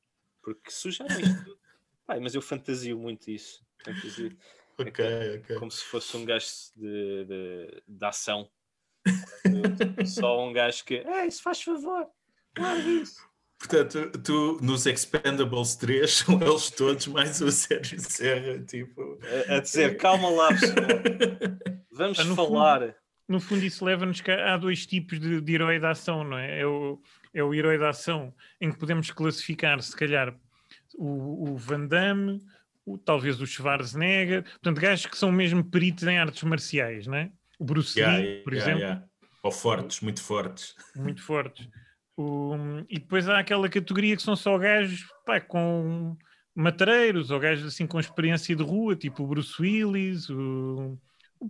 Porque 0.42 0.70
sujaram 0.70 1.14
isto 1.20 1.44
tudo. 1.44 1.58
Pai, 2.06 2.20
mas 2.20 2.34
eu 2.34 2.42
fantasio 2.42 2.98
muito 2.98 3.30
isso. 3.30 3.64
Fantasio 3.84 4.36
Ok, 4.78 5.04
ok. 5.38 5.56
como 5.56 5.70
se 5.70 5.84
fosse 5.84 6.16
um 6.16 6.24
gajo 6.24 6.46
de, 6.76 7.24
de, 7.24 7.82
de 7.86 8.04
ação. 8.04 8.48
Só 10.06 10.46
um 10.46 10.52
gajo 10.52 10.84
que. 10.84 10.96
É, 10.96 11.26
isso 11.26 11.42
faz 11.42 11.62
favor. 11.62 12.06
Larga 12.58 12.88
isso. 12.88 13.20
Portanto, 13.58 14.10
tu 14.24 14.58
nos 14.60 14.86
Expendables 14.86 15.76
3 15.76 16.10
são 16.10 16.40
eles 16.40 16.70
todos, 16.70 17.06
mais 17.06 17.40
o 17.40 17.50
Sérgio 17.52 18.00
Serra, 18.00 18.58
tipo. 18.64 19.18
A, 19.48 19.56
a 19.56 19.60
dizer, 19.60 19.96
calma 19.96 20.30
lá, 20.30 20.48
pessoal. 20.48 20.74
Vamos 21.92 22.18
Ah, 22.18 22.24
no 22.24 22.34
falar. 22.34 22.96
No 23.28 23.40
fundo, 23.40 23.64
isso 23.64 23.84
leva-nos 23.84 24.20
que 24.20 24.30
há 24.30 24.56
dois 24.56 24.84
tipos 24.84 25.20
de, 25.20 25.40
de 25.40 25.54
herói 25.54 25.78
da 25.78 25.90
ação, 25.90 26.24
não 26.24 26.36
é? 26.36 26.60
É 26.60 26.66
o, 26.66 27.00
é 27.34 27.42
o 27.42 27.54
herói 27.54 27.78
da 27.78 27.90
ação 27.90 28.34
em 28.60 28.70
que 28.70 28.78
podemos 28.78 29.10
classificar, 29.10 29.80
se 29.82 29.94
calhar, 29.96 30.34
o, 30.94 31.50
o 31.50 31.56
Van 31.56 31.86
Damme, 31.86 32.40
o- 32.84 32.98
talvez 32.98 33.40
o 33.40 33.46
Schwarzenegger, 33.46 34.42
portanto, 34.44 34.80
gajos 34.80 35.06
que 35.06 35.16
são 35.16 35.32
mesmo 35.32 35.64
peritos 35.64 36.04
em 36.04 36.18
artes 36.18 36.42
marciais, 36.42 37.06
não 37.06 37.16
é? 37.16 37.30
O 37.58 37.64
Bruce 37.64 37.98
Yeah, 37.98 38.18
Lee, 38.18 38.42
por 38.42 38.52
yeah, 38.52 38.72
exemplo. 38.72 39.08
Ou 39.42 39.50
fortes, 39.52 40.00
muito 40.00 40.20
fortes. 40.22 40.74
muito 40.96 41.22
fortes. 41.22 41.68
O- 42.16 42.54
e 42.88 42.98
depois 42.98 43.28
há 43.28 43.38
aquela 43.38 43.68
categoria 43.68 44.14
que 44.16 44.22
são 44.22 44.36
só 44.36 44.58
gajos 44.58 45.06
pá, 45.24 45.40
com 45.40 46.16
matreiros 46.54 47.30
ou 47.30 47.40
gajos 47.40 47.66
assim 47.66 47.86
com 47.86 47.98
experiência 47.98 48.54
de 48.54 48.62
rua, 48.62 48.94
tipo 48.94 49.22
o 49.22 49.26
Bruce 49.26 49.60
Willis, 49.60 50.28
o, 50.28 50.98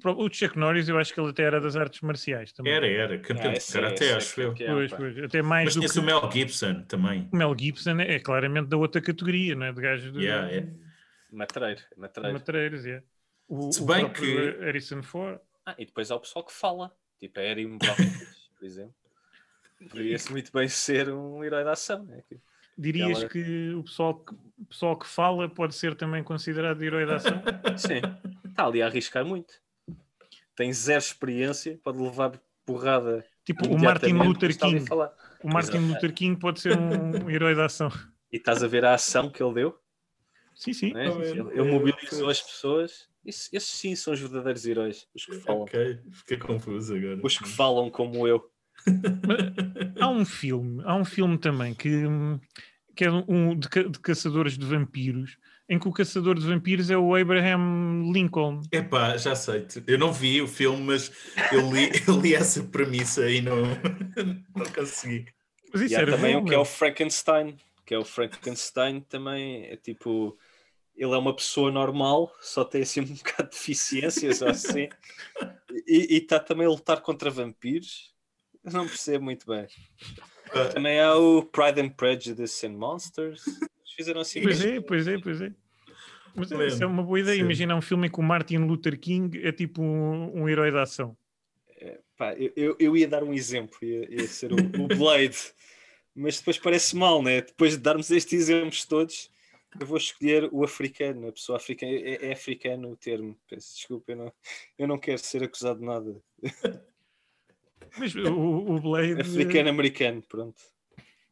o, 0.05 0.25
o 0.27 0.33
Chuck 0.33 0.59
Norris, 0.59 0.89
eu 0.89 0.99
acho 0.99 1.13
que 1.15 1.21
ele 1.21 1.31
até 1.31 1.43
era 1.43 1.61
das 1.61 1.77
artes 1.77 2.01
marciais 2.01 2.53
também. 2.53 2.73
Era, 2.73 2.87
era, 2.87 3.19
campeão 3.19 3.51
Ah, 3.51 3.55
de 3.55 3.73
karate, 3.73 4.05
é 4.05 4.15
acho 4.15 4.41
eu. 4.41 4.55
é, 4.59 4.67
Pois, 4.67 4.93
pois, 4.93 5.19
até 5.19 5.43
mais 5.43 5.65
Mas 5.67 5.75
do 5.75 5.81
tinha-se 5.81 5.95
que 5.95 6.01
o 6.01 6.03
Mel 6.03 6.31
Gibson 6.33 6.83
também. 6.85 7.29
o 7.33 7.37
Mel 7.37 7.55
Gibson 7.59 8.01
é 8.01 8.19
claramente 8.19 8.69
da 8.69 8.77
outra 8.77 9.01
categoria, 9.01 9.55
não 9.55 9.67
é? 9.67 9.73
De 9.73 9.81
gajos 9.81 10.13
de 10.13 10.21
Yeah, 10.25 10.53
é. 10.53 10.67
Matreiro, 11.31 11.81
matreiro. 11.97 12.33
matreiros, 12.35 12.87
é. 12.87 13.03
O, 13.49 13.73
Se 13.73 13.83
o 13.83 13.87
bem 13.87 14.01
próprio 14.05 14.59
que- 14.59 14.65
Harrison 14.65 15.03
Ford. 15.03 15.39
Ah, 15.65 15.75
e 15.79 15.87
depois 15.87 16.11
há 16.11 16.17
o 16.17 16.21
pessoal 16.21 16.45
que 16.45 16.53
fala, 16.53 16.93
tipo 17.19 17.39
a 17.39 17.43
Erin 17.43 17.79
Brockovich, 17.79 18.27
por 18.59 18.65
exemplo. 18.67 18.95
Poderia-se 19.89 20.31
muito 20.31 20.53
bem 20.53 20.69
ser 20.69 21.09
um 21.11 21.43
herói 21.43 21.65
da 21.65 21.73
ação. 21.73 22.05
Né? 22.05 22.23
Que- 22.29 22.39
Dirias 22.79 23.23
Aquela- 23.23 23.29
que 23.29 23.75
o 23.75 23.83
pessoal 23.83 24.15
que, 24.15 24.33
o 24.35 24.65
pessoal 24.67 24.99
que 24.99 25.07
fala 25.07 25.49
pode 25.49 25.75
ser 25.75 25.95
também 25.95 26.23
considerado 26.25 26.83
herói 26.83 27.05
da 27.05 27.17
ação? 27.17 27.33
Sim, 27.77 28.01
está 28.49 28.67
ali 28.67 28.81
a 28.81 28.87
arriscar 28.87 29.25
muito. 29.25 29.55
Tem 30.57 30.73
zero 30.73 30.99
experiência, 31.01 31.79
pode 31.83 31.99
levar 31.99 32.39
porrada. 32.65 33.25
tipo 33.45 33.67
o 33.69 33.79
Martin 33.79 34.13
Luther 34.13 34.57
King. 34.57 34.85
O 35.43 35.49
Martin 35.49 35.77
Exato. 35.79 35.93
Luther 35.95 36.13
King 36.15 36.39
pode 36.39 36.61
ser 36.61 36.79
um 36.79 37.29
herói 37.31 37.55
da 37.55 37.67
ação. 37.67 37.91
E 38.31 38.37
estás 38.37 38.63
a 38.63 38.69
ver 38.69 38.85
a 38.85 38.95
ação 38.95 39.29
que 39.31 39.43
ele 39.43 39.55
deu? 39.55 39.79
Sim, 40.55 40.73
sim. 40.73 40.93
vendo? 40.93 41.23
Ele, 41.23 41.41
ele 41.61 41.71
mobilizou 41.73 42.29
as 42.31 42.41
pessoas. 42.41 43.09
Isso- 43.25 43.49
esses 43.53 43.71
sim 43.71 43.95
são 43.97 44.13
os 44.13 44.21
verdadeiros 44.21 44.67
heróis. 44.67 45.07
Os 45.15 45.25
que 45.27 45.37
falam. 45.41 45.63
Ok, 45.63 45.99
fiquei 46.13 46.37
confuso 46.37 46.95
agora. 46.97 47.21
Os 47.23 47.39
que 47.39 47.49
falam 47.49 47.91
como 47.91 48.27
eu. 48.29 48.45
Há 50.01 50.09
um 50.09 50.25
filme, 50.25 50.83
há 50.85 50.95
um 50.97 51.05
filme 51.05 51.39
também 51.39 51.75
que, 51.75 51.89
hum, 52.07 52.39
que 52.97 53.05
é 53.05 53.11
um 53.11 53.57
de, 53.57 53.69
ca- 53.69 53.83
de 53.85 53.99
caçadores 54.01 54.57
de 54.59 54.67
vampiros, 54.67 55.37
em 55.73 55.79
que 55.79 55.89
o 55.89 55.93
caçador 55.93 56.39
de 56.39 56.47
vampiros 56.47 56.91
é 56.91 56.99
o 56.99 57.15
Abraham 57.15 58.13
Lincoln. 58.13 58.61
Epá, 58.71 59.17
já 59.17 59.35
sei. 59.35 59.67
Eu 59.87 59.99
não 59.99 60.13
vi 60.13 60.43
o 60.43 60.47
filme, 60.47 60.83
mas 60.83 61.11
eu 61.51 61.73
li, 61.73 61.91
eu 62.07 62.21
li 62.21 62.35
essa 62.35 62.63
premissa 62.63 63.31
e 63.31 63.41
não, 63.41 63.63
não 64.55 64.67
consegui. 64.75 65.25
Mas 65.73 65.81
isso 65.81 65.95
E 65.95 65.97
há 65.97 66.01
era 66.01 66.13
também 66.13 66.35
bom, 66.35 66.43
o 66.43 66.45
que 66.45 66.55
é 66.55 66.59
o 66.59 66.65
Frankenstein. 66.67 67.57
Que 67.87 67.95
é 67.95 67.99
o 67.99 68.05
Frankenstein 68.05 69.01
também. 69.01 69.65
É 69.65 69.77
tipo. 69.77 70.37
Ele 70.95 71.15
é 71.15 71.17
uma 71.17 71.35
pessoa 71.35 71.73
normal, 71.73 72.31
só 72.43 72.67
tem 72.67 72.83
assim 72.83 73.01
um 73.01 73.07
bocado 73.17 73.49
de 73.49 73.57
deficiências 73.57 74.43
ou 74.43 74.49
assim. 74.49 74.91
E 75.87 76.19
está 76.19 76.39
também 76.39 76.67
a 76.67 76.71
lutar 76.71 77.01
contra 77.01 77.31
vampiros. 77.31 78.13
Eu 78.63 78.73
não 78.73 78.87
percebo 78.87 79.25
muito 79.25 79.47
bem. 79.47 79.67
Ah. 80.51 80.67
Também 80.67 81.01
há 81.01 81.17
o 81.17 81.43
Pride 81.45 81.81
and 81.81 81.89
Prejudice 81.89 82.67
and 82.67 82.77
Monsters. 82.77 83.47
Eles 83.47 83.93
fizeram 83.97 84.21
assim. 84.21 84.43
Pois 84.43 84.63
é, 84.63 84.81
pois 84.83 85.09
é, 85.09 85.19
pois 85.19 85.41
é. 85.41 85.62
Mas 86.35 86.51
Lembro. 86.51 86.67
isso 86.67 86.83
é 86.83 86.87
uma 86.87 87.03
boa 87.03 87.21
ideia. 87.21 87.37
Sim. 87.37 87.43
Imagina 87.43 87.77
um 87.77 87.83
filme 87.83 88.07
em 88.07 88.11
que 88.11 88.19
o 88.19 88.23
Martin 88.23 88.59
Luther 88.59 88.99
King 88.99 89.47
é 89.47 89.53
tipo 89.53 89.83
um, 89.83 90.43
um 90.43 90.49
herói 90.49 90.71
da 90.71 90.83
ação. 90.83 91.17
Pá, 92.17 92.35
eu, 92.35 92.53
eu, 92.55 92.77
eu 92.79 92.97
ia 92.97 93.09
dar 93.09 93.25
um 93.25 93.33
exemplo, 93.33 93.77
ia, 93.83 94.09
ia 94.09 94.29
ser 94.29 94.53
o, 94.53 94.57
o 94.57 94.87
Blade, 94.97 95.37
mas 96.15 96.39
depois 96.39 96.57
parece 96.57 96.95
mal, 96.95 97.21
né? 97.21 97.41
Depois 97.41 97.73
de 97.73 97.79
darmos 97.79 98.13
estes 98.13 98.33
exemplos 98.33 98.85
todos, 98.85 99.29
eu 99.81 99.87
vou 99.87 99.97
escolher 99.97 100.49
o 100.53 100.63
africano, 100.63 101.29
a 101.29 101.33
pessoa 101.33 101.57
africana. 101.57 101.93
É, 101.93 102.29
é 102.29 102.33
africano 102.33 102.93
o 102.93 102.97
termo, 102.97 103.37
peço 103.49 103.75
desculpa, 103.75 104.13
eu 104.13 104.17
não, 104.17 104.33
eu 104.79 104.87
não 104.87 104.99
quero 104.99 105.19
ser 105.19 105.43
acusado 105.43 105.81
de 105.81 105.85
nada. 105.85 106.23
Mas 107.99 108.15
o, 108.15 108.31
o 108.31 108.81
Blade. 108.81 109.21
Africano-americano, 109.21 110.23
pronto. 110.23 110.63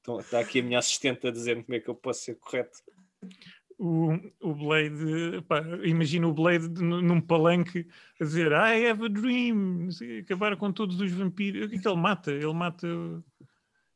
Então, 0.00 0.18
está 0.18 0.40
aqui 0.40 0.58
a 0.60 0.62
minha 0.62 0.78
assistente 0.80 1.26
a 1.26 1.30
dizer-me 1.30 1.62
como 1.62 1.76
é 1.76 1.80
que 1.80 1.88
eu 1.88 1.94
posso 1.94 2.22
ser 2.22 2.34
correto. 2.36 2.78
O, 3.82 4.10
o 4.42 4.54
Blade, 4.54 5.40
pá, 5.48 5.62
imagina 5.84 6.28
o 6.28 6.34
Blade 6.34 6.68
num 6.68 7.18
palanque 7.18 7.86
a 8.20 8.24
dizer 8.24 8.52
I 8.52 8.86
have 8.90 9.02
a 9.06 9.08
dream, 9.08 9.88
acabar 10.20 10.54
com 10.58 10.70
todos 10.70 11.00
os 11.00 11.10
vampiros. 11.10 11.64
O 11.64 11.68
que 11.70 11.76
é 11.76 11.78
que 11.78 11.88
ele 11.88 11.96
mata? 11.96 12.30
Ele 12.30 12.52
mata. 12.52 12.86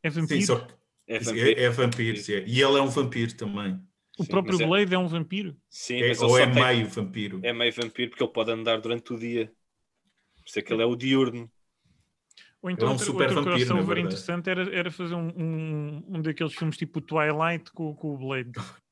É 0.03 0.09
vampiro? 0.09 0.41
Sim, 0.41 0.47
só 0.47 0.59
que 0.61 0.73
É 1.07 1.17
é, 1.17 1.19
vampiro. 1.21 1.61
é 1.61 1.69
vampiro, 1.69 2.17
sim. 2.17 2.33
E 2.47 2.63
ele 2.63 2.79
é 2.79 2.81
um 2.81 2.89
vampiro 2.89 3.35
também. 3.37 3.79
o 4.19 4.23
sim, 4.25 4.31
próprio 4.31 4.63
é- 4.63 4.67
Blade 4.67 4.95
é 4.95 4.99
um 4.99 5.07
vampiro. 5.07 5.55
Sim, 5.69 6.01
É- 6.01 6.13
ou 6.23 6.39
é 6.39 6.47
tem- 6.51 6.63
meio 6.65 6.89
vampiro. 6.89 7.41
é 7.43 7.53
meio 7.53 7.73
vampiro 7.75 8.09
porque 8.11 8.25
ele 8.25 8.33
pode 8.33 8.51
andar 8.53 8.81
durante 8.81 9.13
o 9.13 9.19
dia. 9.19 9.53
Por 10.37 10.49
isso 10.49 10.59
é 10.59 10.63
que 10.63 10.73
ele 10.73 10.83
é 10.83 10.87
o 10.87 10.97
diurno. 10.97 11.51
Ou 12.63 12.71
então 12.71 12.87
Ele 12.87 12.87
é 12.87 12.89
um 12.89 12.93
outro, 12.93 13.05
super 13.07 13.29
outro 13.29 13.35
vampiro, 13.45 13.59
na 13.59 13.75
crossover 13.75 13.99
interessante 13.99 14.49
era, 14.49 14.75
era 14.75 14.91
fazer 14.91 15.15
um, 15.15 15.29
um, 15.37 16.05
um 16.09 16.23
daqueles 16.23 16.55
filmes 16.55 16.79
tipo 16.79 17.03
Twilight 17.03 17.71
com, 17.73 17.95
com 17.95 18.15
o 18.15 18.19
Blade. 18.19 18.53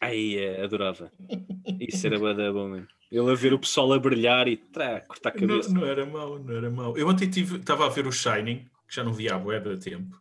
Aí 0.00 0.38
é, 0.38 0.62
adorava. 0.64 1.12
Isso 1.78 2.06
era 2.06 2.18
bué 2.18 2.34
da 2.34 2.50
bom 2.52 2.68
mesmo. 2.68 2.88
Ele 3.12 3.30
a 3.30 3.34
ver 3.34 3.52
o 3.52 3.58
pessoal 3.58 3.92
a 3.92 3.98
brilhar 3.98 4.46
e 4.48 4.56
trá, 4.56 5.00
cortar 5.00 5.30
a 5.30 5.32
Não, 5.34 5.40
cabeça. 5.48 5.72
não 5.74 5.84
era 5.84 6.06
mau, 6.06 6.38
não 6.38 6.56
era 6.56 6.70
mau. 6.70 6.96
Eu 6.96 7.08
ontem 7.08 7.28
estava 7.28 7.84
a 7.86 7.88
ver 7.88 8.06
o 8.06 8.12
Shining, 8.12 8.58
que 8.88 8.94
já 8.94 9.04
não 9.04 9.12
via 9.12 9.34
há 9.34 9.38
bué 9.38 9.58
de 9.60 9.76
tempo, 9.78 10.16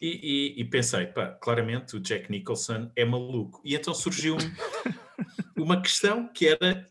e, 0.00 0.54
e- 0.56 0.60
e 0.60 0.64
pensei, 0.64 1.06
pá, 1.06 1.28
claramente 1.28 1.96
o 1.96 2.00
Jack 2.00 2.30
Nicholson 2.30 2.90
é 2.94 3.04
maluco. 3.04 3.62
E 3.64 3.74
então 3.74 3.94
surgiu 3.94 4.36
uma 5.56 5.80
questão 5.80 6.28
que 6.28 6.48
era, 6.48 6.86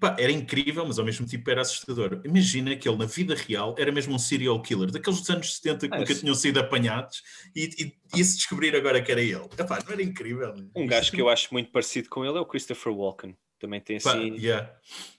pá, 0.00 0.16
era 0.18 0.30
incrível, 0.32 0.84
mas 0.86 0.98
ao 0.98 1.04
mesmo 1.04 1.26
tempo 1.26 1.50
era 1.50 1.62
assustador. 1.62 2.20
Imagina 2.24 2.76
que 2.76 2.88
ele 2.88 2.98
na 2.98 3.06
vida 3.06 3.34
real 3.34 3.74
era 3.78 3.90
mesmo 3.92 4.14
um 4.14 4.18
serial 4.18 4.60
killer, 4.62 4.90
daqueles 4.90 5.20
dos 5.20 5.30
anos 5.30 5.54
70 5.56 5.88
que 5.88 5.94
Ah, 5.94 5.98
nunca 5.98 6.14
sim. 6.14 6.20
tinham 6.20 6.34
sido 6.34 6.58
apanhados, 6.60 7.22
e, 7.54 7.70
e 7.78 8.18
ia-se 8.18 8.36
descobrir 8.36 8.74
agora 8.76 9.00
que 9.02 9.10
era 9.12 9.20
ele. 9.22 9.48
Epá, 9.58 9.78
não 9.84 9.92
era 9.92 10.02
incrível? 10.02 10.54
Um 10.74 10.86
gajo 10.86 11.10
que 11.12 11.20
eu 11.20 11.28
acho 11.28 11.48
muito 11.52 11.70
parecido 11.70 12.08
com 12.08 12.24
ele 12.24 12.36
é 12.38 12.40
o 12.40 12.46
Christopher 12.46 12.92
Walken. 12.92 13.36
Também 13.58 13.80
tem 13.80 13.98
Pá, 13.98 14.10
assim. 14.10 14.34
yeah. 14.36 14.70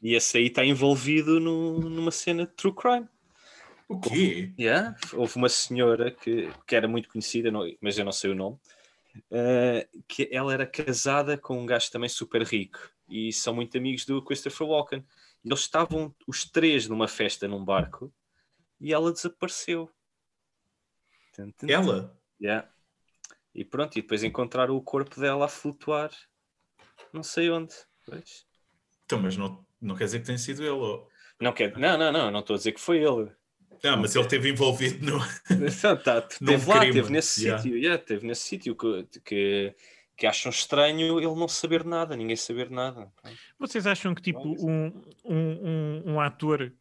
E 0.02 0.14
esse 0.14 0.38
aí 0.38 0.48
está 0.48 0.64
envolvido 0.64 1.40
no- 1.40 1.90
numa 1.90 2.12
cena 2.12 2.46
de 2.46 2.54
true 2.54 2.74
crime. 2.76 3.08
O 3.88 4.00
quê? 4.00 4.52
Yeah. 4.60 4.96
Houve 5.14 5.36
uma 5.38 5.50
senhora 5.50 6.12
que, 6.12 6.50
que 6.68 6.76
era 6.76 6.88
muito 6.88 7.10
conhecida, 7.10 7.50
não- 7.52 7.72
mas 7.82 7.98
eu 7.98 8.06
não 8.06 8.12
sei 8.12 8.32
o 8.32 8.36
nome, 8.36 8.58
eh, 9.32 9.88
que 10.08 10.28
ela 10.32 10.54
era 10.54 10.66
casada 10.66 11.38
com 11.38 11.60
um 11.60 11.66
gajo 11.66 11.90
também 11.92 12.10
super 12.10 12.44
rico 12.44 12.80
e 13.08 13.32
são 13.32 13.54
muito 13.54 13.78
amigos 13.78 14.06
do 14.06 14.22
Christopher 14.22 14.68
Walken. 14.68 15.06
E 15.44 15.50
eles 15.50 15.62
estavam 15.62 16.14
os 16.28 16.44
três 16.44 16.88
numa 16.88 17.08
festa 17.08 17.48
num 17.48 17.64
barco 17.64 18.14
e 18.80 18.94
ela 18.94 19.12
desapareceu. 19.12 19.90
Ela? 21.68 22.18
Yeah. 22.42 22.70
E 23.54 23.64
pronto, 23.64 23.98
e 23.98 24.02
depois 24.02 24.24
encontraram 24.24 24.76
o 24.76 24.82
corpo 24.82 25.20
dela 25.20 25.46
a 25.46 25.50
flutuar, 25.50 26.12
não 27.14 27.24
sei 27.24 27.50
onde. 27.50 27.74
Pois. 28.06 28.46
Então, 29.06 29.20
mas 29.22 29.38
não, 29.38 29.66
não 29.82 29.96
quer 29.96 30.06
dizer 30.06 30.20
que 30.20 30.26
tenha 30.26 30.38
sido 30.38 30.62
ele. 30.62 30.72
ou- 30.72 31.08
Não, 31.40 31.54
quer... 31.54 31.78
não, 31.78 31.98
não, 31.98 32.12
não, 32.12 32.32
não 32.32 32.40
estou 32.40 32.56
a 32.56 32.58
dizer 32.58 32.72
que 32.74 32.82
foi 32.82 32.98
ele. 32.98 33.32
Não, 33.84 33.98
mas 33.98 34.16
ele 34.16 34.24
esteve 34.24 34.50
envolvido 34.50 35.06
no. 35.06 35.20
Então, 35.68 35.98
tá, 35.98 36.22
teve 36.22 36.70
lá, 36.70 36.80
crime, 36.80 36.94
teve 36.94 37.12
nesse 37.12 37.44
yeah. 37.44 37.62
sítio, 37.62 37.78
yeah, 37.78 38.04
teve 38.04 38.26
nesse 38.26 38.42
sítio 38.42 38.76
que, 38.76 39.20
que, 39.22 39.76
que 40.18 40.26
acham 40.26 40.50
estranho 40.50 41.20
ele 41.20 41.36
não 41.36 41.48
saber 41.48 41.84
nada, 41.84 42.16
ninguém 42.16 42.36
saber 42.36 42.70
nada. 42.70 43.12
Vocês 43.60 43.86
acham 43.86 44.16
que 44.16 44.22
tipo 44.22 44.42
um, 44.42 44.88
um, 45.26 45.34
um, 45.36 46.14
um 46.14 46.22
ator 46.22 46.72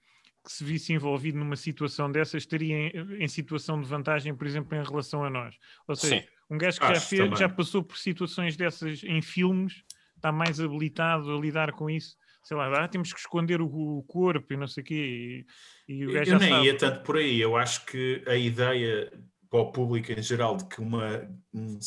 que 0.45 0.53
se 0.53 0.63
visse 0.63 0.93
envolvido 0.93 1.39
numa 1.39 1.57
situação 1.57 2.11
dessas 2.11 2.43
estaria 2.43 2.77
em, 2.77 3.25
em 3.25 3.29
situação 3.29 3.81
de 3.81 3.89
vantagem, 3.89 4.35
por 4.35 4.47
exemplo, 4.47 4.77
em 4.77 4.85
relação 4.85 5.25
a 5.25 5.31
nós? 5.31 5.57
Ou 5.89 5.97
seja, 5.97 6.21
Sim. 6.21 6.29
um 6.51 6.59
gajo 6.59 6.79
que 6.79 6.87
já, 6.87 7.01
fez, 7.01 7.39
já 7.39 7.49
passou 7.49 7.83
por 7.83 7.97
situações 7.97 8.57
dessas 8.57 9.03
em 9.03 9.21
filmes, 9.23 9.83
está 10.15 10.31
mais 10.31 10.61
habilitado 10.61 11.35
a 11.35 11.41
lidar 11.41 11.73
com 11.73 11.91
isso. 11.91 12.17
Sei 12.43 12.57
lá, 12.57 12.85
ah, 12.85 12.87
temos 12.87 13.11
que 13.11 13.19
esconder 13.19 13.63
o, 13.63 13.67
o 13.67 14.03
corpo 14.03 14.53
e 14.53 14.57
não 14.57 14.69
sei 14.69 14.83
o 14.83 14.87
quê. 14.87 15.47
E, 15.89 15.95
e 15.95 16.07
o 16.07 16.13
gajo 16.13 16.31
Eu 16.31 16.39
já 16.39 16.39
nem 16.39 16.51
sabe. 16.51 16.67
ia 16.67 16.77
tanto 16.77 17.03
por 17.03 17.17
aí. 17.17 17.41
Eu 17.41 17.57
acho 17.57 17.87
que 17.87 18.23
a 18.27 18.37
ideia 18.37 19.11
para 19.55 19.61
o 19.61 19.73
público 19.73 20.13
em 20.13 20.21
geral 20.21 20.57
de 20.57 20.67
que 20.67 20.81
uma, 20.81 21.27
um, 21.55 21.79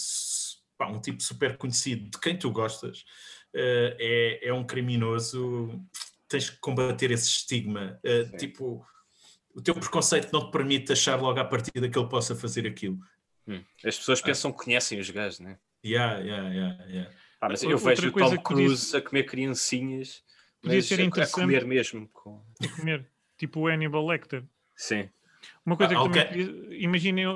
pá, 0.77 0.87
um 0.87 0.99
tipo 1.01 1.21
super 1.23 1.57
conhecido 1.57 2.09
de 2.09 2.19
quem 2.19 2.37
tu 2.37 2.51
gostas 2.51 3.03
eh, 3.53 3.97
é, 4.43 4.47
é 4.49 4.53
um 4.53 4.63
criminoso, 4.65 5.81
tens 6.27 6.49
que 6.49 6.57
combater 6.59 7.11
esse 7.11 7.27
estigma. 7.27 7.99
Sim. 8.05 8.37
tipo, 8.37 8.85
o 9.53 9.61
teu 9.61 9.73
preconceito 9.73 10.31
não 10.31 10.45
te 10.45 10.51
permite 10.51 10.91
achar 10.91 11.19
logo 11.19 11.39
à 11.39 11.45
partida 11.45 11.89
que 11.89 11.97
ele 11.97 12.09
possa 12.09 12.35
fazer 12.35 12.67
aquilo. 12.67 12.99
Hum. 13.47 13.63
As 13.83 13.97
pessoas 13.97 14.21
pensam 14.21 14.51
que 14.51 14.63
conhecem 14.63 14.99
os 14.99 15.09
gajos, 15.09 15.39
né? 15.39 15.57
Yeah, 15.85 16.19
yeah, 16.19 16.49
yeah, 16.53 16.85
yeah. 16.85 17.11
Ah, 17.39 17.49
mas 17.49 17.63
Outra 17.63 17.73
eu 17.73 17.77
vejo 17.77 18.01
o 18.09 18.11
Tom 18.11 18.11
que 18.11 18.19
podia- 18.19 18.43
Cruise 18.43 18.95
a 18.97 19.01
comer 19.01 19.23
criancinhas, 19.23 20.23
Podia 20.61 20.77
mas 20.77 20.85
ser 20.85 20.99
a- 20.99 21.03
a, 21.03 21.05
interessante. 21.05 21.33
comer 21.41 21.65
mesmo. 21.65 22.07
Com... 22.09 22.43
a 22.61 22.67
comer. 22.75 23.07
Tipo 23.37 23.61
o 23.61 23.67
Hannibal 23.67 24.05
Lecter. 24.07 24.43
Sim. 24.75 25.07
Uma 25.67 25.75
coisa 25.75 25.95
Ah, 25.95 25.97
que 25.97 26.07
ok. 26.07 26.23
também 26.23 26.45
podia, 26.47 26.77
imaginem 26.81 27.27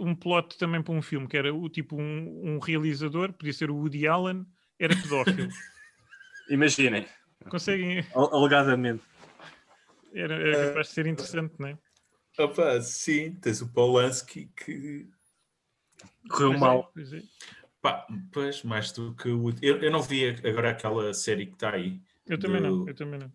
um 0.00 0.14
plot 0.14 0.56
também 0.56 0.80
para 0.80 0.94
um 0.94 1.02
filme, 1.02 1.26
que 1.26 1.36
era 1.36 1.52
o 1.52 1.68
tipo 1.68 1.96
um, 2.00 2.54
um 2.54 2.58
realizador, 2.60 3.32
podia 3.32 3.52
ser 3.52 3.68
o 3.68 3.74
Woody 3.74 4.06
Allen, 4.06 4.46
era 4.78 4.94
pedófilo. 4.94 5.48
Imaginem, 6.48 7.04
Conseguem, 7.48 8.04
al- 8.14 8.32
alegadamente. 8.32 9.02
era, 10.14 10.34
era 10.34 10.68
capaz 10.68 10.86
de 10.86 10.92
ser 10.94 11.06
interessante, 11.08 11.54
não 11.58 11.66
é? 11.66 11.78
Opa, 12.38 12.80
sim, 12.80 13.34
tens 13.34 13.60
o 13.60 13.68
Polanski 13.72 14.46
que. 14.56 15.08
Correu 16.28 16.52
é, 16.52 16.58
mal. 16.58 16.90
pois 16.94 17.12
é. 17.12 17.22
Pá, 17.82 18.06
pois, 18.32 18.62
mais 18.62 18.92
do 18.92 19.16
que 19.16 19.30
o. 19.30 19.50
Eu, 19.60 19.78
eu 19.82 19.90
não 19.90 20.00
vi 20.00 20.28
agora 20.28 20.70
aquela 20.70 21.12
série 21.12 21.46
que 21.46 21.54
está 21.54 21.70
aí, 21.74 22.00
Eu 22.26 22.38
também 22.38 22.60
não, 22.60 22.86
eu 22.86 22.94
também 22.94 23.18
não. 23.18 23.32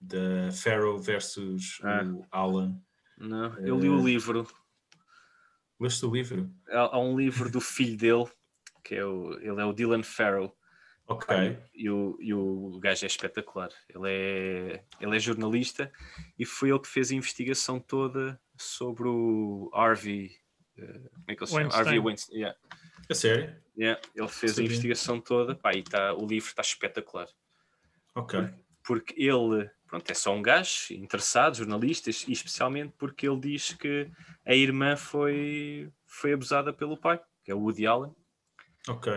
da 0.00 0.50
Pharaoh 0.50 0.98
versus 0.98 1.78
Ah. 1.84 2.04
o 2.04 2.26
Alan. 2.30 2.80
Não, 3.22 3.58
eu 3.60 3.78
li 3.78 3.88
o 3.88 4.00
Eh, 4.00 4.02
livro. 4.04 4.46
Leste 5.80 6.04
o 6.06 6.12
livro? 6.12 6.50
Há, 6.68 6.96
há 6.96 6.98
um 7.00 7.16
livro 7.16 7.50
do 7.50 7.60
filho 7.60 7.96
dele, 7.96 8.26
que 8.84 8.94
é 8.94 9.04
o, 9.04 9.32
ele 9.40 9.60
é 9.60 9.64
o 9.64 9.72
Dylan 9.72 10.02
Farrow. 10.02 10.56
Ok. 11.06 11.58
E 11.74 11.90
o, 11.90 12.16
e 12.20 12.32
o 12.32 12.78
gajo 12.80 13.04
é 13.04 13.06
espetacular. 13.08 13.70
Ele 13.88 14.08
é, 14.08 14.84
ele 15.00 15.16
é 15.16 15.18
jornalista 15.18 15.92
e 16.38 16.44
foi 16.46 16.70
ele 16.70 16.78
que 16.78 16.88
fez 16.88 17.10
a 17.10 17.14
investigação 17.14 17.80
toda 17.80 18.40
sobre 18.56 19.08
o 19.08 19.70
Harvey. 19.74 20.30
eh, 20.78 20.82
como 21.12 21.24
é 21.28 21.34
que 21.34 21.42
ele 21.42 21.46
se 21.50 21.54
chama? 21.54 21.74
Harvey 21.74 21.98
Weinstein. 21.98 22.36
Yeah. 22.38 22.58
A 23.10 23.14
sério? 23.14 23.56
Yeah. 23.76 24.00
Ele 24.14 24.28
fez 24.28 24.58
a 24.58 24.62
investigação 24.62 25.20
toda 25.20 25.54
pá, 25.56 25.72
e 25.74 25.82
tá, 25.82 26.14
o 26.14 26.24
livro 26.26 26.48
está 26.48 26.62
espetacular. 26.62 27.28
Ok. 28.14 28.48
Porque 28.84 29.14
ele 29.20 29.70
pronto, 29.92 30.10
é 30.10 30.14
só 30.14 30.34
um 30.34 30.40
gajo 30.40 30.94
interessado, 30.94 31.58
jornalista, 31.58 32.08
e 32.08 32.32
especialmente 32.32 32.94
porque 32.96 33.28
ele 33.28 33.38
diz 33.38 33.74
que 33.74 34.10
a 34.42 34.54
irmã 34.54 34.96
foi, 34.96 35.92
foi 36.06 36.32
abusada 36.32 36.72
pelo 36.72 36.96
pai, 36.96 37.20
que 37.44 37.52
é 37.52 37.54
o 37.54 37.58
Woody 37.58 37.86
Allen. 37.86 38.10
Ok. 38.88 39.12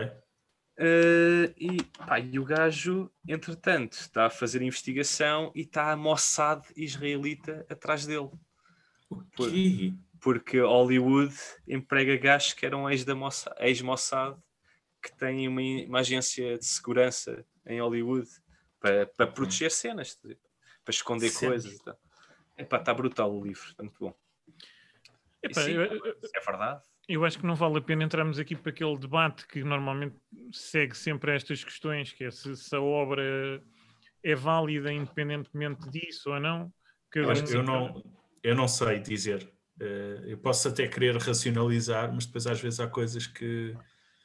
Eh, 0.78 1.54
e, 1.56 1.82
pá, 1.82 2.20
e 2.20 2.38
o 2.38 2.44
gajo, 2.44 3.10
entretanto, 3.26 3.94
está 3.94 4.26
a 4.26 4.30
fazer 4.30 4.60
investigação 4.60 5.50
e 5.54 5.62
está 5.62 5.90
a 5.90 5.96
Mossad 5.96 6.62
israelita 6.76 7.64
atrás 7.70 8.04
dele. 8.04 8.28
O 9.08 9.22
quê? 9.34 9.94
Porque 10.20 10.60
Hollywood 10.60 11.34
emprega 11.66 12.18
gajos 12.18 12.52
que 12.52 12.66
eram 12.66 12.90
ex 12.90 13.02
ex-Mossad 13.60 14.36
que 15.02 15.16
têm 15.16 15.48
uma, 15.48 15.62
uma 15.88 16.00
agência 16.00 16.58
de 16.58 16.66
segurança 16.66 17.46
em 17.64 17.80
Hollywood 17.80 18.28
para, 18.78 19.06
para 19.06 19.26
proteger 19.26 19.70
cenas, 19.70 20.14
tipo, 20.16 20.45
para 20.86 20.92
esconder 20.94 21.32
coisas. 21.32 21.72
e 21.74 21.82
tal. 21.84 21.98
Epá, 22.56 22.76
está 22.78 22.94
brutal 22.94 23.34
o 23.34 23.42
livro, 23.44 23.66
está 23.68 23.82
muito 23.82 23.98
bom. 23.98 24.14
Epá, 25.42 25.60
sim, 25.60 25.72
eu- 25.72 25.82
é 25.82 26.40
verdade. 26.46 26.82
Eu 27.08 27.24
acho 27.24 27.38
que 27.38 27.46
não 27.46 27.54
vale 27.54 27.78
a 27.78 27.80
pena 27.80 28.04
entrarmos 28.04 28.38
aqui 28.38 28.56
para 28.56 28.70
aquele 28.70 28.96
debate 28.98 29.46
que 29.46 29.62
normalmente 29.62 30.16
segue 30.52 30.96
sempre 30.96 31.34
estas 31.34 31.62
questões, 31.62 32.12
que 32.12 32.24
é 32.24 32.30
se, 32.30 32.56
se 32.56 32.74
a 32.74 32.80
obra 32.80 33.62
é 34.24 34.34
válida 34.34 34.92
independentemente 34.92 35.88
disso 35.90 36.30
ou 36.30 36.40
não. 36.40 36.72
Eu, 37.14 37.30
acho 37.30 37.44
que 37.44 37.52
eu, 37.54 37.62
não, 37.62 38.02
eu 38.42 38.54
não 38.54 38.66
sei 38.66 38.98
dizer. 38.98 39.48
Eh, 39.80 40.22
eu 40.26 40.38
posso 40.38 40.68
até 40.68 40.88
querer 40.88 41.16
racionalizar, 41.16 42.12
mas 42.12 42.26
depois 42.26 42.46
às 42.46 42.60
vezes 42.60 42.80
há 42.80 42.88
coisas 42.88 43.26
que. 43.26 43.76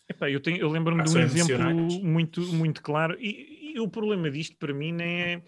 Epá, 0.09 0.30
eu, 0.30 0.41
tenho- 0.41 0.57
eu 0.57 0.70
lembro-me 0.70 1.01
Ah, 1.01 1.05
de 1.05 1.16
um 1.16 1.20
exemplo 1.20 2.03
muito, 2.03 2.41
muito 2.41 2.82
claro, 2.82 3.16
e, 3.20 3.74
e 3.76 3.80
o 3.80 3.88
problema 3.88 4.30
disto 4.32 4.57
para 4.57 4.74
mim 4.74 4.91
nem 4.91 5.22
é. 5.22 5.43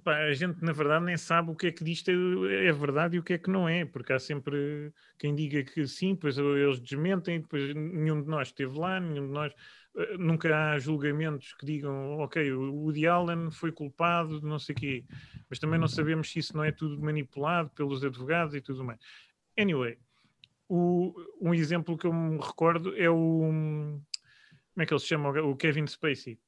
Epá, 0.00 0.16
a 0.18 0.32
gente, 0.34 0.62
na 0.64 0.72
verdade, 0.72 1.04
nem 1.04 1.16
sabe 1.16 1.50
o 1.50 1.54
que 1.56 1.68
é 1.68 1.72
que 1.72 1.84
disto 1.84 2.10
é, 2.10 2.66
é 2.66 2.72
verdade 2.72 3.16
e 3.16 3.18
o 3.20 3.22
que 3.22 3.34
é 3.34 3.38
que 3.38 3.50
não 3.50 3.68
é, 3.68 3.84
porque 3.84 4.12
há 4.12 4.18
sempre 4.18 4.92
quem 5.18 5.34
diga 5.34 5.62
que 5.64 5.86
sim, 5.86 6.14
depois 6.14 6.36
eles 6.38 6.80
desmentem, 6.80 7.40
depois 7.40 7.74
nenhum 7.74 8.22
de 8.22 8.28
nós 8.28 8.48
esteve 8.48 8.78
lá, 8.78 8.98
nenhum 9.00 9.26
de 9.26 9.32
nós. 9.32 9.52
eh, 9.96 10.16
Nunca 10.18 10.72
há 10.72 10.78
julgamentos 10.78 11.52
que 11.54 11.66
digam, 11.66 12.18
ok, 12.20 12.52
o 12.52 12.72
Woody 12.84 13.06
Allen 13.06 13.50
foi 13.50 13.72
culpado 13.72 14.40
não 14.42 14.58
sei 14.58 14.74
o 14.74 14.78
quê, 14.78 15.04
mas 15.48 15.58
também 15.58 15.78
não 15.78 15.88
sabemos 15.88 16.30
se 16.30 16.38
isso 16.38 16.56
não 16.56 16.64
é 16.64 16.72
tudo 16.72 17.00
manipulado 17.00 17.70
pelos 17.70 18.04
advogados 18.04 18.54
e 18.54 18.60
tudo 18.60 18.84
mais. 18.84 18.98
Anyway, 19.58 19.98
o- 20.68 21.14
um 21.40 21.54
exemplo 21.54 21.98
que 21.98 22.06
eu 22.06 22.12
me 22.12 22.38
recordo 22.38 22.96
é 22.96 23.10
o. 23.10 23.50
Como 24.74 24.82
é 24.82 24.86
que 24.86 24.92
ele 24.92 25.00
se 25.00 25.06
chama? 25.06 25.30
O 25.42 25.56
Kevin 25.56 25.86
Spacey. 25.86 26.38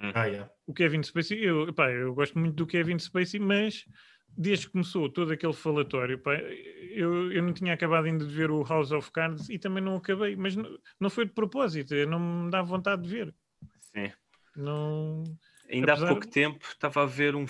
Ah, 0.00 0.24
yeah. 0.24 0.50
O 0.66 0.72
Kevin 0.72 1.02
Spacey, 1.02 1.44
eu, 1.44 1.68
epá, 1.68 1.90
eu 1.90 2.14
gosto 2.14 2.38
muito 2.38 2.54
do 2.54 2.66
Kevin 2.66 2.98
Spacey, 2.98 3.38
mas 3.38 3.84
desde 4.28 4.66
que 4.66 4.72
começou 4.72 5.08
todo 5.10 5.32
aquele 5.32 5.52
falatório, 5.52 6.14
epá, 6.14 6.34
eu, 6.34 7.30
eu 7.32 7.42
não 7.42 7.52
tinha 7.52 7.74
acabado 7.74 8.06
ainda 8.06 8.24
de 8.24 8.32
ver 8.34 8.50
o 8.50 8.62
House 8.62 8.92
of 8.92 9.10
Cards 9.12 9.48
e 9.50 9.58
também 9.58 9.82
não 9.82 9.96
acabei, 9.96 10.36
mas 10.36 10.56
não, 10.56 10.78
não 10.98 11.10
foi 11.10 11.26
de 11.26 11.32
propósito, 11.32 11.94
eu 11.94 12.08
não 12.08 12.18
me 12.44 12.50
dá 12.50 12.62
vontade 12.62 13.02
de 13.02 13.08
ver. 13.08 13.34
Sim. 13.94 14.12
Não. 14.56 15.24
Ainda 15.70 15.92
Apesar- 15.92 16.06
há 16.06 16.10
pouco 16.10 16.28
tempo 16.28 16.64
estava 16.66 17.02
a 17.02 17.06
ver 17.06 17.34
um 17.36 17.44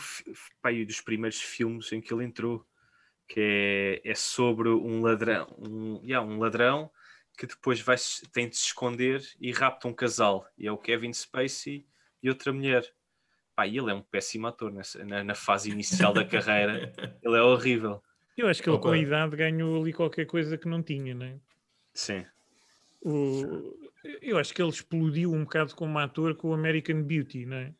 pá, 0.60 0.70
aí 0.70 0.84
dos 0.84 1.00
primeiros 1.00 1.40
filmes 1.40 1.90
em 1.92 2.00
que 2.00 2.12
ele 2.12 2.24
entrou, 2.24 2.66
que 3.28 4.00
é, 4.04 4.10
é 4.10 4.14
sobre 4.14 4.68
um 4.68 5.00
ladrão, 5.02 5.46
um, 5.58 6.00
yeah, 6.04 6.26
um 6.26 6.38
ladrão 6.38 6.90
que 7.38 7.46
depois 7.46 7.80
vai, 7.80 7.96
tem 8.32 8.48
de 8.48 8.56
se 8.56 8.66
esconder 8.66 9.22
e 9.40 9.52
rapta 9.52 9.88
um 9.88 9.94
casal. 9.94 10.46
E 10.58 10.66
é 10.66 10.72
o 10.72 10.76
Kevin 10.76 11.12
Spacey 11.12 11.86
e 12.22 12.28
outra 12.28 12.52
mulher. 12.52 12.84
Pá, 13.54 13.66
e 13.66 13.76
ele 13.78 13.90
é 13.90 13.94
um 13.94 14.02
péssimo 14.02 14.46
ator 14.46 14.72
nessa- 14.72 15.04
na, 15.04 15.22
na 15.24 15.34
fase 15.34 15.70
inicial 15.70 16.12
da 16.12 16.24
carreira. 16.24 16.92
Ele 17.22 17.36
é 17.36 17.42
horrível. 17.42 18.02
Eu 18.36 18.48
acho 18.48 18.62
que 18.62 18.70
ele 18.70 18.78
com 18.78 18.90
a 18.90 18.96
idade 18.96 19.36
ganhou 19.36 19.82
ali 19.82 19.92
qualquer 19.92 20.24
coisa 20.24 20.56
que 20.56 20.66
não 20.68 20.82
tinha, 20.82 21.14
né? 21.14 21.38
Sim. 21.92 22.24
O, 23.02 23.76
eu 24.22 24.38
acho 24.38 24.54
que 24.54 24.62
ele 24.62 24.70
explodiu 24.70 25.32
um 25.32 25.44
bocado 25.44 25.74
como 25.74 25.98
ator 25.98 26.34
com 26.36 26.48
o 26.50 26.54
American 26.54 27.02
Beauty, 27.02 27.44
não 27.44 27.56
é? 27.58 27.74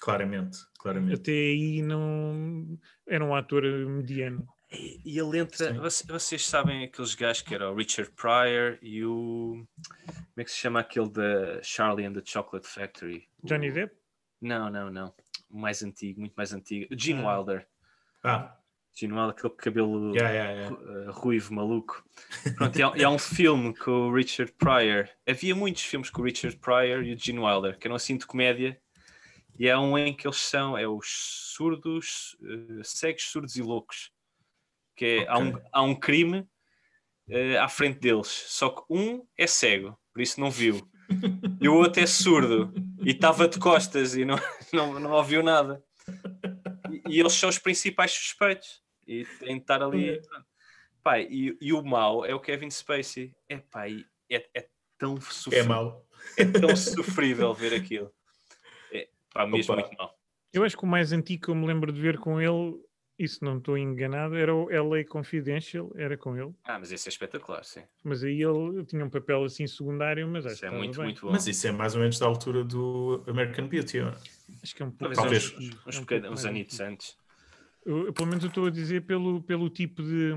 Claramente, 0.00 0.58
claramente. 0.78 1.20
Até 1.20 1.32
aí 1.32 1.82
não 1.82 2.78
era 3.06 3.24
um 3.24 3.34
ator 3.34 3.62
mediano. 3.64 4.46
E 4.78 5.00
e 5.04 5.18
ele 5.18 5.38
entra. 5.38 5.72
Vocês, 5.74 6.06
vocês 6.08 6.46
sabem 6.46 6.84
aqueles 6.84 7.14
gajos 7.14 7.42
que 7.42 7.54
era 7.54 7.70
o 7.70 7.74
Richard 7.74 8.10
Pryor 8.12 8.78
e 8.82 9.04
o. 9.04 9.64
Como 10.06 10.18
é 10.36 10.44
que 10.44 10.50
se 10.50 10.58
chama 10.58 10.80
aquele 10.80 11.08
da 11.10 11.62
Charlie 11.62 12.04
and 12.06 12.12
the 12.14 12.22
Chocolate 12.24 12.66
Factory? 12.66 13.28
Johnny 13.42 13.70
O- 13.70 13.74
Depp? 13.74 13.94
Não, 14.40 14.70
não, 14.70 14.90
não. 14.90 15.14
O 15.50 15.58
mais 15.58 15.82
antigo, 15.82 16.20
muito 16.20 16.34
mais 16.34 16.52
antigo. 16.52 16.86
Gene 16.96 17.22
Ah. 17.24 17.38
Wilder. 17.38 17.66
Ah, 18.22 18.56
Gene 18.94 19.12
Wilder, 19.12 19.30
aquele 19.30 19.54
cabelo 19.54 20.14
yeah, 20.14 20.30
yeah, 20.34 20.52
yeah. 20.52 21.08
uh, 21.10 21.12
ruivo, 21.12 21.54
maluco. 21.54 22.04
Pronto, 22.56 22.78
e 22.78 22.82
há, 22.82 22.92
e 22.96 23.04
há 23.04 23.10
um 23.10 23.18
filme 23.18 23.74
com 23.76 23.90
o 24.08 24.14
Richard 24.14 24.52
Pryor. 24.52 25.08
Havia 25.26 25.54
muitos 25.54 25.82
filmes 25.82 26.10
com 26.10 26.20
o 26.20 26.24
Richard 26.24 26.56
Pryor 26.58 27.02
e 27.04 27.14
o 27.14 27.18
Gene 27.18 27.38
Wilder, 27.38 27.78
que 27.78 27.86
eram 27.86 27.94
assim 27.96 28.16
de 28.16 28.26
comédia. 28.26 28.78
E 29.58 29.70
há 29.70 29.80
um 29.80 29.96
em 29.96 30.14
que 30.14 30.26
eles 30.26 30.36
são 30.38 30.76
é 30.76 30.86
os 30.86 31.06
surdos, 31.54 32.36
uh, 32.42 32.84
cegos, 32.84 33.22
surdos 33.24 33.56
e 33.56 33.62
loucos. 33.62 34.10
Que 34.96 35.04
é, 35.20 35.28
há, 35.28 35.38
um, 35.38 35.52
há 35.72 35.82
um 35.82 35.94
crime 35.94 36.38
uh, 37.28 37.58
à 37.60 37.68
frente 37.68 38.00
deles. 38.00 38.28
Só 38.48 38.70
que 38.70 38.82
um 38.90 39.26
é 39.36 39.46
cego, 39.46 39.96
por 40.12 40.22
isso 40.22 40.40
não 40.40 40.50
viu. 40.50 40.88
E 41.60 41.68
o 41.68 41.74
outro 41.74 42.02
é 42.02 42.06
surdo 42.06 42.72
e 43.04 43.10
estava 43.10 43.46
de 43.46 43.58
costas 43.58 44.16
e 44.16 44.24
não, 44.24 44.36
não, 44.72 44.98
não 44.98 45.12
ouviu 45.12 45.42
nada. 45.42 45.82
E, 46.90 47.16
e 47.16 47.20
eles 47.20 47.32
são 47.34 47.48
os 47.48 47.58
principais 47.58 48.10
suspeitos. 48.12 48.82
E 49.06 49.24
têm 49.38 49.56
de 49.56 49.60
estar 49.62 49.82
ali. 49.82 50.20
Pá, 51.02 51.20
e, 51.20 51.56
e 51.60 51.72
o 51.72 51.82
mau 51.84 52.24
é 52.24 52.34
o 52.34 52.40
Kevin 52.40 52.70
Spacey. 52.70 53.32
É 53.48 53.58
pá, 53.58 53.88
e 53.88 54.04
é, 54.30 54.44
é 54.54 54.66
tão 54.98 55.16
É 55.16 55.20
sofrível. 55.20 55.68
mau. 55.68 56.06
É 56.36 56.44
tão 56.44 56.74
sofrível 56.74 57.54
ver 57.54 57.74
aquilo. 57.74 58.10
É, 58.92 59.08
pá, 59.32 59.46
mesmo 59.46 59.74
Opa. 59.74 59.82
muito 59.82 59.96
mal. 59.96 60.18
Eu 60.52 60.64
acho 60.64 60.76
que 60.76 60.84
o 60.84 60.88
mais 60.88 61.12
antigo 61.12 61.44
que 61.44 61.50
eu 61.50 61.54
me 61.54 61.66
lembro 61.66 61.92
de 61.92 62.00
ver 62.00 62.18
com 62.18 62.40
ele, 62.40 62.74
isso 63.18 63.42
não 63.44 63.58
estou 63.58 63.78
enganado, 63.78 64.34
era 64.36 64.54
o 64.54 64.68
LA 64.68 65.04
Confidential, 65.04 65.90
era 65.96 66.16
com 66.18 66.36
ele. 66.36 66.54
Ah, 66.64 66.78
mas 66.78 66.92
esse 66.92 67.08
é 67.08 67.10
espetacular, 67.10 67.64
sim. 67.64 67.82
Mas 68.04 68.22
aí 68.22 68.42
ele 68.42 68.84
tinha 68.84 69.04
um 69.04 69.08
papel 69.10 69.44
assim 69.44 69.66
secundário, 69.66 70.28
mas 70.28 70.44
acho 70.44 70.54
Isso 70.54 70.60
que 70.62 70.66
é 70.66 70.70
muito, 70.70 70.96
bem. 70.96 71.04
muito 71.06 71.22
bom. 71.22 71.32
Mas 71.32 71.46
isso 71.46 71.66
é 71.66 71.72
mais 71.72 71.94
ou 71.94 72.00
menos 72.00 72.18
da 72.18 72.26
altura 72.26 72.62
do 72.62 73.24
American 73.26 73.68
Beauty. 73.68 74.00
Acho 74.62 74.76
que 74.76 74.82
é 74.82 74.86
um 74.86 74.90
pouco 74.90 75.14
Talvez 75.14 75.50
Talvez. 75.50 75.72
uns, 75.86 75.86
uns, 75.86 76.10
é 76.10 76.14
um 76.14 76.18
uns 76.18 76.28
mais 76.28 76.44
anitos 76.44 76.80
antes. 76.80 77.16
Eu, 77.86 78.12
pelo 78.12 78.28
menos 78.28 78.44
eu 78.44 78.48
estou 78.48 78.66
a 78.66 78.70
dizer 78.70 79.06
pelo, 79.06 79.42
pelo 79.42 79.70
tipo 79.70 80.02
de, 80.02 80.32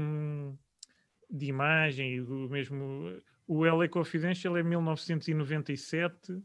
de 1.30 1.46
imagem 1.48 2.16
e 2.16 2.22
o 2.22 2.48
mesmo. 2.50 3.20
O 3.46 3.66
LA 3.66 3.90
Confidential 3.90 4.56
é 4.56 4.64
1997, 4.64 6.40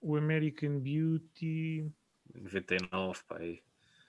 o 0.00 0.16
American 0.16 0.78
Beauty 0.78 1.90
99, 2.34 3.20
pá. 3.26 3.38
aí. 3.38 3.60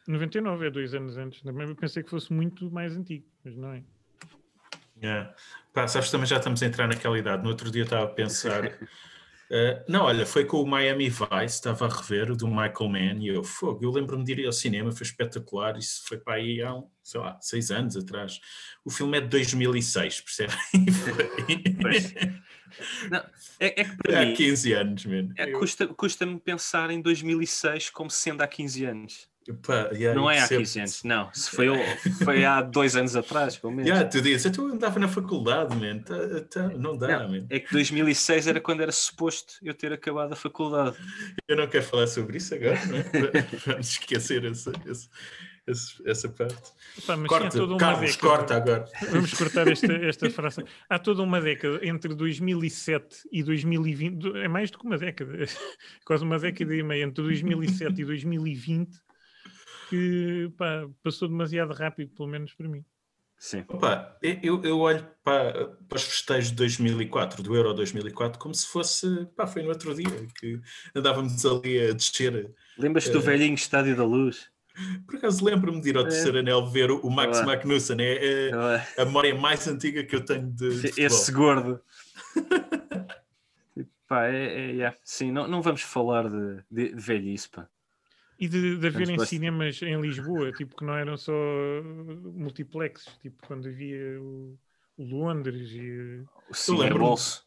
99, 0.08 0.68
é 0.68 0.70
dois 0.72 0.94
anos 0.94 1.18
antes. 1.18 1.42
Também 1.42 1.74
pensei 1.76 2.04
que 2.04 2.10
fosse 2.10 2.32
muito 2.34 2.70
mais 2.72 2.96
antigo, 2.96 3.26
mas 3.44 3.56
não 3.56 3.74
é. 3.74 3.84
É. 5.02 5.34
Pá, 5.74 5.88
sabes, 5.88 6.12
também 6.12 6.28
já 6.28 6.38
estamos 6.38 6.62
a 6.62 6.66
entrar 6.66 6.88
naquela 6.88 7.18
idade. 7.18 7.44
No 7.44 7.50
outro 7.50 7.72
dia 7.72 7.82
eu 7.82 7.86
estava 7.86 8.04
a 8.06 8.08
pensar. 8.10 8.64
eh, 9.50 9.84
não, 9.88 10.04
olha, 10.04 10.26
foi 10.26 10.46
com 10.46 10.62
o 10.62 10.68
Miami 10.68 11.10
Vice, 11.10 11.26
estava 11.56 11.86
a 11.86 11.90
rever 11.90 12.30
o 12.32 12.36
do 12.38 12.48
Michael 12.48 12.90
Mann 12.90 13.20
e 13.24 13.28
eu, 13.30 13.44
fogo, 13.44 13.84
eu 13.84 13.90
lembro-me 13.92 14.24
de 14.24 14.34
ir 14.34 14.46
ao 14.46 14.52
cinema, 14.52 14.92
foi 14.92 15.06
espetacular. 15.06 15.78
Isso 15.78 16.04
foi 16.08 16.18
para 16.20 16.36
aí 16.36 16.62
há, 16.62 16.76
um, 16.76 16.88
sei 17.02 17.20
lá, 17.20 17.40
seis 17.42 17.72
anos 17.72 17.96
atrás. 17.98 18.40
O 18.86 18.92
filme 18.92 19.18
é 19.18 19.22
de 19.22 19.28
2006, 19.28 20.22
percebe? 20.22 20.54
Pois. 21.82 22.14
Não, 23.10 23.20
é, 23.60 23.82
é 23.82 23.84
que 23.84 23.98
para 23.98 24.22
há 24.22 24.26
mim 24.26 24.34
15 24.34 24.74
anos, 24.74 25.06
mano. 25.06 25.34
é, 25.38 25.52
Eu- 25.52 25.60
custa- 25.60 25.88
custa-me 25.88 26.40
pensar 26.40 26.90
em 26.92 27.02
2006 27.02 27.90
como 27.90 28.10
sendo 28.10 28.42
há 28.42 28.48
15 28.48 28.86
anos. 28.86 29.31
Pá, 29.66 29.90
yeah, 29.94 30.14
Não 30.20 30.30
é 30.30 30.36
há 30.38 30.48
percebo. 30.48 30.60
15 30.62 30.80
anos, 30.80 31.04
não. 31.04 31.30
Se 31.34 31.50
foi, 31.52 31.68
foi 32.24 32.46
há 32.46 32.62
dois 32.62 32.96
anos 32.96 33.16
atrás, 33.16 33.58
pelo 33.58 33.74
menos. 33.74 33.88
Yeah, 33.90 34.08
tu 34.10 34.22
dizes, 34.22 34.56
eu 34.58 34.66
andava 34.68 35.00
na 35.00 35.08
faculdade, 35.08 35.76
man. 35.76 36.00
Tá- 36.00 36.42
tá- 36.50 36.70
não 36.78 36.96
dá, 36.98 37.20
Não, 37.20 37.30
man. 37.30 37.46
é 37.50 37.60
que 37.60 37.72
2006 37.72 38.48
era 38.48 38.60
quando 38.62 38.82
era 38.82 38.92
suposto 38.92 39.54
eu 39.64 39.74
ter 39.74 39.92
acabado 39.94 40.34
a 40.34 40.36
faculdade. 40.36 40.96
Eu 41.48 41.56
não 41.58 41.68
quero 41.68 41.84
falar 41.86 42.08
sobre 42.08 42.38
isso 42.38 42.54
agora, 42.56 42.80
não 42.86 42.98
é? 42.98 43.04
Vamos 43.66 43.90
esquecer 43.90 44.46
essa, 44.46 44.72
essa, 44.88 45.10
essa, 46.06 46.30
parte. 46.30 46.56
Corta, 47.28 47.64
uma 47.64 47.78
Carlos, 47.78 48.12
década. 48.12 48.20
corta 48.38 48.56
agora. 48.58 48.86
Vamos 49.12 49.34
cortar 49.34 49.68
esta, 49.70 49.94
esta 49.94 50.30
frase. 50.30 50.64
Há 50.90 51.00
toda 51.00 51.22
uma 51.22 51.40
década 51.40 51.80
entre 51.84 52.14
2007 52.14 53.28
e 53.32 53.44
2020, 53.44 54.16
do- 54.18 54.38
é 54.38 54.48
mais 54.48 54.70
do 54.72 54.78
que 54.80 54.86
uma 54.86 54.98
década, 54.98 55.34
quase 56.06 56.24
uma 56.24 56.38
década 56.40 56.76
e 56.76 56.84
meia, 56.84 57.04
entre 57.04 57.24
2007 57.24 58.02
e 58.02 58.06
2020, 58.06 58.90
que 59.92 60.50
pá, 60.58 60.88
passou 61.04 61.28
demasiado 61.28 61.74
rápido, 61.74 62.12
pelo 62.16 62.30
menos 62.30 62.54
para 62.54 62.70
mim. 62.70 62.86
Sim. 63.38 63.66
Opa, 63.68 64.18
eu, 64.22 64.64
eu 64.64 64.80
olho 64.80 65.06
para, 65.24 65.70
para 65.90 65.96
os 65.96 66.04
festejos 66.04 66.52
de 66.52 66.56
2004, 66.58 67.44
do 67.44 67.56
Euro 67.56 67.74
2004, 67.74 68.40
como 68.40 68.54
se 68.54 68.68
fosse, 68.68 69.26
pá, 69.36 69.46
foi 69.46 69.64
no 69.64 69.70
outro 69.70 69.94
dia 69.94 70.28
que 70.40 70.62
andávamos 70.96 71.44
ali 71.46 71.90
a 71.90 71.92
descer. 71.94 72.54
Lembras-te 72.78 73.12
do 73.12 73.18
Eh, 73.18 73.22
velhinho 73.22 73.56
Estádio 73.56 73.96
da 73.98 74.06
Luz? 74.06 74.50
Por 75.06 75.18
acaso 75.18 75.44
lembro-me 75.44 75.82
de 75.82 75.90
ir 75.90 75.98
ao 75.98 76.04
terceiro 76.04 76.40
anel 76.40 76.66
ver 76.68 76.92
o, 76.92 77.00
o 77.02 77.12
Max 77.12 77.40
Olá. 77.40 77.48
Magnussen, 77.48 77.98
é, 78.00 78.48
é 78.48 78.52
Ah, 78.54 78.88
a 79.02 79.06
memória 79.06 79.36
mais 79.36 79.68
antiga 79.68 80.04
que 80.04 80.16
eu 80.16 80.24
tenho 80.24 80.50
de, 80.50 80.70
de 80.70 80.76
futebol. 80.90 81.06
Esse 81.06 81.32
gordo. 81.34 81.82
pá, 84.08 84.28
é, 84.28 84.46
é, 84.46 84.72
yeah. 84.72 84.98
Sim, 85.04 85.32
não, 85.32 85.48
não 85.48 85.62
vamos 85.62 85.82
falar 85.82 86.30
de, 86.30 86.64
de, 86.70 86.96
de 86.96 87.02
velhice, 87.02 87.50
pá. 87.50 87.68
E 88.42 88.48
de, 88.48 88.78
de 88.78 88.88
haverem 88.88 89.20
cinemas 89.20 89.80
em 89.84 90.02
Lisboa, 90.02 90.52
tipo, 90.52 90.76
que 90.76 90.84
não 90.84 90.96
eram 90.96 91.16
só 91.16 91.32
multiplexes, 92.34 93.16
tipo, 93.22 93.38
quando 93.46 93.68
havia 93.70 94.20
o, 94.20 94.58
o 94.98 95.04
Londres 95.04 95.70
e 95.72 96.24
O. 96.50 96.90
Bolso. 96.98 97.46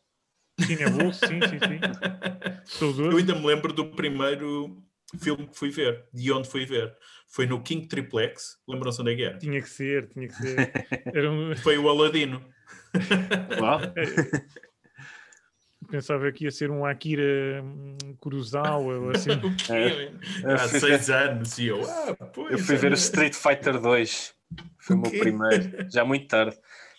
o 0.61 0.63
Cinebolso, 0.63 1.27
sim, 1.27 1.41
sim, 1.43 1.59
sim. 1.59 1.81
Eu 2.65 2.65
Saudoso. 2.65 3.17
ainda 3.17 3.35
me 3.35 3.45
lembro 3.47 3.73
do 3.73 3.91
primeiro 3.91 4.81
filme 5.21 5.49
que 5.49 5.59
fui 5.59 5.71
ver, 5.71 6.07
de 6.15 6.31
onde 6.33 6.49
fui 6.49 6.65
ver. 6.65 6.97
Foi 7.29 7.45
no 7.47 7.61
King 7.63 7.89
Triplex, 7.89 8.59
lembram-se 8.69 9.01
onde 9.03 9.13
é 9.13 9.17
que 9.17 9.25
é? 9.25 9.37
Tinha 9.39 9.61
que 9.61 9.69
ser, 9.69 10.09
tinha 10.11 10.29
que 10.29 10.35
ser. 10.35 10.73
Era 11.13 11.31
um- 11.31 11.57
Foi 11.57 11.77
o 11.77 11.89
Aladino. 11.89 12.41
Uau. 13.61 13.81
Pensava 15.91 16.31
que 16.33 16.45
ia 16.45 16.51
ser 16.51 16.71
um 16.71 16.85
Akira 16.85 17.63
hum, 17.63 17.97
Kurosawa 18.21 18.99
ou 18.99 19.11
assim. 19.15 19.31
O? 19.31 19.73
É. 19.73 20.53
Há 20.55 20.69
seis 20.69 21.11
anos 21.11 21.59
e 21.59 21.67
eu, 21.69 21.83
ah, 21.89 22.15
pois. 22.33 22.53
Eu 22.53 22.59
fui 22.59 22.77
ver 22.77 22.87
o 22.89 22.91
olha. 22.91 22.95
Street 22.95 23.35
Fighter 23.35 23.81
2. 23.81 24.35
Foi 24.79 24.97
o 24.97 24.99
meu 25.01 25.11
primeiro, 25.11 25.91
já 25.91 26.05
muito 26.05 26.29
tarde. 26.29 26.57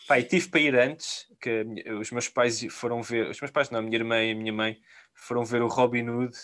E 0.10 0.24
tive 0.24 0.48
para 0.50 0.60
ir 0.60 0.76
antes, 0.76 1.26
que 1.42 1.66
os 2.00 2.12
meus 2.12 2.28
pais 2.30 2.66
foram 2.72 3.02
ver, 3.02 3.30
os 3.30 3.40
meus 3.40 3.52
pais 3.52 3.70
não, 3.70 3.80
a 3.80 3.82
minha 3.82 3.98
irmã 3.98 4.22
e 4.24 4.32
a 4.32 4.36
minha 4.36 4.54
mãe 4.54 4.78
foram 5.14 5.44
ver 5.46 5.62
o 5.62 5.68
Robin 5.68 6.08
Hood. 6.10 6.36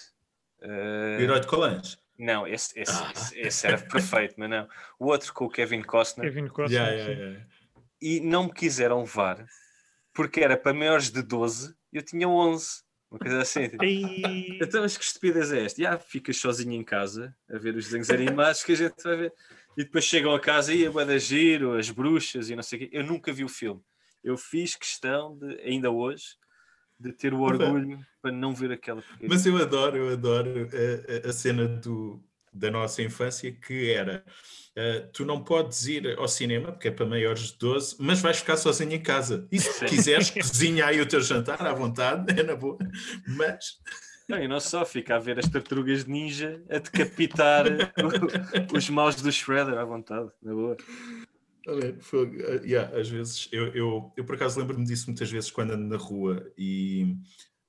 eh, 0.62 1.18
O 1.20 1.22
Herói 1.22 1.40
de 1.42 1.48
Colãs. 1.48 2.00
não, 2.18 2.48
esse, 2.48 2.80
esse, 2.80 2.92
Ah. 2.92 3.12
esse, 3.16 3.40
esse 3.40 3.68
era 3.68 3.78
perfeito, 3.78 4.36
mas 4.38 4.50
não. 4.50 4.68
O 5.00 5.08
outro 5.08 5.34
com 5.34 5.46
o 5.46 5.50
Kevin 5.50 5.82
Costner. 5.84 6.26
Kevin 6.32 6.48
Costner. 6.48 6.82
Yeah, 6.82 6.92
yeah, 6.96 7.14
yeah. 7.22 7.46
E 8.02 8.20
não 8.22 8.46
me 8.46 8.54
quiseram 8.54 9.02
levar 9.02 9.46
porque 10.14 10.42
era 10.42 10.56
para 10.58 10.74
maiores 10.74 11.12
de 11.12 11.22
12 11.22 11.70
e 11.70 11.74
eu 11.94 12.02
tinha 12.02 12.28
11. 12.28 12.82
Uma 13.10 13.20
coisa 13.20 13.42
assim. 13.42 13.68
tipo, 13.68 13.84
Então, 13.84 14.82
mas 14.82 14.96
que 14.98 15.04
estupidez 15.04 15.52
é 15.52 15.66
esta? 15.66 15.82
Já 15.82 16.00
ficas 16.00 16.38
sozinho 16.38 16.74
em 16.74 16.84
casa 16.84 17.36
a 17.50 17.58
ver 17.58 17.76
os 17.76 17.86
desenhos 17.86 18.10
animados 18.10 18.64
que 18.64 18.72
a 18.72 18.76
gente 18.76 19.04
vai 19.04 19.18
ver. 19.18 19.34
E 19.78 19.84
depois 19.84 20.04
chegam 20.06 20.34
a 20.34 20.40
casa 20.40 20.74
e 20.74 20.86
a 20.86 20.92
Bada 20.92 21.18
Giro, 21.20 21.78
as 21.78 21.90
bruxas 21.90 22.50
e 22.50 22.56
não 22.56 22.64
sei 22.64 22.78
o 22.78 22.82
quê. 22.82 22.90
Eu 22.94 23.04
nunca 23.06 23.34
vi 23.34 23.44
o 23.44 23.50
filme. 23.50 23.82
Eu 24.24 24.38
fiz 24.38 24.76
questão 24.76 25.38
de, 25.38 25.60
ainda 25.62 25.90
hoje, 25.92 26.38
de 27.00 27.12
ter 27.12 27.34
o 27.34 27.42
Opa. 27.42 27.66
orgulho 27.66 28.00
para 28.22 28.32
não 28.32 28.54
ver 28.54 28.72
aquela. 28.72 29.04
Mas 29.28 29.46
eu 29.46 29.58
adoro, 29.58 29.98
eu 29.98 30.10
adoro 30.14 30.70
a, 30.72 31.28
a- 31.28 31.30
a 31.30 31.34
cena 31.34 31.68
do, 31.68 32.24
da 32.54 32.70
nossa 32.72 33.02
infância 33.02 33.52
que 33.52 33.92
era 33.92 34.24
eh, 34.76 35.02
tu 35.14 35.26
não 35.26 35.44
podes 35.44 35.86
ir 35.88 36.18
ao 36.18 36.28
cinema 36.28 36.72
porque 36.72 36.88
é 36.88 36.92
para 36.92 37.06
maiores 37.06 37.52
de 37.52 37.58
12, 37.58 37.96
mas 38.00 38.22
vais 38.22 38.38
ficar 38.38 38.58
sozinho 38.58 38.94
em 38.94 39.02
casa. 39.02 39.48
E 39.52 39.60
se 39.60 39.80
Sim. 39.80 39.86
quiseres, 39.86 40.30
cozinha 40.32 40.86
aí 40.86 41.02
o 41.02 41.06
teu 41.08 41.22
jantar 41.22 41.66
à 41.66 41.74
vontade, 41.74 42.32
é 42.40 42.44
na 42.44 42.56
boa. 42.56 42.78
Mas 43.28 43.80
Não, 44.30 44.42
e 44.42 44.48
não 44.48 44.60
só, 44.60 44.86
fica 44.86 45.16
a 45.16 45.20
ver 45.20 45.38
as 45.38 45.48
tartarugas 45.50 46.06
ninja 46.06 46.64
a 46.70 46.78
decapitar 46.78 47.66
o- 47.68 48.76
os 48.78 48.90
maus 48.90 49.16
do 49.16 49.32
Shredder 49.32 49.78
à 49.78 49.84
vontade, 49.84 50.30
na 50.42 50.54
boa. 50.54 50.78
eh, 51.68 52.62
yeah, 52.64 52.98
às 52.98 53.10
vezes 53.10 53.50
eu, 53.52 53.68
eu, 53.74 54.14
eu 54.18 54.26
por 54.26 54.36
acaso 54.36 54.60
lembro-me 54.60 54.86
disso 54.86 55.08
muitas 55.08 55.30
vezes 55.30 55.52
quando 55.52 55.72
ando 55.72 55.84
na 55.86 55.98
rua 55.98 56.50
e 56.58 57.18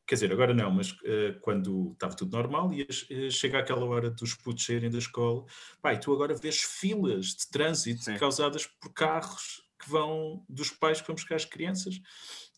quer 0.07 0.17
dizer, 0.17 0.33
agora 0.33 0.53
não, 0.53 0.71
mas 0.71 0.97
eh, 1.05 1.37
quando 1.41 1.93
estava 1.93 2.15
tudo 2.15 2.37
normal 2.37 2.73
e 2.73 2.83
eh, 2.83 3.31
chega 3.31 3.59
aquela 3.59 3.85
hora 3.87 4.11
dos 4.11 4.35
putos 4.35 4.65
saírem 4.65 4.91
da 4.91 4.99
escola, 4.99 5.45
e 5.85 5.99
tu 5.99 6.13
agora 6.13 6.35
vês 6.35 6.61
filas 6.61 7.27
de 7.27 7.51
trânsito 7.51 8.05
Sim. 8.05 8.17
causadas 8.17 8.67
por 8.67 8.93
carros 8.93 9.63
que 9.83 9.91
vão 9.91 10.45
dos 10.49 10.71
pais 10.71 11.01
que 11.01 11.07
vão 11.09 11.15
buscar 11.15 11.35
as 11.35 11.45
crianças 11.45 12.01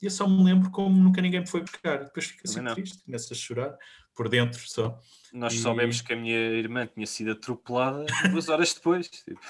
e 0.04 0.06
eu 0.06 0.10
só 0.10 0.28
me 0.28 0.44
lembro 0.44 0.70
como 0.70 1.02
nunca 1.02 1.22
ninguém 1.22 1.40
me 1.40 1.46
foi 1.46 1.62
buscar. 1.62 2.04
Depois 2.04 2.26
fica 2.26 2.42
assim 2.44 2.62
triste, 2.74 3.02
começa 3.04 3.32
a 3.32 3.36
chorar 3.36 3.74
por 4.14 4.28
dentro 4.28 4.60
só. 4.68 5.00
Nós 5.32 5.52
E- 5.52 5.58
soubemos 5.58 6.00
que 6.00 6.12
a 6.12 6.16
minha 6.16 6.36
irmã 6.38 6.86
tinha 6.86 7.06
sido 7.06 7.32
atropelada 7.32 8.06
duas 8.30 8.48
horas 8.48 8.72
depois. 8.72 9.08
Tipo, 9.08 9.40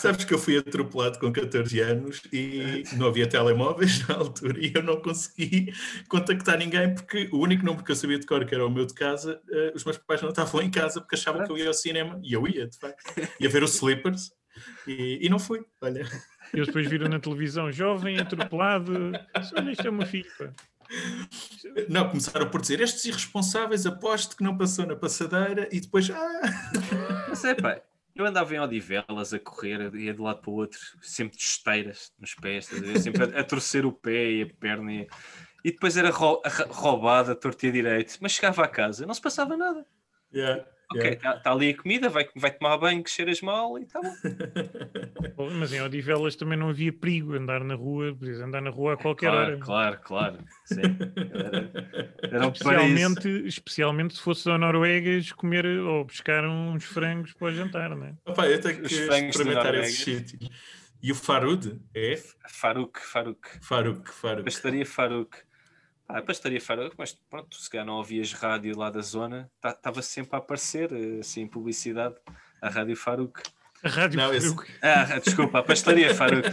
Sabes 0.00 0.24
que 0.24 0.32
eu 0.32 0.38
fui 0.38 0.56
atropelado 0.56 1.18
com 1.18 1.32
14 1.32 1.80
anos 1.80 2.22
e 2.32 2.84
não 2.96 3.08
havia 3.08 3.26
telemóveis 3.28 4.06
na 4.06 4.14
altura 4.14 4.64
e 4.64 4.70
eu 4.72 4.82
não 4.84 5.00
consegui 5.02 5.72
contactar 6.08 6.56
ninguém 6.58 6.94
porque 6.94 7.28
o 7.32 7.38
único 7.38 7.64
número 7.64 7.84
que 7.84 7.90
eu 7.90 7.96
sabia 7.96 8.18
de 8.20 8.26
cor, 8.26 8.44
que 8.46 8.54
era 8.54 8.64
o 8.64 8.70
meu 8.70 8.86
de 8.86 8.94
casa, 8.94 9.40
eh, 9.50 9.72
os 9.74 9.84
meus 9.84 9.98
pais 9.98 10.22
não 10.22 10.28
estavam 10.28 10.62
em 10.62 10.70
casa 10.70 11.00
porque 11.00 11.16
achavam 11.16 11.44
que 11.44 11.50
eu 11.50 11.58
ia 11.58 11.66
ao 11.66 11.74
cinema 11.74 12.20
e 12.22 12.32
eu 12.32 12.46
ia, 12.46 12.68
de 12.68 12.78
facto. 12.78 13.02
Ia 13.40 13.48
ver 13.48 13.64
os 13.64 13.74
Slippers 13.74 14.30
e, 14.86 15.18
e 15.22 15.28
não 15.28 15.40
fui. 15.40 15.60
Olha, 15.80 16.06
Eles 16.54 16.66
depois 16.68 16.88
viram 16.88 17.08
na 17.08 17.18
televisão, 17.18 17.70
jovem, 17.72 18.18
atropelado. 18.18 18.92
Olha, 19.56 19.70
isto 19.72 19.88
é 19.88 20.06
filho. 20.06 20.30
pá. 20.38 20.52
Não, 21.88 22.08
começaram 22.08 22.48
por 22.50 22.60
dizer 22.60 22.80
estes 22.80 23.04
irresponsáveis, 23.04 23.86
aposto 23.86 24.36
que 24.36 24.42
não 24.42 24.56
passou 24.56 24.86
na 24.86 24.96
passadeira 24.96 25.68
e 25.72 25.80
depois, 25.80 26.10
ah, 26.10 26.40
é 27.44 27.54
pá, 27.54 27.80
eu 28.14 28.26
andava 28.26 28.54
em 28.54 28.60
Odivelas 28.60 29.32
a 29.32 29.38
correr, 29.38 29.94
ia 29.94 30.12
de 30.12 30.20
um 30.20 30.24
lado 30.24 30.40
para 30.40 30.50
o 30.50 30.54
outro, 30.54 30.78
sempre 31.00 31.36
de 31.36 31.42
esteiras 31.42 32.12
nos 32.18 32.34
pés, 32.34 32.66
sempre 33.02 33.24
a, 33.24 33.40
a 33.40 33.44
torcer 33.44 33.86
o 33.86 33.92
pé 33.92 34.30
e 34.30 34.42
a 34.42 34.46
perna. 34.46 34.92
E, 34.92 35.08
e 35.64 35.70
depois 35.70 35.96
era 35.96 36.10
roubada, 36.10 37.34
torta 37.34 37.70
direito. 37.70 38.18
Mas 38.20 38.32
chegava 38.32 38.64
a 38.64 38.68
casa, 38.68 39.06
não 39.06 39.14
se 39.14 39.20
passava 39.20 39.56
nada. 39.56 39.86
yeah, 40.32 40.64
Ok, 40.92 41.00
yeah. 41.02 41.16
está 41.16 41.36
tá 41.38 41.52
ali 41.52 41.70
a 41.70 41.76
comida, 41.76 42.08
vai, 42.08 42.28
vai 42.34 42.50
tomar 42.50 42.76
banho, 42.76 43.02
que 43.04 43.10
cheiras 43.10 43.40
mal 43.40 43.78
e 43.78 43.82
está 43.82 44.00
bom. 44.00 44.12
Bom, 45.36 45.50
Mas 45.54 45.72
em 45.72 45.80
Odivelas 45.80 46.34
também 46.36 46.58
não 46.58 46.68
havia 46.70 46.92
perigo 46.92 47.34
andar 47.34 47.62
na 47.64 47.74
rua, 47.74 48.14
podias 48.14 48.40
andar 48.40 48.60
na 48.60 48.70
rua 48.70 48.94
a 48.94 48.96
qualquer 48.96 49.30
Claro, 49.30 49.52
hora. 49.52 49.58
claro, 49.58 50.00
claro. 50.02 50.38
Sim. 50.64 50.80
Era, 51.32 51.70
era 52.22 52.50
paraíso. 52.50 52.52
Especialmente, 52.52 53.28
especialmente 53.46 54.14
se 54.14 54.20
fosse 54.20 54.50
a 54.50 54.58
Noruegas 54.58 55.32
comer 55.32 55.64
ou 55.66 56.04
pescar 56.04 56.44
uns 56.44 56.84
frangos 56.84 57.32
para 57.34 57.48
o 57.48 57.52
jantar, 57.54 57.90
não 57.90 58.06
é? 58.06 58.14
Opa, 58.26 58.46
eu 58.48 58.60
tenho 58.60 58.82
Os 58.82 58.88
que 58.88 58.94
experimentar 58.94 59.64
Noruega. 59.66 59.86
esses 59.86 59.98
sítios. 60.02 60.50
E 61.02 61.12
o 61.12 61.14
Farud 61.14 61.80
é? 61.94 62.20
Faruk, 62.48 62.98
Faruk. 63.00 63.48
Faruk, 63.62 64.10
Faruk. 64.12 64.44
Pastaria 64.44 64.84
Faruk. 64.84 65.38
Ah, 66.14 66.18
a 66.18 66.22
pastaria 66.22 66.60
Faruk, 66.60 66.94
mas 66.98 67.12
pronto, 67.28 67.56
se 67.56 67.68
calhar 67.70 67.86
não 67.86 67.94
ouvias 67.94 68.32
rádio 68.32 68.76
lá 68.76 68.90
da 68.90 69.00
zona, 69.00 69.50
estava 69.64 70.02
sempre 70.02 70.34
a 70.36 70.38
aparecer, 70.38 70.90
eh, 70.92 71.20
assim, 71.20 71.46
publicidade, 71.46 72.14
a 72.60 72.68
rádio 72.68 72.96
Faruk. 72.96 73.40
A 73.82 73.88
rádio 73.88 74.18
Não, 74.18 74.32
esse- 74.34 74.48
Faruk. 74.48 74.70
Ah, 74.82 75.18
desculpa, 75.18 75.58
a 75.58 75.62
pastaria 75.62 76.14
Faruk. 76.14 76.48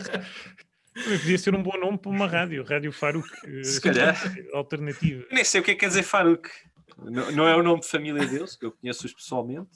Também 0.94 1.20
podia 1.20 1.38
ser 1.38 1.54
um 1.56 1.62
bom 1.62 1.78
nome 1.78 1.98
para 1.98 2.10
uma 2.12 2.28
rádio, 2.28 2.64
Rádio 2.64 2.92
Faruk. 2.92 3.28
eh, 3.46 3.64
Se 3.64 3.80
calhar. 3.82 4.16
Alternativa. 4.54 5.26
Nem 5.32 5.44
sei 5.44 5.62
o 5.62 5.64
que 5.64 5.72
é 5.72 5.74
que 5.76 5.80
quer 5.82 5.88
dizer 5.90 6.04
Faruk. 6.04 6.50
Não, 6.98 7.32
não 7.32 7.48
é 7.48 7.56
o 7.56 7.62
nome 7.62 7.82
de 7.82 7.88
família 7.88 8.26
deles, 8.26 8.56
que 8.56 8.66
eu 8.66 8.72
conheço-os 8.72 9.14
pessoalmente. 9.14 9.70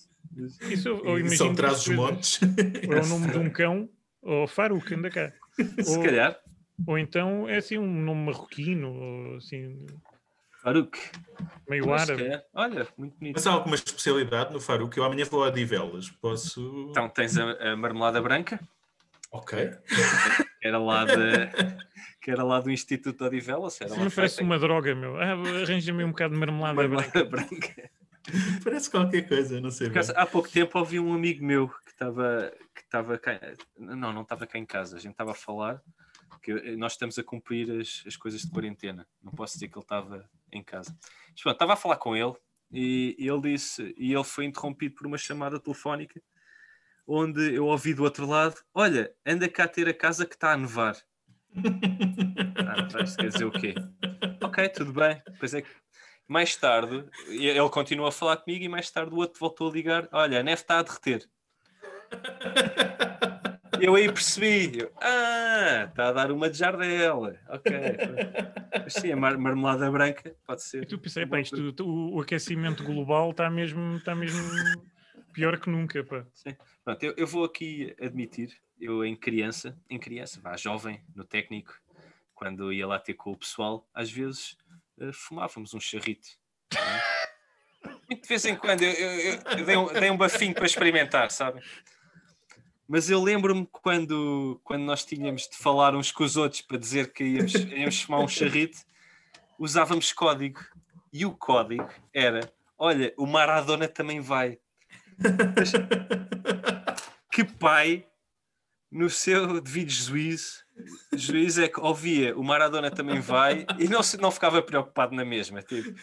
Isso, 0.61 0.89
imagino 0.89 1.29
são 1.37 1.47
duas 1.47 1.57
traz 1.57 1.87
os 1.87 1.95
montes. 1.95 2.39
Ou 2.87 2.93
é 2.93 3.01
o 3.01 3.05
nome 3.07 3.31
de 3.31 3.37
um 3.37 3.49
cão, 3.49 3.89
ou 4.21 4.47
Faruk, 4.47 4.91
anda 4.93 5.09
cá. 5.11 5.31
Se 5.83 5.97
Ou- 5.97 6.03
calhar. 6.03 6.39
Ou 6.87 6.97
então 6.97 7.47
é 7.47 7.57
assim 7.57 7.77
um 7.77 7.87
nome 8.03 8.25
marroquino, 8.25 9.35
assim, 9.37 9.85
Farouk. 10.63 10.97
meio 11.69 11.87
Mas, 11.87 12.03
árabe. 12.03 12.23
calhar- 12.23 12.43
Olha, 12.53 12.87
muito 12.97 13.17
bonito. 13.17 13.35
Mas 13.35 13.47
há 13.47 13.51
alguma 13.51 13.75
especialidade 13.75 14.53
no 14.53 14.59
Faruque? 14.59 14.97
Eu 14.97 15.03
amanhã 15.03 15.25
vou 15.25 15.43
a 15.43 15.49
Divelas. 15.49 16.09
Posso. 16.09 16.87
Então 16.89 17.07
tens 17.09 17.37
a, 17.37 17.51
a 17.71 17.75
marmelada 17.75 18.21
branca, 18.21 18.59
Ok. 19.31 19.71
que 20.59 20.67
era 20.67 20.77
lá, 20.77 21.05
de, 21.05 21.13
que 22.21 22.31
era 22.31 22.43
lá 22.43 22.59
do 22.59 22.69
Instituto 22.71 23.25
Odivelas. 23.25 23.79
Era 23.81 23.91
Isso 23.91 23.99
me 24.03 24.09
parece 24.11 24.41
uma 24.41 24.59
droga, 24.59 24.93
meu. 24.95 25.17
Ah, 25.19 25.33
arranja-me 25.63 26.03
um 26.03 26.09
bocado 26.11 26.33
de 26.33 26.39
marmelada 26.39 26.73
branca. 26.87 26.95
marmelada 26.95 27.25
branca. 27.25 27.89
Parece 28.63 28.89
qualquer 28.91 29.27
coisa, 29.27 29.59
não 29.59 29.71
sei. 29.71 29.87
Acaso, 29.87 30.13
há 30.15 30.25
pouco 30.27 30.47
tempo 30.49 30.77
ouvi 30.77 30.99
um 30.99 31.13
amigo 31.13 31.43
meu 31.43 31.67
que 31.69 31.89
estava 31.91 32.53
que 32.75 32.81
estava 32.81 33.17
cá. 33.17 33.39
Não, 33.77 34.13
não 34.13 34.21
estava 34.21 34.45
cá 34.45 34.59
em 34.59 34.65
casa. 34.65 34.97
A 34.97 34.99
gente 34.99 35.13
estava 35.13 35.31
a 35.31 35.35
falar 35.35 35.81
que 36.41 36.75
nós 36.75 36.93
estamos 36.93 37.17
a 37.19 37.23
cumprir 37.23 37.69
as, 37.79 38.03
as 38.07 38.15
coisas 38.15 38.41
de 38.41 38.49
quarentena. 38.49 39.07
Não 39.21 39.31
posso 39.31 39.53
dizer 39.53 39.67
que 39.67 39.77
ele 39.77 39.83
estava 39.83 40.29
em 40.51 40.63
casa. 40.63 40.97
Mas 41.31 41.41
pronto, 41.41 41.55
estava 41.55 41.73
a 41.73 41.77
falar 41.77 41.97
com 41.97 42.15
ele 42.15 42.33
e 42.71 43.15
ele 43.19 43.41
disse, 43.41 43.93
e 43.97 44.13
ele 44.13 44.23
foi 44.23 44.45
interrompido 44.45 44.95
por 44.95 45.05
uma 45.07 45.17
chamada 45.17 45.59
telefónica 45.59 46.21
onde 47.07 47.53
eu 47.53 47.65
ouvi 47.65 47.93
do 47.93 48.03
outro 48.03 48.25
lado: 48.25 48.55
Olha, 48.73 49.13
anda 49.25 49.47
cá 49.49 49.67
ter 49.67 49.87
a 49.87 49.93
casa 49.93 50.25
que 50.25 50.35
está 50.35 50.53
a 50.53 50.57
nevar. 50.57 50.95
Ah, 51.53 52.87
quer 53.17 53.29
dizer 53.29 53.45
o 53.45 53.51
quê? 53.51 53.75
Ok, 54.41 54.69
tudo 54.69 54.93
bem. 54.93 55.21
Pois 55.39 55.53
é 55.53 55.61
que 55.61 55.69
mais 56.27 56.55
tarde 56.55 57.03
e- 57.27 57.47
ele 57.47 57.69
continua 57.69 58.09
a 58.09 58.11
falar 58.11 58.37
comigo 58.37 58.63
e 58.63 58.69
mais 58.69 58.89
tarde 58.89 59.13
o 59.13 59.17
outro 59.17 59.39
voltou 59.39 59.69
a 59.69 59.73
ligar: 59.73 60.07
Olha, 60.11 60.39
a 60.39 60.43
neve 60.43 60.61
está 60.61 60.79
a 60.79 60.83
derreter. 60.83 61.27
Eu 63.81 63.95
aí 63.95 64.05
percebi, 64.11 64.79
eu, 64.79 64.91
ah, 65.01 65.87
está 65.89 66.09
a 66.09 66.11
dar 66.11 66.31
uma 66.31 66.49
de 66.49 66.57
jardela. 66.57 67.39
Ok. 67.49 67.75
Mas 68.83 68.93
sim, 68.93 69.11
a 69.11 69.15
mar- 69.15 69.37
marmelada 69.37 69.89
branca 69.89 70.35
pode 70.45 70.61
ser. 70.63 70.83
E 70.83 70.85
tu 70.85 70.99
pensei, 70.99 71.25
pá, 71.25 71.39
isto, 71.39 71.73
tu- 71.73 72.13
o 72.13 72.21
aquecimento 72.21 72.83
global 72.83 73.31
está 73.31 73.49
mesmo, 73.49 73.97
está 73.97 74.13
mesmo 74.13 74.39
pior 75.33 75.59
que 75.59 75.69
nunca, 75.69 76.03
pá. 76.03 76.25
Pronto, 76.83 77.03
eu, 77.03 77.13
eu 77.17 77.25
vou 77.27 77.43
aqui 77.43 77.95
admitir, 77.99 78.55
eu 78.79 79.03
em 79.03 79.15
criança, 79.15 79.77
em 79.89 79.97
criança, 79.99 80.39
vá, 80.41 80.55
jovem, 80.55 81.03
no 81.15 81.23
técnico, 81.23 81.73
quando 82.35 82.71
ia 82.71 82.85
lá 82.85 82.99
ter 82.99 83.15
com 83.15 83.31
o 83.31 83.37
pessoal, 83.37 83.87
às 83.93 84.11
vezes 84.11 84.57
eh, 84.99 85.11
fumávamos 85.13 85.73
um 85.73 85.79
charrito. 85.79 86.27
é? 86.75 87.89
Muito 88.09 88.21
de 88.23 88.27
vez 88.27 88.45
em 88.45 88.55
quando 88.55 88.83
eu, 88.83 88.91
eu- 88.91 89.39
eu 89.57 89.65
dei, 89.65 89.75
um, 89.77 89.87
dei 89.93 90.09
um 90.11 90.17
bafinho 90.17 90.53
para 90.53 90.65
experimentar, 90.65 91.31
sabem? 91.31 91.63
Mas 92.91 93.09
eu 93.09 93.23
lembro-me 93.23 93.65
quando, 93.71 94.59
quando 94.65 94.81
nós 94.81 95.05
tínhamos 95.05 95.47
de 95.47 95.55
falar 95.55 95.95
uns 95.95 96.11
com 96.11 96.25
os 96.25 96.35
outros 96.35 96.59
para 96.59 96.77
dizer 96.77 97.13
que 97.13 97.23
íamos, 97.23 97.53
íamos 97.53 98.01
fumar 98.01 98.19
um 98.19 98.27
charrito, 98.27 98.79
usávamos 99.57 100.11
código. 100.11 100.59
E 101.13 101.25
o 101.25 101.31
código 101.31 101.87
era: 102.13 102.51
olha, 102.77 103.13
o 103.15 103.25
Maradona 103.25 103.87
também 103.87 104.19
vai. 104.19 104.59
Mas 105.55 105.71
que 107.31 107.45
pai, 107.45 108.05
no 108.91 109.09
seu 109.09 109.61
devido 109.61 109.89
juízo, 109.89 110.65
juízo 111.13 111.63
é 111.63 111.69
que 111.69 111.79
ouvia 111.79 112.37
o 112.37 112.43
Maradona 112.43 112.91
também 112.91 113.21
vai 113.21 113.65
e 113.79 113.87
não, 113.87 114.03
se, 114.03 114.17
não 114.17 114.31
ficava 114.31 114.61
preocupado 114.61 115.15
na 115.15 115.23
mesma. 115.23 115.61
Tipo. 115.61 115.91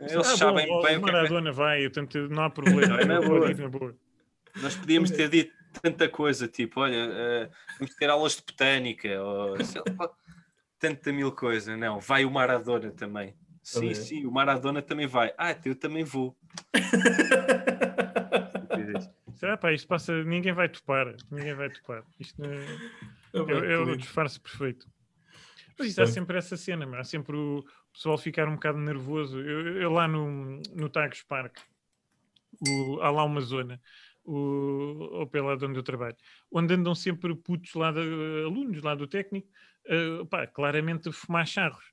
Eles 0.00 0.14
Ah, 0.14 0.16
bom, 0.16 0.24
sabem 0.24 0.66
ó, 0.70 0.80
bem 0.80 0.96
o 0.96 0.96
é 0.96 1.12
Maradona 1.12 1.52
vai, 1.52 1.82
portanto 1.82 2.26
não 2.30 2.44
há 2.44 2.48
problema. 2.48 2.86
Não, 2.86 2.98
é 2.98 3.04
na 3.04 3.68
boa. 3.68 3.94
Nós 4.56 4.76
podíamos 4.76 5.10
ter 5.10 5.28
dito 5.28 5.52
tanta 5.80 6.08
coisa, 6.08 6.46
tipo, 6.46 6.80
olha, 6.80 6.96
eh, 6.96 7.50
vamos 7.78 7.94
ter 7.94 8.10
aulas 8.10 8.36
de 8.36 8.42
botânica, 8.42 9.22
ou 9.22 9.64
sei 9.64 9.82
lá, 9.98 10.10
tanta 10.78 11.12
mil 11.12 11.32
coisas. 11.32 11.78
Não, 11.78 12.00
vai 12.00 12.24
o 12.24 12.30
Maradona 12.30 12.90
também. 12.90 13.34
Sim, 13.62 13.80
Também. 13.80 13.94
sim, 13.94 14.26
o 14.26 14.30
Maradona 14.30 14.82
também 14.82 15.06
vai. 15.06 15.32
Ah, 15.38 15.52
então 15.52 15.70
eu 15.70 15.76
também 15.76 16.02
vou. 16.02 16.36
Será, 19.34 19.56
pá, 19.56 19.72
isto 19.72 19.88
passa, 19.88 20.22
ninguém 20.24 20.52
vai 20.52 20.68
topar, 20.68 21.14
ninguém 21.30 21.54
vai 21.54 21.70
topar. 21.70 22.04
Isto 22.18 22.42
não 22.42 22.52
é, 22.52 22.66
Ah, 23.34 23.66
é, 23.66 23.72
é 23.72 23.78
o 23.78 23.96
disfarce 23.96 24.38
perfeito. 24.38 24.88
Mas 25.78 25.88
isto 25.88 26.02
há 26.02 26.06
sempre 26.06 26.38
essa 26.38 26.56
cena, 26.56 26.86
meu, 26.86 27.00
há 27.00 27.04
sempre 27.04 27.36
o 27.36 27.64
pessoal 27.92 28.18
ficar 28.18 28.48
um 28.48 28.54
bocado 28.54 28.78
nervoso. 28.78 29.40
Eu, 29.40 29.80
eu 29.80 29.90
lá 29.90 30.06
no, 30.06 30.60
no 30.74 30.88
Tagus 30.88 31.22
Park, 31.22 31.58
o, 32.68 33.00
há 33.00 33.10
lá 33.10 33.24
uma 33.24 33.40
zona, 33.40 33.80
o, 34.24 35.18
ou 35.18 35.26
pela 35.26 35.56
de 35.56 35.64
onde 35.64 35.78
eu 35.78 35.82
trabalho, 35.82 36.16
onde 36.50 36.74
andam 36.74 36.94
sempre 36.94 37.34
putos 37.34 37.74
lá, 37.74 37.90
de, 37.92 38.00
alunos 38.44 38.82
lá 38.82 38.94
do 38.94 39.06
técnico, 39.06 39.48
eh, 39.86 40.24
pá, 40.30 40.46
claramente 40.46 41.08
a 41.08 41.12
fumar 41.12 41.46
charros. 41.46 41.84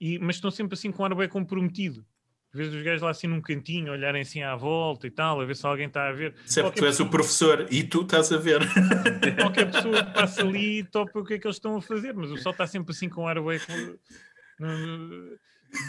E, 0.00 0.18
mas 0.18 0.36
estão 0.36 0.50
sempre 0.50 0.74
assim 0.74 0.90
com 0.90 1.04
ar 1.04 1.14
bem 1.14 1.28
comprometido. 1.28 2.04
Às 2.52 2.58
vezes 2.58 2.74
os 2.74 2.82
gajos 2.82 3.02
lá 3.02 3.10
assim 3.10 3.26
num 3.26 3.40
cantinho, 3.40 3.92
olharem 3.92 4.22
assim 4.22 4.42
à 4.42 4.54
volta 4.54 5.06
e 5.06 5.10
tal, 5.10 5.40
a 5.40 5.44
ver 5.44 5.56
se 5.56 5.66
alguém 5.66 5.86
está 5.86 6.08
a 6.08 6.12
ver. 6.12 6.34
É 6.34 6.34
porque 6.34 6.52
tu 6.52 6.60
Qualquer 6.62 6.84
és 6.84 7.00
o 7.00 7.08
professor 7.08 7.66
e 7.70 7.82
tu 7.82 8.02
estás 8.02 8.30
a 8.30 8.36
ver. 8.36 8.60
qualquer 9.40 9.70
pessoa 9.70 10.04
que 10.04 10.12
passa 10.12 10.42
ali 10.42 10.80
e 10.80 10.84
topa 10.84 11.18
o 11.18 11.24
que 11.24 11.34
é 11.34 11.38
que 11.38 11.46
eles 11.46 11.56
estão 11.56 11.76
a 11.76 11.80
fazer, 11.80 12.12
mas 12.12 12.30
o 12.30 12.34
pessoal 12.34 12.52
está 12.52 12.66
sempre 12.66 12.92
assim 12.92 13.08
com 13.08 13.26
ar 13.26 13.40
bem, 13.40 13.58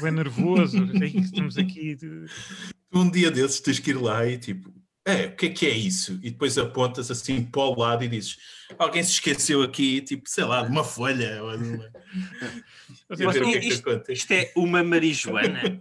bem 0.01 0.11
nervoso. 0.11 0.77
Ei, 1.01 1.17
Estamos 1.17 1.57
aqui. 1.57 1.97
um 2.93 3.11
dia 3.11 3.29
desses 3.29 3.59
tens 3.59 3.79
que 3.79 3.89
ir 3.89 4.01
lá 4.01 4.25
e 4.25 4.37
tipo, 4.37 4.71
é, 5.05 5.25
o 5.25 5.35
que 5.35 5.47
é 5.47 5.49
que 5.49 5.65
é 5.65 5.69
isso? 5.71 6.13
E 6.23 6.29
depois 6.31 6.57
apontas 6.57 7.11
assim 7.11 7.43
para 7.43 7.61
o 7.61 7.77
lado 7.79 8.03
e 8.03 8.07
dizes, 8.07 8.37
alguém 8.79 9.03
se 9.03 9.11
esqueceu 9.11 9.61
aqui, 9.61 10.01
tipo, 10.01 10.29
sei 10.29 10.43
lá, 10.45 10.63
de 10.63 10.69
uma 10.71 10.83
folha 10.83 11.43
ou 11.43 11.57
de 11.57 11.63
uma... 11.69 11.89
Mas 13.09 13.19
E 13.19 13.25
o 13.27 13.31
que 13.31 13.39
é 13.57 13.65
isto- 13.65 13.89
acontece. 13.89 14.13
Isto 14.13 14.31
é 14.31 14.51
uma 14.55 14.83
marijuana. 14.83 15.59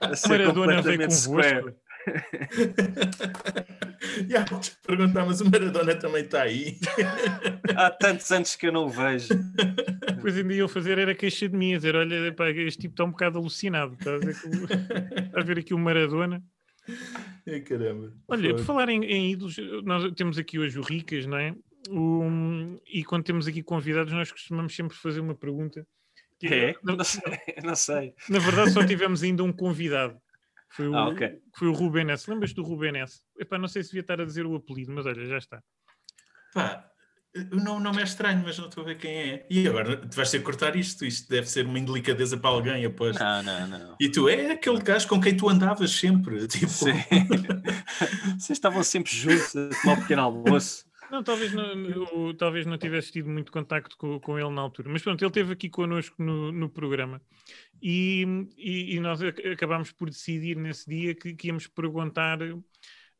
A 0.00 0.14
ser 0.16 0.28
Maradona 0.28 1.10
square. 1.10 1.62
convosco. 1.62 1.86
Já 4.28 4.44
vou-te 4.44 4.72
perguntar, 4.86 5.24
mas 5.26 5.40
o 5.40 5.44
Maradona 5.50 5.94
também 5.94 6.22
está 6.24 6.42
aí. 6.42 6.78
Há 7.76 7.90
tantos 7.90 8.30
anos 8.30 8.54
que 8.56 8.66
eu 8.68 8.72
não 8.72 8.86
o 8.86 8.88
vejo. 8.88 9.28
Depois 10.14 10.36
ainda 10.36 10.54
iam 10.54 10.68
fazer 10.68 10.98
era 10.98 11.14
queixa 11.14 11.48
de 11.48 11.56
mim, 11.56 11.74
a 11.74 11.76
dizer: 11.76 11.94
Olha, 11.96 12.32
pá, 12.32 12.50
este 12.50 12.82
tipo 12.82 12.94
está 12.94 13.04
um 13.04 13.10
bocado 13.10 13.38
alucinado. 13.38 13.94
Está 13.94 14.14
a 14.14 14.18
ver, 14.18 14.34
que 14.40 14.46
o- 14.48 15.38
a 15.38 15.42
ver 15.42 15.58
aqui 15.58 15.74
o 15.74 15.78
Maradona. 15.78 16.42
Ai, 17.46 17.60
caramba. 17.60 18.12
Olha, 18.28 18.54
por 18.54 18.64
falar 18.64 18.88
em, 18.88 19.04
em 19.04 19.32
ídolos, 19.32 19.56
nós 19.84 20.12
temos 20.14 20.38
aqui 20.38 20.58
hoje 20.58 20.78
o 20.78 20.82
Ricas, 20.82 21.26
não 21.26 21.36
é? 21.38 21.54
O- 21.88 22.80
e 22.86 23.04
quando 23.04 23.24
temos 23.24 23.46
aqui 23.46 23.62
convidados, 23.62 24.12
nós 24.12 24.30
costumamos 24.32 24.74
sempre 24.74 24.96
fazer 24.96 25.20
uma 25.20 25.34
pergunta. 25.34 25.86
que 26.38 26.46
É? 26.48 26.74
na, 26.82 26.96
Não 26.96 27.04
sei. 27.04 27.22
Não 27.64 27.76
sei. 27.76 28.14
na 28.28 28.38
verdade, 28.38 28.70
só 28.72 28.84
tivemos 28.84 29.22
ainda 29.22 29.42
um 29.44 29.52
convidado. 29.52 30.20
Foi 30.70 30.88
o, 30.88 30.94
Ah, 30.96 31.08
ok. 31.08 31.28
que 31.28 31.58
foi 31.58 31.68
o 31.68 31.72
Ruben 31.72 32.10
S. 32.10 32.28
Lembras 32.28 32.52
do 32.52 32.62
Ruben 32.62 32.96
S? 33.00 33.22
Epá, 33.38 33.56
não 33.56 33.68
sei 33.68 33.82
se 33.82 33.90
devia 33.90 34.00
estar 34.02 34.20
a 34.20 34.24
dizer 34.24 34.44
o 34.44 34.54
apelido, 34.56 34.92
mas 34.92 35.06
olha, 35.06 35.24
já 35.24 35.38
está. 35.38 35.62
Pá, 36.52 36.90
o 37.52 37.56
nome 37.56 37.84
não 37.84 37.98
é 37.98 38.02
estranho, 38.02 38.42
mas 38.44 38.58
não 38.58 38.68
estou 38.68 38.82
a 38.82 38.86
ver 38.86 38.98
quem 38.98 39.10
é. 39.10 39.46
E 39.50 39.66
agora, 39.68 39.96
tu 39.96 40.14
vais 40.16 40.30
ter 40.30 40.38
que 40.38 40.44
cortar 40.44 40.74
isto. 40.76 41.04
Isto 41.04 41.28
deve 41.28 41.48
ser 41.48 41.66
uma 41.66 41.78
indelicadeza 41.78 42.36
para 42.36 42.50
alguém, 42.50 42.84
aposto. 42.84 43.18
Não, 43.20 43.42
não, 43.42 43.66
não. 43.68 43.96
E 44.00 44.08
tu, 44.08 44.28
é 44.28 44.52
aquele 44.52 44.78
gajo 44.80 45.06
com 45.08 45.20
quem 45.20 45.36
tu 45.36 45.48
andavas 45.48 45.90
sempre. 45.90 46.46
Tipo, 46.48 46.68
Sim. 46.68 46.92
Vocês 48.38 48.50
estavam 48.50 48.82
sempre 48.82 49.12
juntos 49.14 49.54
a 49.56 49.68
tomar 49.82 49.98
um 49.98 50.00
pequeno 50.02 50.22
almoço. 50.22 50.84
Não, 51.10 51.22
talvez 51.22 51.52
não, 51.52 51.64
o- 52.14 52.34
talvez 52.34 52.66
não 52.66 52.76
tivesse 52.76 53.12
tido 53.12 53.28
muito 53.28 53.52
contacto 53.52 53.96
com, 53.96 54.18
com 54.18 54.38
ele 54.38 54.50
na 54.50 54.60
altura. 54.60 54.88
Mas 54.90 55.02
pronto, 55.02 55.22
ele 55.22 55.28
esteve 55.28 55.52
aqui 55.52 55.68
connosco 55.68 56.20
no, 56.20 56.50
no 56.50 56.68
programa 56.68 57.22
e, 57.80 58.26
e- 58.58 58.96
e 58.96 59.00
nós 59.00 59.22
ac- 59.22 59.46
acabámos 59.46 59.92
por 59.92 60.10
decidir 60.10 60.56
nesse 60.56 60.88
dia 60.90 61.14
que, 61.14 61.32
que 61.34 61.46
íamos 61.46 61.68
perguntar 61.68 62.38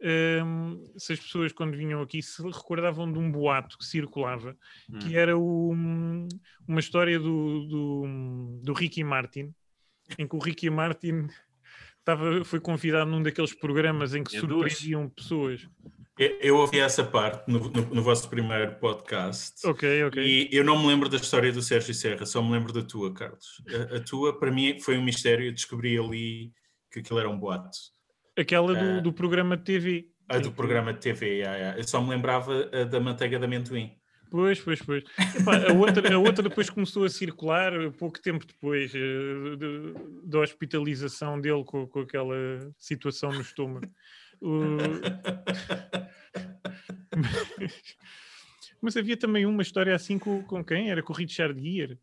hum, 0.02 0.84
se 0.96 1.12
as 1.14 1.20
pessoas, 1.20 1.52
quando 1.52 1.76
vinham 1.76 2.00
aqui, 2.02 2.22
se 2.22 2.42
recordavam 2.42 3.10
de 3.10 3.18
um 3.18 3.30
boato 3.30 3.78
que 3.78 3.84
circulava, 3.84 4.56
que 5.00 5.16
era 5.16 5.36
o- 5.36 5.74
uma 6.66 6.80
história 6.80 7.18
do, 7.18 7.66
do, 7.66 8.60
do 8.62 8.72
Ricky 8.72 9.02
Martin, 9.04 9.54
em 10.18 10.26
que 10.26 10.36
o 10.36 10.38
Ricky 10.38 10.70
Martin 10.70 11.26
estava, 11.98 12.44
foi 12.44 12.60
convidado 12.60 13.10
num 13.10 13.22
daqueles 13.22 13.52
programas 13.54 14.14
em 14.14 14.22
que 14.22 14.38
duas. 14.40 14.72
surpreendiam 14.74 15.08
pessoas. 15.08 15.68
eu, 16.18 16.38
eu 16.40 16.56
ouvi 16.56 16.78
essa 16.78 17.02
parte 17.04 17.50
no, 17.50 17.58
no- 17.70 17.94
no 17.94 18.02
vosso 18.02 18.28
primeiro 18.28 18.76
podcast. 18.76 19.66
Ok, 19.66 20.04
ok. 20.04 20.22
E 20.24 20.48
eu 20.56 20.62
não 20.64 20.78
me 20.80 20.86
lembro 20.86 21.08
da 21.08 21.16
história 21.16 21.50
do 21.52 21.60
Sérgio 21.62 21.92
Serra, 21.94 22.24
só 22.26 22.40
me 22.42 22.52
lembro 22.52 22.72
da 22.72 22.82
tua, 22.82 23.12
Carlos. 23.12 23.60
A, 23.92 23.96
a 23.96 24.00
tua, 24.00 24.38
para 24.38 24.50
mim, 24.52 24.78
foi 24.80 24.96
um 24.96 25.02
mistério. 25.04 25.46
Eu 25.46 25.52
descobri 25.52 25.98
ali 25.98 26.52
que 26.92 27.00
aquilo 27.00 27.18
era 27.18 27.28
um 27.28 27.38
boato. 27.38 27.70
Aquela 28.38 28.74
do, 28.74 28.98
Ah. 28.98 29.00
do 29.00 29.12
programa 29.12 29.56
de 29.56 29.64
TV. 29.64 30.08
A 30.28 30.38
do 30.38 30.50
programa 30.52 30.92
de 30.92 31.00
TV, 31.00 31.38
ya, 31.38 31.56
ya. 31.56 31.76
eu 31.78 31.84
só 31.84 32.02
me 32.02 32.10
lembrava 32.10 32.68
a 32.72 32.84
da 32.84 32.98
manteiga 33.00 33.38
de 33.38 33.44
amendoim. 33.44 33.92
Pois, 34.28 34.60
pois, 34.60 34.82
pois. 34.82 35.04
Epá, 35.38 35.68
a, 35.68 35.72
outra, 35.72 36.14
a 36.14 36.18
outra 36.18 36.42
depois 36.48 36.68
começou 36.68 37.04
a 37.04 37.08
circular, 37.08 37.72
eh, 37.72 37.90
pouco 37.90 38.20
tempo 38.20 38.44
depois 38.44 38.92
eh, 38.92 38.98
de- 39.56 39.94
da 40.28 40.40
hospitalização 40.40 41.40
dele 41.40 41.62
com, 41.64 41.86
com 41.86 42.00
aquela 42.00 42.34
situação 42.76 43.30
no 43.32 43.40
estômago. 43.40 43.86
O- 44.40 44.76
Mas 48.82 48.96
havia 48.96 49.16
também 49.16 49.46
uma 49.46 49.62
história 49.62 49.94
assim 49.94 50.18
com, 50.18 50.42
com 50.42 50.64
quem? 50.64 50.90
Era 50.90 51.02
com 51.02 51.12
o 51.12 51.16
Richard 51.16 51.58
Gere. 51.60 51.98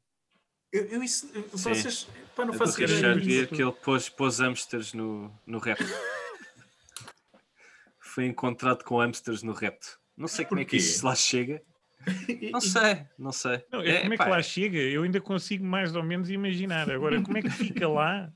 Eu, 0.72 0.86
eu 0.86 1.04
isso, 1.04 1.32
vocês, 1.52 2.08
pá, 2.36 2.46
não 2.46 2.54
faço 2.54 2.78
do 2.78 2.84
ideia. 2.84 2.98
Richard. 2.98 3.24
Gere 3.30 3.48
que 3.48 3.62
ele 3.62 3.72
pôs, 3.74 4.10
pôs 4.10 4.40
hamsters 4.40 4.94
no, 4.94 5.32
no 5.46 5.60
repto. 5.60 5.84
Foi 8.14 8.26
encontrado 8.26 8.84
com 8.84 9.00
hamsters 9.00 9.42
no 9.42 9.54
repto. 9.54 10.00
Não 10.16 10.28
sei 10.28 10.46
como 10.46 10.62
é 10.62 10.66
que 10.66 10.78
isso 10.78 11.04
lá 11.04 11.16
chega. 11.16 11.62
Não 12.52 12.62
sei, 12.62 13.06
não 13.18 13.32
sei. 13.32 13.66
Não, 13.72 13.82
é, 13.82 14.02
como 14.02 14.14
é 14.14 14.18
pá, 14.18 14.26
que 14.26 14.30
lá 14.30 14.42
chega? 14.42 14.78
Eu 14.78 15.02
ainda 15.02 15.20
consigo 15.20 15.66
mais 15.66 15.96
ou 15.96 16.04
menos 16.04 16.30
imaginar. 16.30 16.92
Agora, 16.92 17.20
como 17.24 17.38
é 17.38 17.42
que 17.42 17.50
fica 17.50 17.88
lá? 17.88 18.32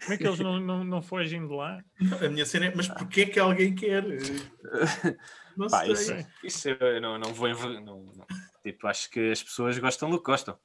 Como 0.00 0.14
é 0.14 0.16
que 0.16 0.26
eles 0.26 0.40
não, 0.40 0.58
não, 0.58 0.82
não 0.82 1.02
fogem 1.02 1.46
de 1.46 1.54
lá? 1.54 1.84
A 2.20 2.28
minha 2.28 2.44
cena 2.44 2.66
é, 2.66 2.74
mas 2.74 2.88
porquê 2.88 3.22
é 3.22 3.26
que 3.26 3.38
alguém 3.38 3.74
quer? 3.74 4.04
Não 5.54 5.66
Pá, 5.66 5.84
sei. 5.84 5.92
isso, 5.92 6.26
isso 6.42 6.68
eu 6.70 6.98
não, 6.98 7.18
não 7.18 7.34
vou. 7.34 7.46
Não, 7.46 7.82
não. 7.82 8.26
Tipo, 8.62 8.86
acho 8.86 9.10
que 9.10 9.30
as 9.30 9.42
pessoas 9.42 9.76
gostam 9.78 10.08
do 10.08 10.16
que 10.16 10.24
gostam. 10.24 10.58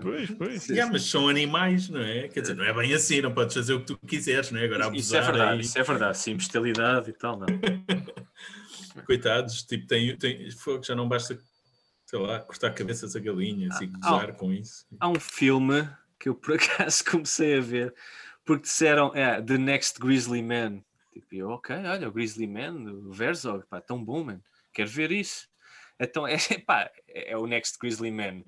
Pois, 0.00 0.30
pois. 0.30 0.68
Yeah, 0.68 0.90
mas 0.90 1.02
são 1.04 1.28
animais, 1.28 1.88
não 1.88 2.00
é? 2.00 2.28
Quer 2.28 2.40
dizer, 2.40 2.54
não 2.54 2.64
é 2.64 2.72
bem 2.72 2.94
assim, 2.94 3.20
não 3.20 3.32
podes 3.32 3.54
fazer 3.54 3.74
o 3.74 3.80
que 3.80 3.86
tu 3.86 3.98
quiseres, 4.06 4.50
não 4.50 4.60
é? 4.60 4.64
Agora 4.64 4.86
abusar 4.86 5.00
Isso 5.00 5.16
é 5.16 5.32
verdade, 5.32 5.52
aí, 5.52 5.60
isso 5.60 5.78
é 5.78 5.82
verdade. 5.82 6.18
Sim, 6.18 6.36
bestialidade 6.36 7.10
e 7.10 7.12
tal, 7.12 7.38
não. 7.38 7.46
coitados, 9.06 9.62
tipo, 9.62 9.86
tem, 9.86 10.16
tem 10.16 10.50
fogo, 10.50 10.82
já 10.84 10.94
não 10.94 11.08
basta, 11.08 11.38
sei 12.06 12.18
lá, 12.18 12.40
cortar 12.40 12.72
cabeças 12.72 13.16
a 13.16 13.20
galinhas 13.20 13.80
e 13.80 13.84
Ah, 13.84 13.98
gozar 13.98 14.32
com 14.34 14.52
isso. 14.52 14.86
Há 14.98 15.08
um 15.08 15.20
filme 15.20 15.88
que 16.18 16.28
eu 16.28 16.34
por 16.34 16.54
acaso 16.56 17.04
comecei 17.04 17.58
a 17.58 17.60
ver 17.60 17.94
porque 18.44 18.62
disseram 18.62 19.12
é, 19.14 19.40
The 19.40 19.58
Next 19.58 20.00
Grizzly 20.00 20.42
Man. 20.42 20.82
Tipo, 21.12 21.34
eu, 21.34 21.50
ok, 21.50 21.76
olha, 21.76 22.08
o 22.08 22.12
Grizzly 22.12 22.46
Man, 22.46 22.90
o 22.90 23.12
Verzog, 23.12 23.64
pá, 23.68 23.80
tão 23.80 24.02
bom, 24.02 24.24
man. 24.24 24.40
Quero 24.72 24.90
ver 24.90 25.12
isso. 25.12 25.46
Então, 26.00 26.26
é, 26.26 26.38
pá, 26.66 26.90
é 27.08 27.36
o 27.36 27.46
Next 27.46 27.78
Grizzly 27.78 28.10
Man. 28.10 28.42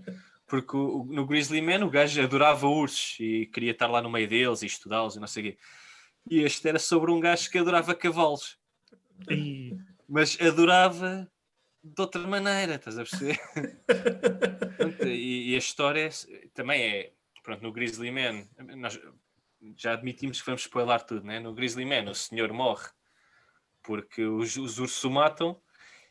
Porque 0.55 0.77
o- 0.77 1.05
no 1.11 1.27
Grizzly 1.27 1.61
Man 1.61 1.85
o 1.85 1.91
gajo 1.91 2.23
adorava 2.23 2.69
ursos 2.69 3.17
e 3.19 3.47
queria 3.47 3.73
estar 3.73 3.89
lá 3.89 4.01
no 4.01 4.09
meio 4.09 4.29
deles 4.29 4.63
e 4.63 4.67
estudá-los 4.67 5.17
e 5.17 5.21
não 5.21 5.27
sei 5.27 5.43
o 5.43 5.47
quê. 5.53 5.59
E 6.31 6.41
este 6.43 6.69
era 6.69 6.79
sobre 6.79 7.11
um 7.11 7.19
gajo 7.19 7.51
que 7.51 7.59
adorava 7.59 7.93
cavalos, 7.93 8.57
E, 9.29 9.77
mas 10.09 10.39
adorava 10.41 11.29
de 11.83 12.01
outra 12.01 12.21
maneira, 12.27 12.77
estás 12.77 12.97
a 12.97 13.03
perceber? 13.03 13.41
Pronto, 14.79 15.07
e, 15.09 15.51
e 15.51 15.55
a 15.57 15.59
história 15.59 16.07
é- 16.09 16.49
também 16.55 16.81
é, 16.83 17.13
pronto, 17.43 17.61
no 17.63 17.73
Grizzly 17.73 18.13
Man, 18.13 18.47
nós 18.77 18.99
já 19.77 19.95
admitimos 19.95 20.41
que 20.41 20.47
vamos 20.47 20.63
spoiler 20.63 21.03
tudo, 21.03 21.27
né? 21.27 21.41
No 21.41 21.53
Grizzly 21.53 21.85
Man 21.85 22.09
o 22.11 22.15
senhor 22.15 22.53
morre 22.53 22.89
porque 23.83 24.23
os, 24.25 24.57
os 24.57 24.79
ursos 24.79 25.03
o 25.03 25.11
matam 25.11 25.61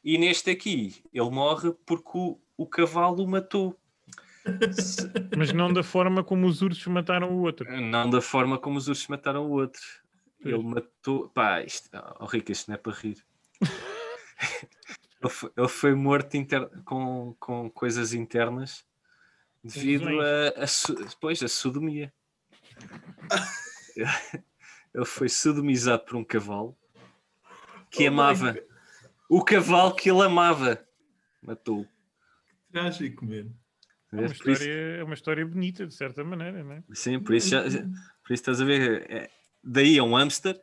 e 0.04 0.18
neste 0.18 0.52
aqui 0.52 1.02
ele 1.14 1.30
morre 1.30 1.72
porque 1.86 2.12
o, 2.18 2.42
o 2.58 2.68
cavalo 2.68 3.24
o 3.24 3.28
matou. 3.28 3.80
Mas 5.38 5.54
não 5.54 5.72
da 5.72 5.84
forma 5.84 6.24
como 6.24 6.48
os 6.48 6.62
ursos 6.62 6.86
mataram 6.88 7.32
o 7.32 7.42
outro. 7.42 7.70
Não 7.82 8.10
da 8.10 8.22
forma 8.22 8.58
como 8.58 8.78
os 8.78 8.88
ursos 8.88 9.08
mataram 9.08 9.46
o 9.46 9.52
outro. 9.52 9.82
Pois. 10.42 10.54
Ele 10.54 10.64
matou. 10.64 11.30
Pá, 11.30 11.62
isto, 11.62 11.90
oh, 12.20 12.26
Rico, 12.26 12.52
isto 12.52 12.68
não 12.68 12.76
é 12.76 12.78
para 12.78 12.94
rir. 12.94 13.24
ele, 15.22 15.30
foi, 15.30 15.52
ele 15.56 15.68
foi 15.68 15.96
morto 15.96 16.36
inter- 16.36 16.70
com, 16.84 17.36
com 17.40 17.70
coisas 17.70 18.14
internas 18.14 18.86
devido 19.64 20.10
a, 20.20 20.48
a, 20.50 21.06
depois, 21.10 21.42
a 21.42 21.48
sodomia. 21.48 22.14
ele 24.94 25.06
foi 25.06 25.30
sodomizado 25.30 26.04
por 26.04 26.18
um 26.18 26.24
cavalo 26.24 26.78
que 27.90 28.04
Oh 28.04 28.08
amava. 28.10 28.58
O 29.30 29.44
cavalo 29.44 29.96
que 29.96 30.10
ele 30.10 30.22
amava 30.22 30.86
matou. 31.42 31.88
Trágico, 32.72 33.26
mesmo. 33.26 33.56
É 34.14 34.16
uma, 34.16 34.28
Por 34.28 34.32
isso- 34.36 34.52
história, 34.52 34.74
é 34.74 35.04
uma 35.04 35.14
história 35.14 35.46
bonita, 35.46 35.88
de 35.88 35.94
certa 35.94 36.24
maneira, 36.24 36.64
não 36.64 36.74
é? 36.74 36.84
Sim, 36.94 37.20
por 37.20 37.34
isso, 37.34 37.50
já, 37.50 37.64
por 37.64 37.72
isso 37.74 38.34
estás 38.34 38.62
a 38.62 38.66
ver. 38.66 39.06
é- 39.10 39.30
daí 39.64 39.98
a 39.98 40.04
um 40.04 40.16
hamster. 40.16 40.60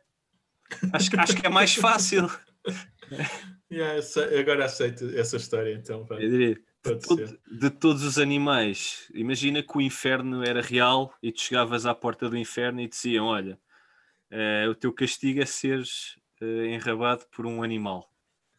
Acho, 0.93 1.09
que- 1.11 1.19
acho 1.19 1.35
que 1.35 1.45
é 1.45 1.49
mais 1.49 1.75
fácil. 1.75 2.29
Yeah, 3.71 4.01
agora 4.37 4.65
aceito 4.65 5.05
essa 5.17 5.37
história, 5.37 5.73
então. 5.73 6.03
vá, 6.03 6.15
Eu 6.15 6.29
diria, 6.29 6.55
de, 6.55 6.61
Pode 6.83 7.07
todo- 7.07 7.25
ser. 7.27 7.39
de 7.49 7.69
todos 7.69 8.03
os 8.03 8.17
animais, 8.17 9.09
imagina 9.13 9.63
que 9.63 9.77
o 9.77 9.79
inferno 9.81 10.43
era 10.43 10.61
real 10.61 11.13
e 11.23 11.31
tu 11.31 11.39
chegavas 11.39 11.85
à 11.85 11.95
porta 11.95 12.29
do 12.29 12.35
inferno 12.37 12.81
e 12.81 12.87
diziam: 12.89 13.27
Olha, 13.27 13.57
eh, 14.29 14.67
o 14.67 14.75
teu 14.75 14.91
castigo 14.91 15.41
é 15.41 15.45
seres 15.45 16.19
eh, 16.41 16.65
enrabado 16.73 17.25
por 17.31 17.45
um 17.45 17.63
animal. 17.63 18.09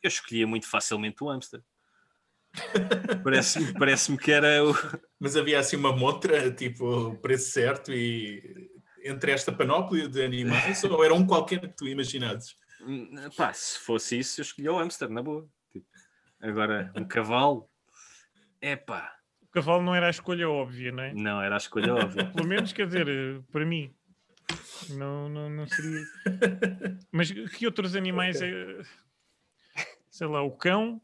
Eu 0.02 0.08
escolhia 0.08 0.46
muito 0.46 0.66
facilmente 0.66 1.22
o 1.22 1.28
hamster. 1.28 1.60
Parece-me 3.24 3.72
parece 3.72 4.16
que 4.16 4.30
era 4.30 4.64
o. 4.64 4.74
Mas 5.18 5.36
havia 5.36 5.58
assim 5.58 5.76
uma 5.76 5.94
montra, 5.96 6.50
tipo, 6.50 6.84
o 6.84 7.16
preço 7.16 7.50
certo 7.50 7.92
e 7.92 8.70
entre 9.04 9.32
esta 9.32 9.50
panóplia 9.50 10.08
de 10.08 10.22
animais 10.22 10.82
ou 10.84 11.04
era 11.04 11.14
um 11.14 11.26
qualquer 11.26 11.60
que 11.60 11.76
tu 11.76 11.88
imaginasses? 11.88 12.56
Pá, 13.36 13.52
se 13.52 13.78
fosse 13.78 14.18
isso, 14.18 14.40
eu 14.40 14.42
escolhia 14.42 14.72
o 14.72 14.78
hamster, 14.78 15.08
na 15.08 15.22
boa. 15.22 15.48
Tipo, 15.72 15.86
agora, 16.40 16.92
um 16.96 17.04
cavalo. 17.04 17.68
É 18.60 18.76
pá, 18.76 19.16
O 19.42 19.48
cavalo 19.48 19.82
não 19.82 19.94
era 19.94 20.06
a 20.06 20.10
escolha 20.10 20.48
óbvia, 20.48 20.92
não 20.92 21.02
é? 21.02 21.14
não 21.14 21.42
era 21.42 21.56
a 21.56 21.58
escolha 21.58 21.94
óbvia. 21.94 22.30
Pelo 22.32 22.46
menos, 22.46 22.72
quer 22.72 22.86
dizer, 22.86 23.42
para 23.50 23.64
mim, 23.64 23.94
não, 24.90 25.28
não, 25.28 25.50
não 25.50 25.66
seria. 25.66 26.04
Mas 27.10 27.30
que 27.30 27.66
outros 27.66 27.96
animais 27.96 28.40
é. 28.40 28.82
Sei 30.10 30.26
lá, 30.26 30.42
o 30.42 30.50
cão, 30.50 31.00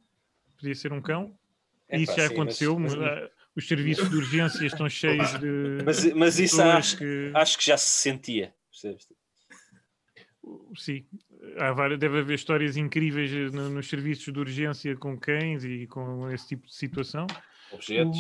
podia 0.59 0.75
ser 0.75 0.93
um 0.93 1.01
cão. 1.01 1.35
Epá, 1.89 2.03
isso 2.03 2.17
já 2.17 2.29
sim, 2.29 2.35
aconteceu. 2.35 2.79
mas- 2.79 2.95
mas, 2.95 3.07
ah, 3.09 3.31
os 3.57 3.67
serviços 3.67 4.09
de 4.11 4.17
urgência 4.17 4.67
estão 4.67 4.89
cheios 4.89 5.39
de. 5.41 5.83
Mas, 5.85 6.13
mas 6.15 6.39
isso 6.39 6.61
acho, 6.61 6.99
que- 6.99 7.33
acho 7.35 7.59
que 7.59 7.65
já 7.67 7.77
se 7.79 7.89
sentia. 7.89 8.55
percebes? 8.71 9.09
Sim, 10.77 11.05
há 11.59 11.73
várias, 11.73 11.99
deve 11.99 12.19
haver 12.21 12.35
histórias 12.35 12.77
incríveis 12.77 13.31
eh, 13.33 13.51
no- 13.55 13.69
nos 13.71 13.89
serviços 13.89 14.33
de 14.33 14.39
urgência 14.39 14.97
com 14.97 15.19
cães 15.19 15.65
e 15.65 15.87
com 15.87 16.31
esse 16.31 16.49
tipo 16.49 16.67
de 16.67 16.75
situação. 16.75 17.27
Objetos. 17.73 18.19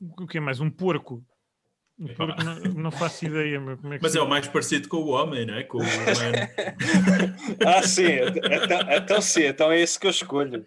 O, 0.00 0.22
o 0.22 0.26
que 0.26 0.38
é 0.38 0.40
mais? 0.40 0.60
Um 0.60 0.70
porco. 0.70 1.24
Não, 2.44 2.58
não 2.74 2.90
faço 2.90 3.24
ideia, 3.26 3.60
mas 3.60 3.80
como 3.80 3.94
é 3.94 3.96
que 3.98 4.02
Mas 4.02 4.16
é 4.16 4.20
o 4.20 4.28
mais 4.28 4.48
parecido 4.48 4.88
com 4.88 4.96
o 4.96 5.08
homem, 5.10 5.46
não 5.46 5.54
é? 5.54 5.62
Com 5.62 5.78
o 5.78 5.80
humano. 5.82 6.48
Ah, 7.66 7.82
sim, 7.82 8.04
então, 8.04 8.80
então 8.96 9.22
sim, 9.22 9.42
então 9.44 9.70
é 9.72 9.80
esse 9.80 9.98
que 10.00 10.06
eu 10.06 10.10
escolho. 10.10 10.64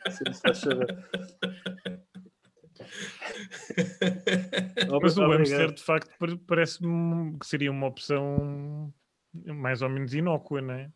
Mas 5.02 5.18
o 5.18 5.28
hamster, 5.28 5.72
de 5.74 5.84
facto, 5.84 6.18
pare- 6.18 6.38
parece-me 6.48 7.38
que 7.40 7.46
seria 7.46 7.72
uma 7.72 7.88
opção 7.88 8.94
mais 9.34 9.82
ou 9.82 9.90
menos 9.90 10.14
inócua, 10.14 10.62
não 10.62 10.74
é? 10.74 10.90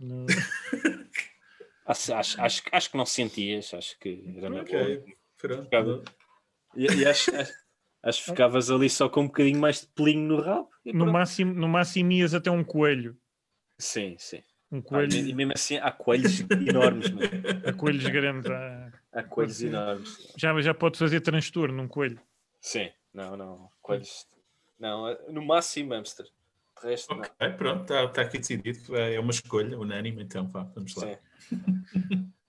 Não- 0.00 0.26
Acho, 1.84 2.14
acho, 2.14 2.40
acho, 2.40 2.62
acho 2.70 2.90
que 2.92 2.96
não 2.96 3.04
sentias, 3.04 3.74
acho 3.74 3.98
que 3.98 4.22
era 4.36 4.48
na 4.48 4.62
boa. 4.62 4.82
ok, 4.82 5.16
pronto. 5.36 5.64
Ficava- 5.64 6.04
E, 6.76 6.86
e 6.86 7.04
acho, 7.04 7.34
acho, 7.34 7.52
acho 8.02 8.24
que 8.24 8.30
ficavas 8.30 8.70
ali 8.70 8.88
só 8.90 9.08
com 9.08 9.22
um 9.22 9.26
bocadinho 9.26 9.60
mais 9.60 9.80
de 9.82 9.86
pelinho 9.88 10.26
no 10.28 10.40
rabo. 10.40 10.68
No 10.84 11.06
máximo, 11.12 11.52
no 11.54 11.68
máximo 11.68 12.12
ias 12.12 12.34
até 12.34 12.50
um 12.50 12.64
coelho. 12.64 13.16
Sim, 13.78 14.16
sim. 14.18 14.42
Um 14.70 14.78
Ah, 14.78 14.82
coelho, 14.82 15.14
e 15.14 15.34
mesmo 15.34 15.52
assim 15.54 15.76
há 15.78 15.90
coelhos 15.90 16.40
enormes, 16.66 17.10
mano. 17.10 17.28
há 17.66 17.72
coelhos 17.72 18.04
grandes. 18.06 18.50
há- 18.50 18.92
Há 19.12 19.22
coelhos 19.22 19.62
enormes. 19.62 20.32
Já, 20.38 20.58
já 20.62 20.72
pode 20.72 20.98
fazer 20.98 21.20
transtorno 21.20 21.82
um 21.82 21.88
coelho. 21.88 22.18
Sim, 22.60 22.90
não, 23.12 23.36
não. 23.36 23.68
Coelhos. 23.82 24.26
Não, 24.78 25.14
no 25.30 25.42
máximo 25.44 25.92
hamster. 25.94 26.26
De 26.80 26.88
resto, 26.88 27.14
não. 27.14 27.20
Ok, 27.22 27.50
pronto, 27.58 27.82
está 27.82 28.08
tá 28.08 28.22
aqui 28.22 28.38
decidido. 28.38 28.96
É 28.96 29.20
uma 29.20 29.30
escolha 29.30 29.78
unânime, 29.78 30.22
então 30.22 30.48
vá, 30.48 30.62
vamos 30.64 30.94
lá. 30.96 31.06
Sim. 31.38 32.32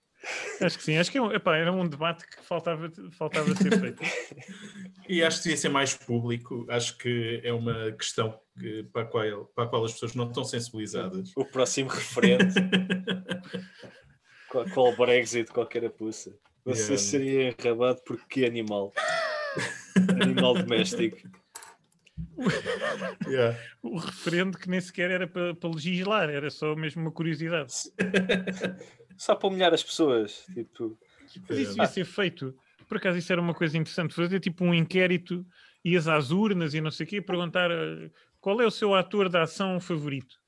Acho 0.60 0.78
que 0.78 0.84
sim. 0.84 0.96
Acho 0.96 1.10
que 1.10 1.18
é 1.18 1.22
epá, 1.34 1.56
era 1.56 1.72
um 1.72 1.86
debate 1.86 2.26
que 2.26 2.42
faltava, 2.44 2.90
faltava 3.12 3.54
ser 3.54 3.78
feito. 3.78 4.02
E 5.06 5.22
acho 5.22 5.36
que 5.38 5.42
devia 5.44 5.56
ser 5.58 5.68
mais 5.68 5.92
público. 5.94 6.64
Acho 6.70 6.96
que 6.96 7.38
é 7.44 7.52
uma 7.52 7.92
questão 7.92 8.40
que- 8.58 8.84
para, 8.84 9.02
a 9.02 9.04
qual, 9.04 9.44
para 9.54 9.64
a 9.64 9.66
qual 9.66 9.84
as 9.84 9.92
pessoas 9.92 10.14
não 10.14 10.26
estão 10.28 10.42
sensibilizadas. 10.44 11.30
O 11.36 11.44
próximo 11.44 11.90
referente. 11.90 12.54
qual, 14.48 14.64
qual 14.70 14.96
Brexit, 14.96 15.50
qual 15.52 15.66
carapuça. 15.66 16.34
Você 16.64 16.92
Yeah. 16.94 16.98
seria 16.98 17.48
enrabado 17.58 18.00
por 18.06 18.26
que 18.26 18.46
animal? 18.46 18.92
animal 20.22 20.54
doméstico. 20.54 21.18
Yeah. 23.26 23.58
O 23.82 23.98
referendo 23.98 24.56
que 24.56 24.68
nem 24.70 24.80
sequer 24.80 25.10
era 25.10 25.26
para, 25.26 25.52
para 25.54 25.70
legislar, 25.70 26.30
era 26.30 26.48
só 26.48 26.74
mesmo 26.76 27.02
uma 27.02 27.10
curiosidade. 27.10 27.72
Só 29.16 29.34
para 29.34 29.48
humilhar 29.48 29.72
as 29.74 29.82
pessoas. 29.82 30.44
Tipo, 30.54 30.98
Mas 31.48 31.58
isso 31.58 31.76
ia 31.78 31.86
ser 31.86 32.04
feito. 32.04 32.56
Por 32.88 32.98
acaso 32.98 33.18
isso 33.18 33.32
era 33.32 33.40
uma 33.40 33.54
coisa 33.54 33.76
interessante, 33.78 34.14
fazer 34.14 34.40
tipo 34.40 34.64
um 34.64 34.74
inquérito, 34.74 35.44
ias 35.84 36.06
às 36.06 36.30
urnas 36.30 36.74
e 36.74 36.80
não 36.80 36.90
sei 36.90 37.06
o 37.06 37.08
quê, 37.08 37.20
perguntar 37.22 37.70
eh, 37.70 38.10
qual 38.40 38.60
é 38.60 38.66
o 38.66 38.70
seu 38.70 38.94
ator 38.94 39.28
da 39.28 39.42
ação 39.42 39.80
favorito. 39.80 40.38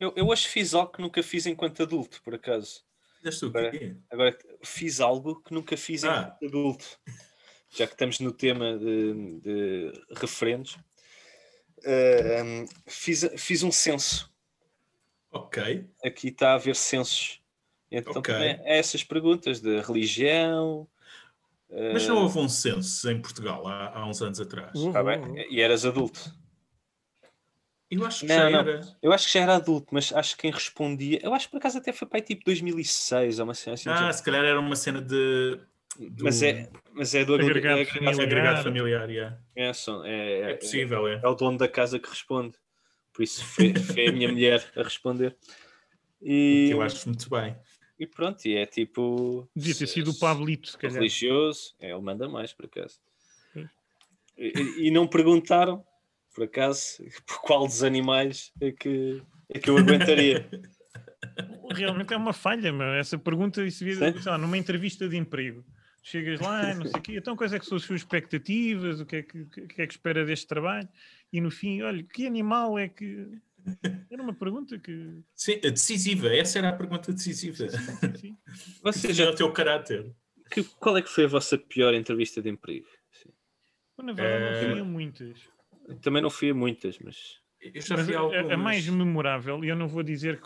eu, 0.00 0.12
eu 0.16 0.26
hoje 0.28 0.48
fiz 0.48 0.72
algo 0.74 0.90
que 0.92 1.02
nunca 1.02 1.22
fiz 1.22 1.44
enquanto 1.46 1.82
adulto, 1.82 2.22
por 2.22 2.34
acaso. 2.34 2.82
Fizeste 3.18 3.44
o 3.44 3.48
Agora- 3.48 3.70
quê? 3.70 3.96
Agora, 4.10 4.38
fiz 4.62 5.00
algo 5.00 5.42
que 5.42 5.52
nunca 5.52 5.76
fiz 5.76 6.04
Ah. 6.04 6.36
enquanto 6.38 6.44
adulto. 6.46 6.86
Já 7.70 7.86
que 7.86 7.92
estamos 7.92 8.18
no 8.20 8.32
tema 8.32 8.78
de, 8.78 9.40
de 9.40 9.92
referentes, 10.16 10.78
eh, 11.84 12.42
hum, 12.42 12.64
fiz, 12.86 13.28
fiz 13.36 13.62
um 13.62 13.70
censo. 13.70 14.32
Ok. 15.30 15.84
Aqui 16.02 16.28
está 16.28 16.52
a 16.52 16.54
haver 16.54 16.74
censos. 16.74 17.37
Então 17.90 18.12
Ok. 18.16 18.34
também 18.34 18.60
é 18.64 18.78
essas 18.78 19.02
perguntas 19.02 19.60
de 19.60 19.80
religião. 19.80 20.86
Mas 21.92 22.04
eh, 22.04 22.08
não 22.08 22.22
houve 22.22 22.38
um 22.38 22.48
censo 22.48 23.10
em 23.10 23.20
Portugal 23.20 23.66
há, 23.66 23.98
há 23.98 24.06
uns 24.08 24.20
anos 24.22 24.40
atrás. 24.40 24.72
Houve, 24.74 24.92
tá 24.92 25.02
bem? 25.02 25.20
houve. 25.20 25.46
E 25.50 25.60
eras 25.60 25.84
adulto. 25.84 26.34
Eu 27.90 28.04
acho 28.04 28.20
que 28.20 28.26
Não, 28.26 28.34
já 28.36 28.50
não. 28.50 28.58
era. 28.60 28.80
Eu 29.02 29.12
acho 29.12 29.26
que 29.26 29.32
já 29.32 29.40
era 29.40 29.54
adulto, 29.56 29.88
mas 29.92 30.12
acho 30.12 30.36
que 30.36 30.42
quem 30.42 30.50
respondia. 30.50 31.20
Eu 31.22 31.32
acho 31.32 31.46
que 31.46 31.52
por 31.52 31.56
acaso 31.58 31.78
até 31.78 31.90
foi 31.92 32.06
para 32.06 32.18
aí 32.18 32.22
tipo 32.22 32.44
2006 32.44 33.38
ou 33.38 33.44
uma 33.46 33.54
cena 33.54 33.74
assim. 33.74 33.88
Ah, 33.88 34.12
se 34.12 34.22
calhar 34.22 34.44
era 34.44 34.60
uma 34.60 34.76
cena 34.76 35.00
de. 35.00 35.58
do- 35.98 36.24
mas, 36.24 36.42
é, 36.42 36.68
mas 36.92 37.14
é 37.14 37.24
do 37.24 37.34
agre- 37.34 37.46
Agregado 37.46 37.80
agregado 37.80 38.04
familiar. 38.16 38.26
agregado 38.26 38.62
familiar. 38.62 39.10
yeah. 39.10 39.38
É, 39.56 39.72
só- 39.72 40.04
é, 40.04 40.40
É 40.40 40.50
é, 40.50 40.54
possível, 40.54 41.08
é. 41.08 41.20
é 41.24 41.26
o 41.28 41.34
dono 41.34 41.56
da 41.56 41.66
casa 41.68 41.98
que 41.98 42.08
responde. 42.10 42.54
Por 43.12 43.22
isso 43.22 43.42
foi, 43.44 43.74
foi 43.74 44.08
a 44.08 44.12
minha 44.12 44.30
mulher 44.30 44.70
a 44.76 44.82
responder. 44.82 45.34
E, 46.20 46.66
Que 46.68 46.74
eu 46.74 46.82
acho 46.82 47.08
muito 47.08 47.30
bem. 47.30 47.56
E 47.98 48.06
pronto, 48.06 48.46
e 48.46 48.54
é 48.56 48.64
tipo. 48.64 49.48
Devia 49.54 49.74
ter 49.74 49.86
sido 49.86 50.12
o 50.12 50.18
Pablito, 50.18 50.68
se 50.68 50.78
calhar. 50.78 50.96
religioso, 50.96 51.74
é, 51.80 51.90
ele 51.90 52.00
manda 52.00 52.28
mais, 52.28 52.52
por 52.52 52.66
acaso. 52.66 53.00
E, 54.36 54.86
e 54.86 54.90
não 54.90 55.06
perguntaram, 55.06 55.84
por 56.32 56.44
acaso, 56.44 57.02
por 57.26 57.40
qual 57.40 57.66
dos 57.66 57.82
animais 57.82 58.52
é 58.60 58.70
que, 58.70 59.20
é 59.48 59.58
que 59.58 59.68
eu 59.68 59.76
aguentaria. 59.76 60.48
Realmente 61.70 62.14
é 62.14 62.16
uma 62.16 62.32
falha, 62.32 62.72
meu. 62.72 62.86
Essa 62.94 63.18
pergunta, 63.18 63.62
isso 63.64 63.84
devia, 63.84 64.12
sei 64.12 64.30
lá, 64.30 64.38
numa 64.38 64.56
entrevista 64.56 65.08
de 65.08 65.16
emprego. 65.16 65.64
Chegas 66.02 66.40
lá, 66.40 66.74
não 66.74 66.86
sei 66.86 67.00
o 67.00 67.02
quê, 67.02 67.16
então 67.18 67.36
quais 67.36 67.52
é 67.52 67.58
que 67.58 67.66
são 67.66 67.76
as 67.76 67.82
suas 67.82 68.00
expectativas, 68.00 69.00
o 69.00 69.04
que 69.04 69.16
é 69.16 69.22
que, 69.22 69.40
o 69.40 69.46
que 69.48 69.82
é 69.82 69.86
que 69.86 69.92
espera 69.92 70.24
deste 70.24 70.46
trabalho? 70.46 70.88
E 71.30 71.40
no 71.40 71.50
fim, 71.50 71.82
olha, 71.82 72.02
que 72.02 72.26
animal 72.26 72.78
é 72.78 72.88
que... 72.88 73.28
Era 74.10 74.22
uma 74.22 74.34
pergunta 74.34 74.78
que... 74.78 75.20
Sim, 75.34 75.54
a 75.64 75.70
decisiva. 75.70 76.28
Essa 76.34 76.58
era 76.58 76.70
a 76.70 76.72
pergunta 76.72 77.12
decisiva. 77.12 77.66
Sim. 78.16 78.36
Vocês 78.82 79.16
Já 79.16 79.24
já, 79.26 79.30
o 79.30 79.34
teu 79.34 79.52
caráter. 79.52 80.14
que- 80.50 80.64
qual 80.64 80.96
é 80.96 81.02
que 81.02 81.08
foi 81.10 81.24
a 81.24 81.28
vossa 81.28 81.56
pior 81.58 81.94
entrevista 81.94 82.40
de 82.42 82.48
emprego? 82.50 82.86
Sim. 83.12 83.30
Bom, 83.96 84.04
Na 84.04 84.12
verdade, 84.12 84.44
Eh, 84.44 84.68
não 84.68 84.72
fui 84.72 84.80
a 84.80 84.84
muitas. 84.84 85.38
Também 86.02 86.22
não 86.22 86.30
fui 86.30 86.50
a 86.50 86.54
muitas, 86.54 86.98
mas. 86.98 87.40
Eu 87.60 87.80
já 87.82 87.96
Mas 87.96 88.08
a 88.08 88.54
a, 88.54 88.56
mais 88.56 88.86
memorável, 88.88 89.64
e 89.64 89.68
eu 89.68 89.74
não 89.74 89.88
vou 89.88 90.04
dizer 90.04 90.40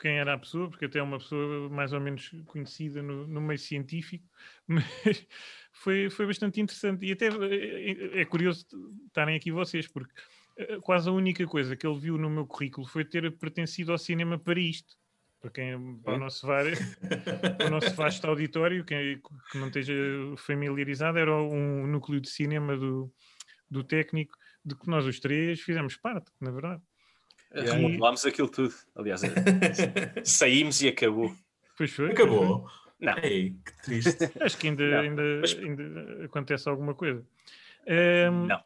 quem 0.00 0.12
era 0.18 0.32
a 0.32 0.38
pessoa, 0.38 0.70
porque 0.70 0.86
até 0.86 0.98
é 0.98 1.02
uma 1.02 1.18
pessoa 1.18 1.68
mais 1.68 1.92
ou 1.92 2.00
menos 2.00 2.30
conhecida 2.46 3.02
no, 3.02 3.26
no 3.26 3.38
meio 3.42 3.58
científico, 3.58 4.26
mas 4.66 5.26
foi, 5.72 6.08
foi 6.08 6.24
bastante 6.26 6.62
interessante. 6.62 7.04
E 7.04 7.12
até 7.12 7.26
é, 7.28 8.20
é 8.22 8.24
curioso 8.24 8.66
estarem 9.06 9.36
aqui 9.36 9.50
vocês, 9.52 9.86
porque 9.86 10.10
eh, 10.18 10.22
quase 10.82 11.08
a 11.08 11.12
única 11.12 11.46
coisa 11.46 11.76
que 11.76 11.86
ele 11.86 11.98
viu 11.98 12.16
no 12.18 12.30
meu 12.30 12.46
currículo 12.46 12.86
foi 12.86 13.04
ter 13.04 13.30
pertencido 13.38 13.92
ao 13.92 13.98
cinema 13.98 14.38
para 14.38 14.58
isto. 14.60 14.94
Para 15.40 15.50
quem 15.50 15.96
para 15.98 16.14
o 16.14 16.18
nosso, 16.18 16.46
var, 16.46 16.64
para 17.58 17.66
o 17.66 17.70
nosso 17.70 17.94
vasto 17.94 18.26
auditório, 18.26 18.84
quem 18.84 19.20
que 19.52 19.58
não 19.58 19.66
esteja 19.66 19.94
familiarizado, 20.38 21.18
era 21.18 21.34
um 21.36 21.86
núcleo 21.86 22.20
de 22.20 22.30
cinema 22.30 22.76
do, 22.76 23.12
do 23.70 23.84
técnico 23.84 24.34
de 24.64 24.74
que 24.74 24.88
nós 24.88 25.04
os 25.04 25.20
três 25.20 25.60
fizemos 25.60 25.96
parte, 25.96 26.30
na 26.40 26.50
verdade. 26.50 26.80
Yeah. 27.54 27.74
Remodelámos 27.74 28.24
aquilo 28.24 28.48
tudo. 28.48 28.74
Aliás, 28.96 29.22
é, 29.22 29.28
saímos 30.24 30.80
e 30.82 30.88
acabou. 30.88 31.32
Pois 31.76 31.92
foi. 31.92 32.10
Acabou. 32.10 32.66
Não. 32.98 33.18
Ei, 33.18 33.54
que 33.64 33.82
triste. 33.82 34.30
Acho 34.40 34.56
que 34.56 34.68
ainda, 34.68 34.88
Não, 34.88 35.00
ainda, 35.00 35.22
mas- 35.42 35.58
ainda 35.58 36.24
acontece 36.24 36.68
alguma 36.68 36.94
coisa. 36.94 37.22
Ehm, 37.86 38.46
Não. 38.46 38.64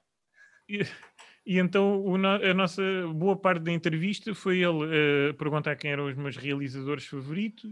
E, 1.49 1.59
então 1.59 2.05
o 2.05 2.19
no- 2.19 2.29
a 2.45 2.53
nossa 2.53 2.83
boa 3.15 3.35
parte 3.35 3.63
da 3.63 3.73
entrevista 3.73 4.35
foi 4.35 4.59
ele 4.59 4.85
eh, 5.31 5.33
perguntar 5.33 5.75
quem 5.77 5.91
eram 5.91 6.05
os 6.07 6.15
meus 6.15 6.37
realizadores 6.37 7.07
favoritos. 7.07 7.71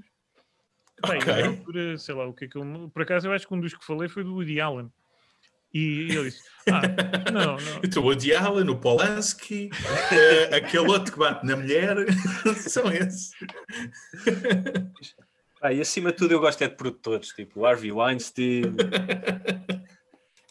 Bem, 1.06 1.18
Ok. 1.18 1.26
na 1.42 1.46
altura, 1.48 1.98
sei 1.98 2.14
lá, 2.14 2.26
o 2.26 2.32
que 2.32 2.46
é 2.46 2.48
que 2.48 2.56
eu. 2.56 2.90
Por 2.94 3.02
acaso 3.02 3.28
eu 3.28 3.32
acho 3.32 3.46
que 3.46 3.52
um 3.52 3.60
dos 3.60 3.74
que 3.74 3.84
falei 3.84 4.08
foi 4.08 4.24
do 4.24 4.32
Woody 4.34 4.58
Allen. 4.62 4.90
E 5.74 6.08
ele 6.10 6.22
disse: 6.30 6.40
Ah, 6.70 6.80
não, 7.30 7.56
não. 7.60 7.80
Então, 7.84 8.02
o 8.02 8.06
Woody 8.06 8.34
Allen, 8.34 8.70
o 8.70 8.78
Polanski, 8.80 9.68
eh, 10.10 10.56
aquele 10.56 10.88
outro 10.88 11.12
que 11.12 11.18
bate 11.18 11.44
na 11.44 11.54
mulher, 11.54 11.96
são 12.56 12.90
esses. 12.90 13.32
Ah, 15.60 15.70
e 15.74 15.82
acima 15.82 16.12
de 16.12 16.16
tudo 16.16 16.32
eu 16.32 16.40
gosto 16.40 16.62
é 16.64 16.68
de 16.68 16.76
produtores, 16.76 17.28
tipo 17.28 17.66
Harvey 17.66 17.92
Weinstein. 17.92 18.74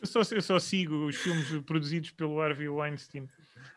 Eu 0.06 0.24
só, 0.24 0.36
eu 0.36 0.41
só 0.41 0.60
sigo 0.60 1.08
os 1.08 1.16
filmes 1.16 1.47
produzidos 1.66 2.12
pelo 2.12 2.39
Harvey 2.39 2.70
Weinstein. 2.70 3.28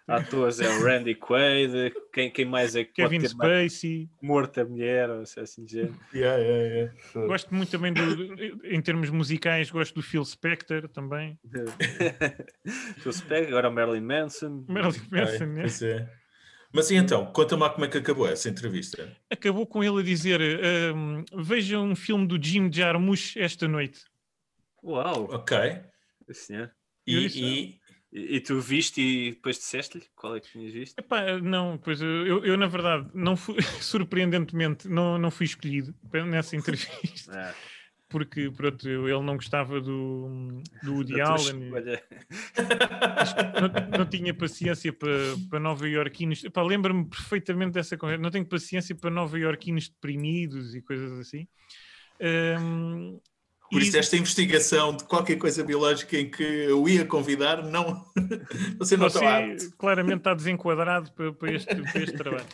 Atores 0.07 0.61
é 0.61 0.69
o 0.69 0.83
Randy 0.85 1.15
Quaid, 1.15 1.93
quem, 2.13 2.31
quem 2.31 2.45
mais 2.45 2.75
é 2.77 2.85
que 2.85 3.03
pode 3.03 3.11
Kevin 3.11 3.21
ter 3.27 3.35
ma- 3.35 3.45
Spacey. 3.45 4.09
morto 4.23 4.61
a 4.61 4.65
mulher, 4.65 5.09
ou 5.11 5.25
se 5.27 5.39
é 5.39 5.43
assim 5.43 5.65
de 5.65 5.73
género. 5.73 5.95
Yeah, 6.15 6.43
yeah, 6.43 6.65
yeah. 7.15 7.27
Gosto 7.27 7.55
muito 7.55 7.71
também 7.71 7.93
do, 7.93 8.03
em 8.65 8.81
termos 8.81 9.11
musicais, 9.11 9.71
gosto 9.71 9.95
do 9.97 10.03
Phil 10.03 10.25
Spector 10.25 10.89
também. 10.89 11.39
Phil 12.99 13.13
Spector, 13.13 13.49
agora 13.49 13.69
o 13.69 13.73
Marilyn 13.73 14.01
Manson. 14.03 14.65
Marilyn 14.69 15.03
Manson, 15.11 15.47
né? 15.47 15.67
é. 15.83 16.09
Mas 16.73 16.91
e 16.91 16.97
então, 16.97 17.27
conta-me 17.33 17.63
lá 17.63 17.71
como 17.71 17.85
é 17.85 17.89
que 17.89 17.99
acabou 17.99 18.29
essa 18.29 18.49
entrevista. 18.49 19.11
Acabou 19.31 19.67
com 19.67 19.83
ele 19.83 20.01
a 20.01 20.05
dizer: 20.05 20.41
hum, 20.95 21.25
Veja 21.35 21.79
um 21.79 21.97
filme 21.97 22.27
do 22.27 22.43
Jim 22.43 22.71
Jarmusch 22.73 23.37
esta 23.39 23.67
noite. 23.69 24.05
Uau, 24.83 25.29
Ok. 25.33 25.57
Senhor. 26.35 26.71
E, 27.07 27.27
e- 27.27 27.81
E, 28.11 28.41
tu 28.41 28.59
viste 28.59 29.03
e 29.03 29.31
depois 29.33 29.59
disseste-lhe 29.59 30.05
qual 30.17 30.35
é 30.37 30.41
que 30.41 30.51
tinhas 30.51 30.73
visto? 30.73 30.99
Epá, 30.99 31.39
não, 31.39 31.77
pois 31.77 32.01
eu, 32.01 32.43
eu, 32.45 32.57
na 32.57 32.67
verdade, 32.67 33.11
não 33.15 33.37
fui, 33.37 33.57
surpreendentemente, 33.83 34.89
não, 34.89 35.19
não 35.19 35.31
fui 35.31 35.45
escolhido 35.45 35.95
nessa 36.27 36.57
entrevista, 36.57 37.33
Ah, 37.33 37.53
porque 38.09 38.51
pronto, 38.51 38.89
eu- 38.89 39.07
ele 39.07 39.23
não 39.23 39.37
gostava 39.37 39.79
do, 39.79 40.63
do 40.83 40.95
Woody 40.97 41.21
Allen. 41.21 41.71
não, 43.61 43.99
não 43.99 44.07
tinha 44.07 44.33
paciência 44.33 44.93
para, 44.93 45.37
para 45.51 45.61
nova 45.61 45.87
iorquinos. 45.89 46.43
Lembro-me 46.57 47.05
perfeitamente 47.09 47.73
dessa 47.73 47.97
conversa. 47.97 48.23
Não 48.23 48.31
tenho 48.31 48.47
paciência 48.47 48.95
para 48.95 49.11
nova 49.11 49.39
iorquinos 49.39 49.89
deprimidos 49.89 50.75
e 50.75 50.83
coisas 50.83 51.13
assim. 51.21 51.47
Hum, 52.21 53.21
por 53.71 53.83
isso 53.83 53.97
esta 53.97 54.17
investigação 54.17 54.97
de 54.97 55.05
qualquer 55.05 55.37
coisa 55.37 55.63
biológica 55.65 56.17
em 56.19 56.31
que 56.31 56.43
eu 56.43 56.89
ia 56.89 57.05
convidar, 57.05 57.63
não. 57.63 58.05
Você 58.79 58.97
não 58.97 59.09
Você 59.09 59.19
está 59.19 59.39
apto. 59.39 59.77
claramente 59.77 60.19
está 60.19 60.35
desenquadrado 60.35 61.13
para, 61.13 61.33
para 61.33 61.53
este, 61.53 61.75
para 61.75 62.03
este 62.03 62.17
trabalho. 62.17 62.47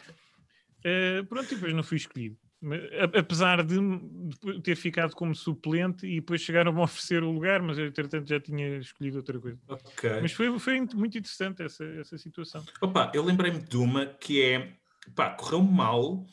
Eh, 0.84 1.22
pronto, 1.22 1.50
e 1.50 1.54
depois 1.54 1.74
não 1.74 1.82
fui 1.82 1.96
escolhido. 1.96 2.36
Apesar 3.18 3.62
de, 3.62 3.76
ter 4.62 4.74
ficado 4.74 5.14
como 5.14 5.34
suplente 5.34 6.06
e 6.06 6.16
depois 6.16 6.40
chegaram-me 6.40 6.80
a 6.80 6.84
oferecer 6.84 7.22
o 7.22 7.30
lugar, 7.30 7.60
mas 7.60 7.76
eu, 7.76 7.86
entretanto, 7.86 8.26
já 8.26 8.40
tinha 8.40 8.78
escolhido 8.78 9.18
outra 9.18 9.38
coisa. 9.38 9.58
Ok. 9.68 10.10
Mas 10.22 10.32
foi, 10.32 10.58
foi 10.58 10.80
muito 10.94 11.18
interessante 11.18 11.62
essa, 11.62 11.84
essa 11.84 12.16
situação. 12.16 12.64
Opa, 12.80 13.12
eu 13.14 13.22
lembrei-me 13.22 13.60
de 13.60 13.76
uma 13.76 14.06
que 14.06 14.42
é, 14.42 14.72
pá, 15.14 15.30
correu 15.30 15.62
mal, 15.62 16.24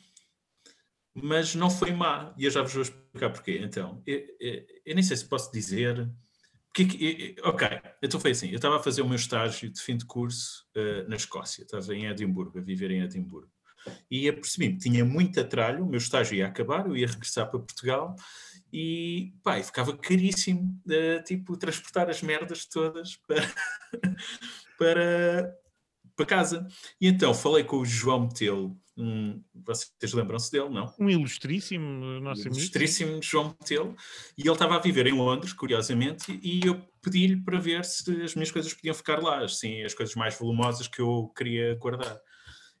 mas 1.14 1.54
não 1.54 1.70
foi 1.70 1.92
má. 1.92 2.34
E 2.38 2.44
eu 2.44 2.50
já 2.50 2.62
vos 2.62 2.72
vou 2.72 2.82
explicar 2.82 3.30
porquê. 3.30 3.58
Então, 3.62 4.02
eu, 4.06 4.18
eu- 4.40 4.66
eu 4.86 4.94
nem 4.94 5.02
sei 5.04 5.16
se 5.16 5.24
posso 5.26 5.52
dizer. 5.52 6.00
É 6.78 6.84
que- 6.84 7.04
eu- 7.04 7.44
eu- 7.44 7.50
ok, 7.50 7.68
então 8.02 8.18
foi 8.18 8.30
assim. 8.30 8.48
Eu 8.48 8.56
estava 8.56 8.76
a 8.76 8.82
fazer 8.82 9.02
o 9.02 9.06
meu 9.06 9.16
estágio 9.16 9.70
de 9.70 9.80
fim 9.80 9.96
de 9.96 10.06
curso 10.06 10.66
eh, 10.74 11.04
na 11.08 11.16
Escócia. 11.16 11.62
Estava 11.62 11.94
em 11.94 12.06
Edimburgo, 12.06 12.58
a 12.58 12.62
viver 12.62 12.90
em 12.90 13.02
Edimburgo. 13.02 13.50
E 14.10 14.28
apercebi-me 14.28 14.74
que 14.74 14.80
tinha 14.88 15.04
muito 15.04 15.40
atralho, 15.40 15.84
o 15.84 15.88
meu 15.88 15.98
estágio 15.98 16.36
ia 16.36 16.46
acabar, 16.46 16.86
eu 16.86 16.96
ia 16.96 17.06
regressar 17.06 17.50
para 17.50 17.58
Portugal 17.58 18.14
e, 18.72 19.34
pá, 19.42 19.58
e 19.58 19.64
ficava 19.64 19.96
caríssimo, 19.96 20.80
eh, 20.88 21.20
tipo, 21.22 21.56
transportar 21.56 22.08
as 22.08 22.22
merdas 22.22 22.64
todas 22.66 23.16
para, 23.26 23.42
para, 24.78 25.54
para 26.16 26.26
casa. 26.26 26.66
E 27.00 27.08
então 27.08 27.34
falei 27.34 27.64
com 27.64 27.78
o 27.78 27.84
João 27.84 28.20
Metelo, 28.26 28.80
um, 28.96 29.42
vocês 29.54 30.12
lembram-se 30.12 30.50
dele, 30.50 30.68
não? 30.68 30.94
Um 30.98 31.08
ilustríssimo 31.08 32.20
nosso 32.20 32.42
amigo. 32.42 32.56
Ilustríssimo 32.56 33.22
João 33.22 33.56
Metelo, 33.60 33.96
e 34.36 34.42
ele 34.42 34.52
estava 34.52 34.76
a 34.76 34.80
viver 34.80 35.06
em 35.06 35.14
Londres, 35.14 35.52
curiosamente, 35.52 36.38
e 36.42 36.60
eu 36.66 36.80
pedi-lhe 37.00 37.42
para 37.42 37.58
ver 37.58 37.84
se 37.84 38.22
as 38.22 38.34
minhas 38.34 38.50
coisas 38.50 38.72
podiam 38.74 38.94
ficar 38.94 39.22
lá, 39.22 39.44
assim, 39.44 39.82
as 39.82 39.94
coisas 39.94 40.14
mais 40.14 40.38
volumosas 40.38 40.88
que 40.88 41.00
eu 41.00 41.32
queria 41.36 41.74
guardar. 41.76 42.20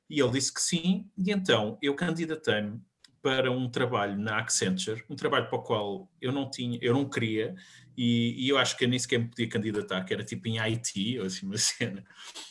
E 0.08 0.20
ele 0.20 0.32
disse 0.32 0.52
que 0.52 0.60
sim, 0.60 1.08
e 1.16 1.30
então 1.30 1.78
eu 1.80 1.94
candidatei-me 1.94 2.80
para 3.22 3.50
um 3.52 3.70
trabalho 3.70 4.18
na 4.18 4.38
Accenture, 4.38 5.04
um 5.08 5.14
trabalho 5.14 5.48
para 5.48 5.58
o 5.58 5.62
qual 5.62 6.10
eu 6.20 6.32
não 6.32 6.50
tinha, 6.50 6.78
eu 6.82 6.92
não 6.92 7.08
queria, 7.08 7.54
e, 7.96 8.34
e 8.44 8.48
eu 8.48 8.58
acho 8.58 8.76
que 8.76 8.84
eu 8.84 8.88
nem 8.88 8.98
sequer 8.98 9.20
me 9.20 9.28
podia 9.28 9.48
candidatar, 9.48 10.02
que 10.04 10.12
era 10.12 10.24
tipo 10.24 10.48
em 10.48 10.58
IT, 10.58 11.20
ou 11.20 11.26
assim 11.26 11.46
uma 11.46 11.56
cena. 11.58 12.04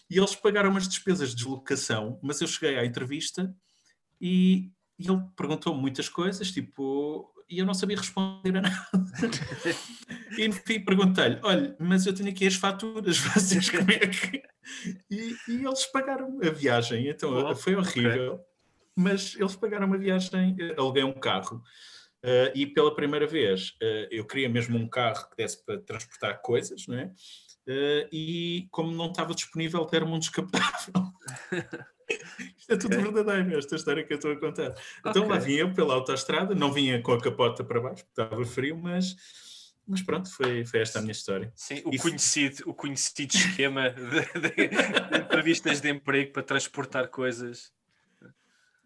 E 0.09 0.17
eles 0.17 0.33
pagaram 0.33 0.75
as 0.77 0.87
despesas 0.87 1.31
de 1.31 1.35
deslocação, 1.35 2.17
mas 2.23 2.39
eu 2.39 2.47
cheguei 2.47 2.79
à 2.79 2.85
entrevista 2.85 3.53
e, 4.19 4.71
e 4.97 5.09
ele 5.09 5.21
perguntou 5.35 5.75
muitas 5.75 6.07
coisas, 6.07 6.49
tipo, 6.51 7.29
e 7.49 7.59
eu 7.59 7.65
não 7.65 7.73
sabia 7.73 7.97
responder 7.97 8.57
a 8.57 8.61
nada. 8.61 8.87
e 10.37 10.45
enfim, 10.45 10.79
perguntei-lhe: 10.79 11.37
olha, 11.43 11.75
mas 11.77 12.05
eu 12.05 12.13
tenho 12.13 12.29
aqui 12.29 12.47
as 12.47 12.55
faturas, 12.55 13.17
vocês 13.35 13.69
como 13.69 13.91
é 13.91 13.99
que. 13.99 14.41
E, 15.09 15.35
e 15.49 15.65
eles 15.65 15.85
pagaram 15.87 16.39
a 16.41 16.49
viagem, 16.49 17.09
então 17.09 17.31
Oh, 17.33 17.55
foi 17.55 17.75
horrível. 17.75 18.39
Mas 19.01 19.35
eles 19.35 19.55
pagaram 19.55 19.87
uma 19.87 19.97
viagem, 19.97 20.55
eh, 20.59 20.75
aluguei 20.77 21.03
um 21.03 21.13
carro. 21.13 21.61
eh, 22.23 22.51
e 22.55 22.67
pela 22.67 22.93
primeira 22.95 23.25
vez 23.25 23.73
eh, 23.81 24.07
eu 24.11 24.25
queria 24.25 24.47
mesmo 24.47 24.77
um 24.77 24.87
carro 24.87 25.27
que 25.29 25.37
desse 25.37 25.63
para 25.65 25.79
transportar 25.81 26.39
coisas, 26.41 26.85
não 26.87 26.97
é? 26.97 27.11
Eh, 27.67 28.07
e 28.11 28.67
como 28.71 28.91
não 28.91 29.07
estava 29.09 29.33
disponível, 29.33 29.83
deram-me 29.85 30.13
um 30.13 30.19
descapotável. 30.19 30.93
Isto 32.57 32.73
é 32.73 32.77
tudo 32.77 33.01
verdadeiro, 33.01 33.57
esta 33.57 33.75
história 33.75 34.03
que 34.03 34.13
eu 34.13 34.17
estou 34.17 34.31
a 34.33 34.39
contar. 34.39 34.75
Então 35.05 35.27
lá 35.27 35.37
vinha 35.39 35.61
eu 35.61 35.73
pela 35.73 35.93
autoestrada, 35.95 36.53
não 36.53 36.71
vinha 36.71 37.01
com 37.01 37.13
a 37.13 37.21
capota 37.21 37.63
para 37.63 37.79
baixo, 37.81 38.03
porque 38.05 38.21
estava 38.21 38.45
frio, 38.45 38.77
mas, 38.77 39.15
mas 39.87 40.01
pronto, 40.01 40.29
foi, 40.29 40.65
foi 40.65 40.81
esta 40.81 40.99
a 40.99 41.01
minha 41.01 41.11
história. 41.13 41.51
Sim, 41.55 41.81
o 41.85 41.93
E- 41.93 41.97
conhecido, 41.97 42.63
o 42.69 42.73
conhecido 42.73 43.33
esquema 43.35 43.89
de, 43.89 44.01
de- 44.41 44.67
de 45.09 45.17
entrevistas 45.17 45.79
de 45.81 45.89
emprego 45.89 46.33
para 46.33 46.43
transportar 46.43 47.07
coisas. 47.07 47.71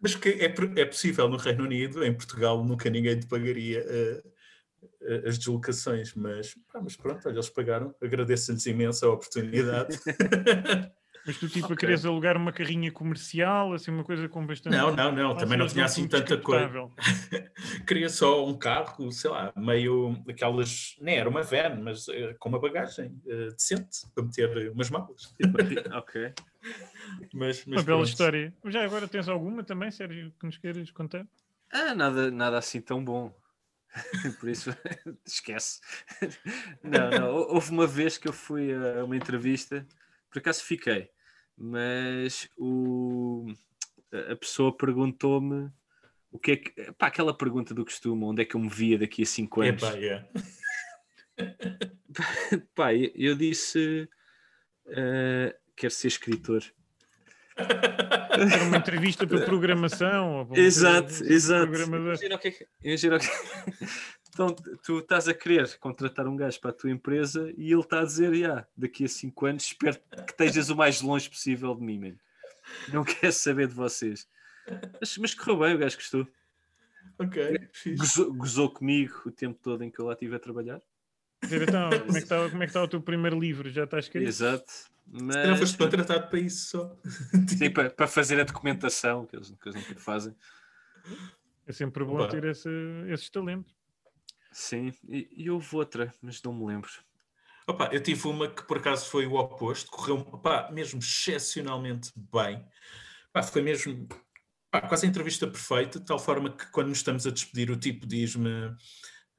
Mas 0.00 0.14
que 0.14 0.28
é, 0.28 0.44
é 0.44 0.84
possível 0.84 1.28
no 1.28 1.36
Reino 1.36 1.64
Unido, 1.64 2.04
em 2.04 2.12
Portugal 2.14 2.62
nunca 2.64 2.90
ninguém 2.90 3.18
te 3.18 3.26
pagaria 3.26 3.84
eh, 3.86 4.22
as 5.26 5.38
deslocações, 5.38 6.14
mas, 6.14 6.54
pá, 6.72 6.80
mas 6.82 6.96
pronto, 6.96 7.26
olha, 7.26 7.34
eles 7.34 7.48
pagaram, 7.48 7.94
agradeço-lhes 8.02 8.66
imenso 8.66 9.06
a 9.06 9.12
oportunidade. 9.12 9.98
Mas 11.26 11.38
tu, 11.38 11.48
tipo, 11.48 11.66
Ok. 11.66 11.78
querias 11.78 12.06
alugar 12.06 12.36
uma 12.36 12.52
carrinha 12.52 12.92
comercial, 12.92 13.72
assim, 13.72 13.90
uma 13.90 14.04
coisa 14.04 14.28
com 14.28 14.46
bastante. 14.46 14.76
não, 14.76 14.94
não, 14.94 15.10
não, 15.10 15.34
também 15.34 15.58
não 15.58 15.66
tinha 15.66 15.82
um 15.82 15.86
assim 15.86 16.06
tanta 16.06 16.38
coisa. 16.38 16.70
Queria 17.84 18.08
só 18.08 18.46
um 18.46 18.56
carro, 18.56 19.10
sei 19.10 19.30
lá, 19.30 19.52
meio 19.56 20.22
aquelas, 20.28 20.94
nem 21.00 21.16
era 21.16 21.28
uma 21.28 21.42
van, 21.42 21.80
mas 21.82 22.06
eh, 22.08 22.36
com 22.38 22.48
uma 22.48 22.60
bagagem 22.60 23.20
eh, 23.26 23.48
decente 23.50 24.06
para 24.14 24.22
meter 24.24 24.70
umas 24.70 24.88
malas. 24.88 25.34
Ok. 25.98 26.32
Mas, 27.32 27.64
mas 27.64 27.66
Uma 27.66 27.82
bela 27.82 27.84
pronto. 27.84 28.08
história. 28.08 28.54
Já 28.66 28.84
agora 28.84 29.08
tens 29.08 29.28
alguma 29.28 29.62
também, 29.64 29.90
Sérgio, 29.90 30.32
que 30.38 30.46
nos 30.46 30.56
queiras 30.58 30.90
contar? 30.90 31.26
Ah, 31.70 31.94
nada, 31.94 32.30
nada 32.30 32.58
assim 32.58 32.80
tão 32.80 33.04
bom. 33.04 33.34
Por 34.40 34.48
isso, 34.48 34.70
esquece. 35.26 35.80
Não, 36.82 37.10
não. 37.12 37.34
hou- 37.34 37.54
Houve 37.54 37.70
uma 37.70 37.86
vez 37.86 38.18
que 38.18 38.28
eu 38.28 38.32
fui 38.32 38.72
a 38.72 39.04
uma 39.04 39.16
entrevista, 39.16 39.86
por 40.30 40.38
acaso 40.38 40.62
fiquei, 40.62 41.10
mas 41.56 42.48
o, 42.56 43.46
a 44.30 44.36
pessoa 44.36 44.76
perguntou-me 44.76 45.70
o 46.30 46.38
que 46.38 46.50
é 46.52 46.56
que. 46.56 46.92
Pá, 46.92 47.06
aquela 47.08 47.36
pergunta 47.36 47.72
do 47.74 47.84
costume, 47.84 48.24
onde 48.24 48.42
é 48.42 48.44
que 48.44 48.54
eu 48.54 48.60
me 48.60 48.68
via 48.68 48.98
daqui 48.98 49.22
a 49.22 49.26
5 49.26 49.62
anos? 49.62 49.82
Epá, 49.82 49.94
yeah. 49.94 50.28
Pá, 52.74 52.94
eu 52.94 53.34
disse. 53.34 54.08
eh, 54.88 55.56
quero 55.76 55.92
ser 55.92 56.08
escritor. 56.08 56.62
Era 57.56 58.64
uma 58.64 58.76
entrevista 58.76 59.26
para 59.26 59.44
programação. 59.44 60.38
ou 60.40 60.46
para 60.46 60.54
uma 60.58 60.66
Exato, 60.66 61.08
coisa- 61.08 61.32
exato. 61.32 61.66
programador. 61.72 62.06
Imagina 62.08 62.34
o 62.34 62.38
que 62.38 62.48
é 62.48 62.50
que. 62.50 62.66
Imagina 62.82 63.16
o 63.16 63.20
que... 63.20 63.26
Então, 64.28 64.54
tu 64.84 64.98
estás 64.98 65.26
a 65.28 65.32
querer 65.34 65.78
contratar 65.78 66.26
um 66.28 66.36
gajo 66.36 66.60
para 66.60 66.70
a 66.70 66.74
tua 66.74 66.90
empresa 66.90 67.50
e 67.56 67.72
ele 67.72 67.80
está 67.80 68.00
a 68.00 68.04
dizer: 68.04 68.34
"Ya, 68.34 68.66
daqui 68.76 69.06
a 69.06 69.08
5 69.08 69.46
anos 69.46 69.64
espero 69.64 69.96
que 70.26 70.30
estejas 70.32 70.68
o 70.68 70.76
mais 70.76 71.00
longe 71.00 71.30
possível 71.30 71.74
de 71.74 71.82
mim, 71.82 71.98
man. 71.98 72.16
Não 72.92 73.02
quero 73.02 73.32
saber 73.32 73.66
de 73.68 73.72
vocês. 73.74 74.28
Mas, 75.00 75.16
mas 75.16 75.32
correu 75.34 75.60
bem, 75.60 75.74
o 75.74 75.78
gajo 75.78 75.96
gostou. 75.96 76.28
Ok. 77.18 77.58
Gozou, 77.96 78.34
gozou 78.34 78.68
comigo 78.70 79.22
o 79.24 79.30
tempo 79.30 79.58
todo 79.62 79.82
em 79.82 79.90
que 79.90 79.98
eu 79.98 80.04
lá 80.04 80.12
estive 80.12 80.36
a 80.36 80.38
trabalhar. 80.38 80.82
Então, 81.44 81.88
como 82.00 82.10
é, 82.10 82.12
que 82.12 82.18
está, 82.18 82.50
como 82.50 82.62
é 82.62 82.66
que 82.66 82.70
está 82.70 82.82
o 82.82 82.88
teu 82.88 83.00
primeiro 83.00 83.38
livro? 83.40 83.70
Já 83.70 83.84
está 83.84 83.98
escrito? 83.98 84.26
Exato. 84.28 84.70
Se 85.12 85.28
calhar 85.28 85.50
Mas 85.50 85.58
foste 85.60 85.78
contratado 85.78 86.28
para 86.28 86.38
isso 86.40 86.70
só. 86.70 86.96
sim, 87.48 87.70
para, 87.70 87.90
para 87.90 88.06
fazer 88.08 88.40
a 88.40 88.44
documentação, 88.44 89.24
que 89.26 89.36
eles, 89.36 89.50
que 89.50 89.68
eles 89.68 89.76
nunca 89.76 90.00
fazem. 90.00 90.34
É 91.66 91.72
sempre 91.72 92.04
bom 92.04 92.14
Opa. 92.16 92.28
ter 92.28 92.44
esse- 92.44 92.68
esses 93.08 93.30
talentos. 93.30 93.74
Sim, 94.52 94.92
e, 95.08 95.28
e 95.36 95.50
houve 95.50 95.68
outra, 95.76 96.12
mas 96.22 96.42
não 96.42 96.52
me 96.52 96.66
lembro. 96.66 96.90
Opa, 97.68 97.90
eu 97.92 98.00
tive 98.02 98.28
uma 98.28 98.48
que 98.48 98.62
por 98.62 98.78
acaso 98.78 99.06
foi 99.10 99.26
o 99.26 99.34
oposto, 99.34 99.90
correu 99.90 100.18
opá, 100.18 100.70
mesmo 100.70 101.00
excepcionalmente 101.00 102.12
bem. 102.16 102.64
Pá, 103.32 103.42
foi 103.42 103.60
mesmo 103.60 104.06
pá, 104.70 104.80
quase 104.82 105.04
a 105.06 105.08
entrevista 105.08 105.46
perfeita, 105.48 105.98
de 105.98 106.06
tal 106.06 106.18
forma 106.18 106.56
que 106.56 106.66
quando 106.70 106.88
nos 106.88 106.98
estamos 106.98 107.26
a 107.26 107.30
despedir, 107.30 107.70
o 107.70 107.76
tipo 107.76 108.06
diz-me: 108.06 108.74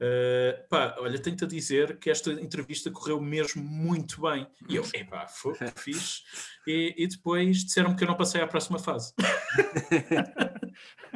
"Ah, 0.00 0.64
pá, 0.68 0.96
olha, 0.98 1.18
tenho-te 1.18 1.44
a 1.44 1.48
dizer 1.48 1.98
que 1.98 2.10
esta 2.10 2.32
entrevista 2.32 2.90
correu 2.90 3.20
mesmo 3.20 3.62
muito 3.62 4.20
bem. 4.22 4.46
E 4.68 4.76
eu, 4.76 4.84
epá, 4.94 5.26
foi 5.26 5.54
fixe. 5.76 6.22
E, 6.66 6.94
e 6.96 7.06
depois 7.06 7.64
disseram-me 7.64 7.96
que 7.96 8.04
eu 8.04 8.08
não 8.08 8.16
passei 8.16 8.40
à 8.40 8.46
próxima 8.46 8.78
fase. 8.78 9.12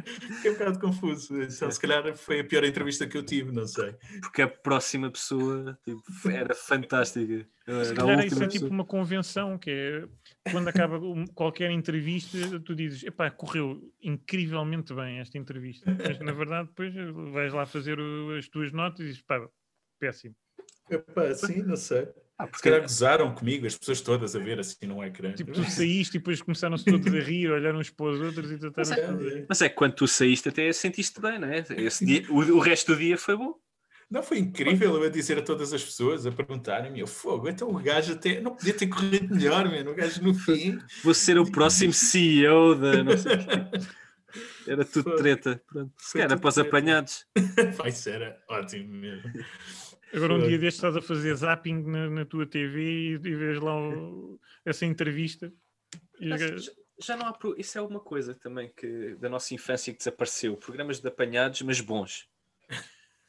Fiquei 0.04 0.50
um 0.50 0.54
bocado 0.54 0.80
confuso. 0.80 1.40
Então, 1.42 1.70
se 1.70 1.80
calhar 1.80 2.16
foi 2.16 2.40
a 2.40 2.44
pior 2.44 2.64
entrevista 2.64 3.06
que 3.06 3.16
eu 3.16 3.24
tive, 3.24 3.52
não 3.52 3.66
sei. 3.66 3.94
porque 4.20 4.42
a 4.42 4.48
próxima 4.48 5.10
pessoa 5.10 5.78
tipo, 5.84 6.02
era 6.28 6.54
fantástica. 6.54 7.46
Se 7.64 7.70
Era 7.70 7.92
a 7.92 7.94
calhar 7.94 8.26
isso 8.26 8.42
é 8.42 8.48
tipo 8.48 8.68
uma 8.68 8.84
convenção, 8.84 9.56
que 9.58 9.70
é 9.70 10.04
quando 10.50 10.68
acaba 10.68 10.98
qualquer 11.34 11.70
entrevista, 11.70 12.36
tu 12.60 12.74
dizes, 12.74 13.04
epá, 13.04 13.30
correu 13.30 13.80
incrivelmente 14.02 14.92
bem 14.94 15.18
esta 15.20 15.38
entrevista. 15.38 15.90
Mas 16.04 16.18
na 16.18 16.32
verdade 16.32 16.68
depois 16.68 16.92
vais 17.32 17.52
lá 17.52 17.64
fazer 17.64 17.98
o- 18.00 18.36
as 18.36 18.48
tuas 18.48 18.72
notas 18.72 19.00
e 19.00 19.04
dizes, 19.08 19.22
pá, 19.22 19.40
péssimo. 20.00 20.34
Epá, 20.90 21.32
sim, 21.34 21.62
não 21.62 21.76
sei. 21.76 22.08
Ah, 22.36 22.44
Se 22.46 22.50
porque 22.50 22.68
calhar 22.68 22.82
gozaram 22.82 23.34
comigo, 23.34 23.66
as 23.66 23.78
pessoas 23.78 24.00
todas 24.00 24.34
a 24.34 24.38
ver 24.40 24.58
assim 24.58 24.86
no 24.86 25.02
ecrã. 25.04 25.32
Tipo, 25.32 25.52
tu 25.52 25.64
saíste 25.64 26.16
e 26.16 26.18
depois 26.18 26.42
começaram-se 26.42 26.84
todos 26.84 27.06
a 27.06 27.20
rir, 27.20 27.48
a 27.50 27.54
olhar 27.54 27.74
uns 27.76 27.90
para 27.90 28.06
os 28.06 28.20
outros 28.20 28.50
e 28.50 28.58
trataram 28.58 28.92
É, 28.92 29.40
é. 29.40 29.46
Mas 29.48 29.62
é 29.62 29.68
que 29.68 29.76
quando 29.76 29.94
tu 29.94 30.08
saíste 30.08 30.48
até 30.48 30.72
sentiste 30.72 31.20
bem, 31.20 31.38
não 31.38 31.48
é? 31.48 31.64
Esse 31.76 32.04
dia, 32.04 32.22
o, 32.30 32.38
o 32.38 32.58
resto 32.58 32.92
do 32.94 32.98
dia 32.98 33.16
foi 33.16 33.36
bom. 33.36 33.54
Não, 34.12 34.22
foi 34.22 34.38
incrível 34.38 34.94
eu 34.96 35.04
a 35.04 35.08
dizer 35.08 35.38
a 35.38 35.42
todas 35.42 35.72
as 35.72 35.82
pessoas, 35.82 36.26
a 36.26 36.30
perguntarem-me, 36.30 37.00
eu 37.00 37.06
fogo, 37.06 37.48
então 37.48 37.70
o 37.70 37.78
gajo 37.82 38.12
até 38.12 38.40
não 38.40 38.54
podia 38.54 38.74
ter 38.74 38.86
corrido 38.86 39.34
melhor, 39.34 39.64
mano. 39.64 39.90
o 39.90 39.94
gajo 39.94 40.22
no 40.22 40.34
fim. 40.34 40.78
Vou 41.02 41.14
ser 41.14 41.38
o 41.38 41.50
próximo 41.50 41.92
CEO 41.94 42.74
da. 42.74 43.02
Não 43.02 43.16
sei. 43.16 43.32
Era 44.66 44.84
tudo 44.84 45.10
Foi. 45.10 45.16
treta. 45.16 45.62
Pronto. 45.66 45.92
Se 45.98 46.12
calhar 46.18 46.32
os 46.42 46.54
treta. 46.54 46.68
apanhados. 46.68 47.26
Vai 47.76 47.90
ser 47.90 48.36
ótimo 48.48 48.88
mesmo. 48.94 49.30
Agora 50.14 50.34
um 50.34 50.40
Foi. 50.40 50.48
dia 50.50 50.58
destes 50.58 50.76
estás 50.76 50.96
a 50.96 51.02
fazer 51.02 51.34
zapping 51.34 51.82
na, 51.82 52.10
na 52.10 52.24
tua 52.24 52.46
TV 52.46 52.80
e, 52.82 53.12
e 53.14 53.16
vês 53.18 53.58
lá 53.60 53.74
o- 53.76 54.38
essa 54.64 54.84
entrevista. 54.86 55.52
E 56.20 56.28
já- 56.36 56.56
Já 57.00 57.16
não 57.16 57.26
há. 57.26 57.32
pro- 57.32 57.54
Isso 57.58 57.76
é 57.78 57.80
uma 57.82 57.98
coisa 58.00 58.34
também 58.34 58.70
que 58.76 59.16
da 59.16 59.28
nossa 59.28 59.54
infância 59.54 59.90
que 59.92 59.98
desapareceu. 59.98 60.56
Programas 60.56 61.00
de 61.00 61.08
apanhados, 61.08 61.60
mas 61.62 61.80
bons. 61.80 62.26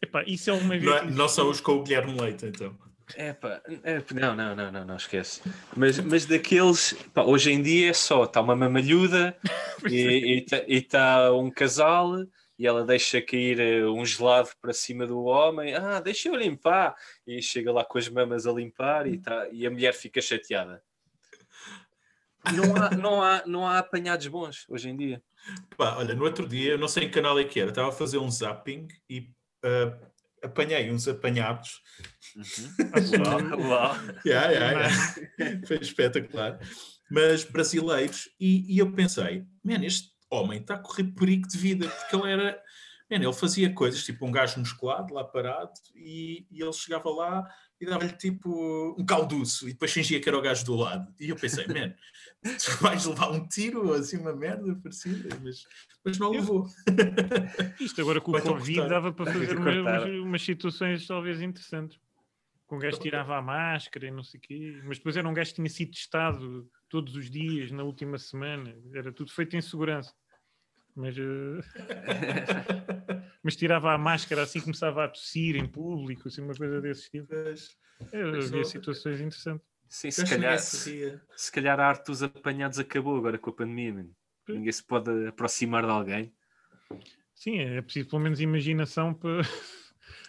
Epá, 0.03 0.21
isso 0.27 0.49
é 0.49 0.53
uma 0.53 0.77
vez. 0.77 0.83
Não, 0.83 0.97
é- 0.97 1.05
não 1.05 1.29
são 1.29 1.49
os 1.49 1.61
com 1.61 1.75
o 1.75 1.83
Guilherme 1.83 2.19
Leite, 2.19 2.45
então. 2.45 2.77
É 3.15 3.31
pá, 3.31 3.61
é, 3.83 4.03
não, 4.13 4.35
não, 4.35 4.53
não, 4.53 4.71
não, 4.71 4.85
não, 4.85 4.95
esquece. 4.97 5.41
Mas, 5.77 5.97
mas 5.99 6.25
daqueles, 6.25 6.93
pá, 7.13 7.23
hoje 7.23 7.51
em 7.51 7.61
dia 7.61 7.89
é 7.89 7.93
só, 7.93 8.25
está 8.25 8.41
uma 8.41 8.55
mamalhuda 8.55 9.37
e 9.87 10.45
está 10.67 11.31
um 11.31 11.49
casal 11.49 12.17
e 12.59 12.67
ela 12.67 12.85
deixa 12.85 13.21
cair 13.21 13.59
eh, 13.61 13.85
um 13.85 14.05
gelado 14.05 14.49
para 14.61 14.73
cima 14.73 15.07
do 15.07 15.23
homem, 15.23 15.73
ah, 15.73 16.01
deixa 16.01 16.29
eu 16.29 16.35
limpar, 16.35 16.95
e 17.25 17.41
chega 17.41 17.71
lá 17.71 17.83
com 17.85 17.97
as 17.97 18.09
mamas 18.09 18.45
a 18.45 18.51
limpar 18.51 19.07
e, 19.07 19.17
tá, 19.17 19.47
e 19.51 19.65
a 19.65 19.71
mulher 19.71 19.93
fica 19.93 20.21
chateada. 20.21 20.83
Não 22.53 22.75
há, 22.75 22.89
não, 22.91 23.21
há, 23.21 23.43
não 23.45 23.67
há 23.67 23.79
apanhados 23.79 24.27
bons 24.27 24.65
hoje 24.67 24.89
em 24.89 24.97
dia. 24.97 25.23
Pá, 25.77 25.95
olha, 25.97 26.13
no 26.13 26.25
outro 26.25 26.47
dia, 26.47 26.71
eu 26.71 26.77
não 26.77 26.87
sei 26.87 27.03
em 27.03 27.07
que 27.07 27.13
canal 27.13 27.39
é 27.39 27.43
que 27.45 27.59
era, 27.59 27.69
estava 27.69 27.89
a 27.89 27.93
fazer 27.93 28.17
um 28.17 28.29
zapping 28.29 28.87
e 29.09 29.29
ah, 29.64 29.97
apanhei 30.43 30.91
uns 30.91 31.07
apanhados. 31.07 31.82
Uau, 33.26 33.68
uau. 33.68 33.95
Yeah, 34.26 34.51
yeah, 34.51 34.89
yeah. 35.39 35.68
Foi 35.68 35.78
espetacular. 35.78 36.59
Mas 37.09 37.43
brasileiros, 37.43 38.30
e, 38.39 38.74
e 38.74 38.80
eu 38.80 38.91
pensei, 38.91 39.45
man, 39.64 39.84
este 39.84 40.09
homem 40.30 40.59
está 40.59 40.76
a 40.76 40.80
correr 40.80 41.03
perigo 41.03 41.47
de 41.47 41.57
vida, 41.57 41.88
porque 41.88 42.16
ele 42.16 42.32
era. 42.32 42.64
Man, 43.09 43.18
ele 43.18 43.34
fazia 43.34 43.74
coisas, 43.74 44.03
tipo 44.03 44.26
um 44.26 44.32
gajo 44.32 44.59
musculado 44.59 45.14
lá 45.14 45.24
parado, 45.24 45.74
e, 45.95 46.47
e 46.49 46.61
ele 46.61 46.74
chegava 46.74 47.09
lá 47.09 47.47
e 47.84 47.86
dava-lhe 47.86 48.13
tipo 48.13 48.95
um 48.97 49.05
calduço, 49.05 49.67
e 49.67 49.73
depois 49.73 49.91
fingia 49.91 50.19
que 50.19 50.27
era 50.27 50.38
o 50.38 50.41
gajo 50.41 50.65
do 50.65 50.75
lado. 50.75 51.13
E 51.19 51.29
eu 51.29 51.36
pensei, 51.36 51.67
man, 51.67 51.93
tu 52.41 52.77
vais 52.81 53.05
levar 53.05 53.31
um 53.31 53.47
tiro 53.47 53.88
ou 53.88 53.93
assim 53.93 54.17
uma 54.17 54.34
merda 54.34 54.75
parecida, 54.75 55.29
mas, 55.43 55.67
mas 56.03 56.17
não 56.17 56.31
levou. 56.31 56.67
Isto 57.79 58.01
agora 58.01 58.21
com 58.21 58.31
o 58.31 58.41
Covid 58.41 58.75
cortar. 58.75 58.89
dava 58.89 59.11
para 59.11 59.31
fazer 59.31 59.57
umas, 59.57 60.05
umas 60.05 60.41
situações 60.41 61.05
talvez 61.05 61.41
interessantes. 61.41 61.99
Com 62.65 62.77
um 62.77 62.79
gajo 62.79 62.99
tirava 62.99 63.38
a 63.38 63.41
máscara 63.41 64.07
e 64.07 64.11
não 64.11 64.23
sei 64.23 64.39
o 64.39 64.41
quê, 64.41 64.81
mas 64.86 64.97
depois 64.97 65.17
era 65.17 65.27
um 65.27 65.34
gajo 65.34 65.49
que 65.49 65.57
tinha 65.57 65.69
sido 65.69 65.91
testado 65.91 66.69
todos 66.88 67.15
os 67.15 67.29
dias 67.29 67.71
na 67.71 67.84
última 67.84 68.17
semana, 68.17 68.73
era 68.93 69.11
tudo 69.11 69.31
feito 69.31 69.55
em 69.57 69.61
segurança. 69.61 70.13
mas, 70.95 71.15
eh, 71.17 71.21
mas 73.43 73.55
tirava 73.55 73.93
a 73.93 73.97
máscara 73.97 74.43
assim, 74.43 74.61
começava 74.61 75.03
a 75.05 75.07
tossir 75.09 75.55
em 75.55 75.67
público, 75.67 76.27
assim, 76.27 76.41
uma 76.41 76.55
coisa 76.55 76.79
desse 76.81 77.09
tipo. 77.11 77.27
Mas, 77.33 77.77
É, 78.11 78.23
Mas 78.23 78.45
havia 78.51 78.63
situações 78.63 79.19
interessantes. 79.21 79.65
Sim, 79.89 80.09
se 80.09 80.25
calhar, 80.25 80.57
se 80.57 81.19
se 81.35 81.51
calhar 81.51 81.79
a 81.79 81.87
arte 81.87 82.07
dos 82.07 82.23
apanhados 82.23 82.79
acabou 82.79 83.15
agora 83.17 83.37
com 83.37 83.49
a 83.49 83.53
pandemia, 83.53 83.93
mano. 83.93 84.15
Ninguém 84.47 84.71
se 84.71 84.83
pode 84.83 85.27
aproximar 85.27 85.83
de 85.85 85.91
alguém. 85.91 86.33
Sim, 87.35 87.59
é 87.59 87.81
preciso 87.81 88.09
pelo 88.09 88.21
menos 88.21 88.41
imaginação 88.41 89.13
para, 89.13 89.43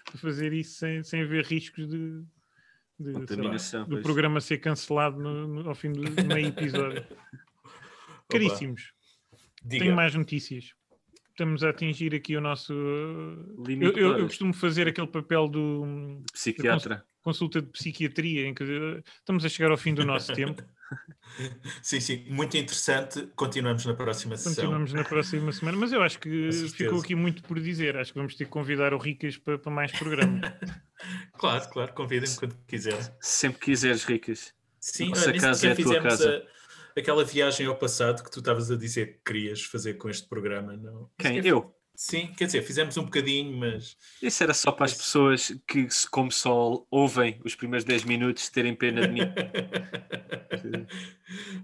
para 0.04 0.18
fazer 0.18 0.52
isso 0.52 0.78
sem, 0.78 1.02
sem 1.02 1.22
haver 1.22 1.44
riscos 1.46 1.88
de, 1.88 2.22
de, 2.98 3.12
lá, 3.42 3.50
do 3.86 4.02
programa 4.02 4.40
ser 4.40 4.58
cancelado 4.58 5.18
no- 5.18 5.48
no- 5.48 5.68
ao 5.68 5.74
fim 5.74 5.92
do 5.92 6.02
meio 6.24 6.48
episódio. 6.48 7.04
Caríssimos, 8.28 8.92
tenho 9.78 9.96
mais 9.96 10.14
notícias. 10.14 10.74
Estamos 11.34 11.64
a 11.64 11.70
atingir 11.70 12.14
aqui 12.14 12.36
o 12.36 12.40
nosso. 12.40 12.72
Eu, 12.72 13.64
Limite 13.66 13.98
eu- 13.98 14.06
eu 14.06 14.10
horas. 14.12 14.22
costumo 14.26 14.54
fazer 14.54 14.86
aquele 14.86 15.08
papel 15.08 15.48
do 15.48 16.22
Psiquiatra. 16.32 17.04
consulta 17.24 17.60
de 17.60 17.68
psiquiatria, 17.70 18.46
em 18.46 18.54
que 18.54 18.62
eh, 18.62 19.02
estamos 19.18 19.44
a 19.44 19.48
chegar 19.48 19.72
ao 19.72 19.76
fim 19.76 19.92
do 19.94 20.04
nosso 20.06 20.32
tempo. 20.32 20.62
Sim, 21.82 21.98
sim, 21.98 22.24
muito 22.28 22.56
interessante. 22.56 23.26
Continuamos 23.34 23.84
na 23.84 23.94
próxima 23.94 24.36
sessão. 24.36 24.54
Continuamos 24.54 24.92
na 24.92 25.02
próxima 25.02 25.50
semana, 25.50 25.76
mas 25.76 25.92
eu 25.92 26.00
acho 26.02 26.20
que 26.20 26.50
ficou 26.68 27.00
aqui 27.00 27.16
muito 27.16 27.42
por 27.42 27.58
dizer. 27.58 27.96
Acho 27.96 28.12
que 28.12 28.18
vamos 28.18 28.36
ter 28.36 28.44
que 28.44 28.50
convidar 28.50 28.94
o 28.94 28.98
Ricas 28.98 29.36
para, 29.36 29.58
para 29.58 29.72
mais 29.72 29.90
programa. 29.90 30.40
Claro, 31.36 31.68
claro, 31.70 31.92
convidem-me 31.92 32.36
quando 32.36 32.54
quiser. 32.68 33.16
Sempre 33.20 33.58
que 33.58 33.64
quiseres, 33.66 34.04
Ricas. 34.04 34.54
Sim, 34.80 35.08
Nossa 35.08 35.22
olha, 35.24 35.32
nem 35.32 35.40
casa 35.40 35.66
é 35.66 35.72
a 35.72 35.74
tua 35.74 35.84
fizemos 35.84 36.02
casa. 36.08 36.36
a- 36.36 36.63
aquela 36.96 37.24
viagem 37.24 37.66
ao 37.66 37.76
passado 37.76 38.22
que 38.22 38.30
tu 38.30 38.38
estavas 38.40 38.70
a 38.70 38.76
dizer 38.76 39.18
que 39.18 39.32
querias 39.32 39.62
fazer 39.62 39.94
com 39.94 40.08
este 40.08 40.28
programa. 40.28 40.76
Não? 40.76 41.10
Quem? 41.18 41.44
Eu? 41.46 41.74
Sim, 41.96 42.26
quer 42.36 42.46
dizer, 42.46 42.62
fizemos 42.62 42.96
um 42.96 43.04
bocadinho, 43.04 43.56
mas 43.56 43.96
Isso 44.20 44.42
era 44.42 44.52
só 44.52 44.72
para 44.72 44.86
as 44.86 44.94
pessoas 44.94 45.56
que, 45.64 45.88
se- 45.88 46.10
como 46.10 46.28
só 46.32 46.84
ouvem 46.90 47.40
os 47.44 47.54
primeiros 47.54 47.84
10 47.84 48.02
minutos, 48.04 48.50
terem 48.50 48.74
pena 48.74 49.06
de 49.06 49.12
mim. 49.12 49.20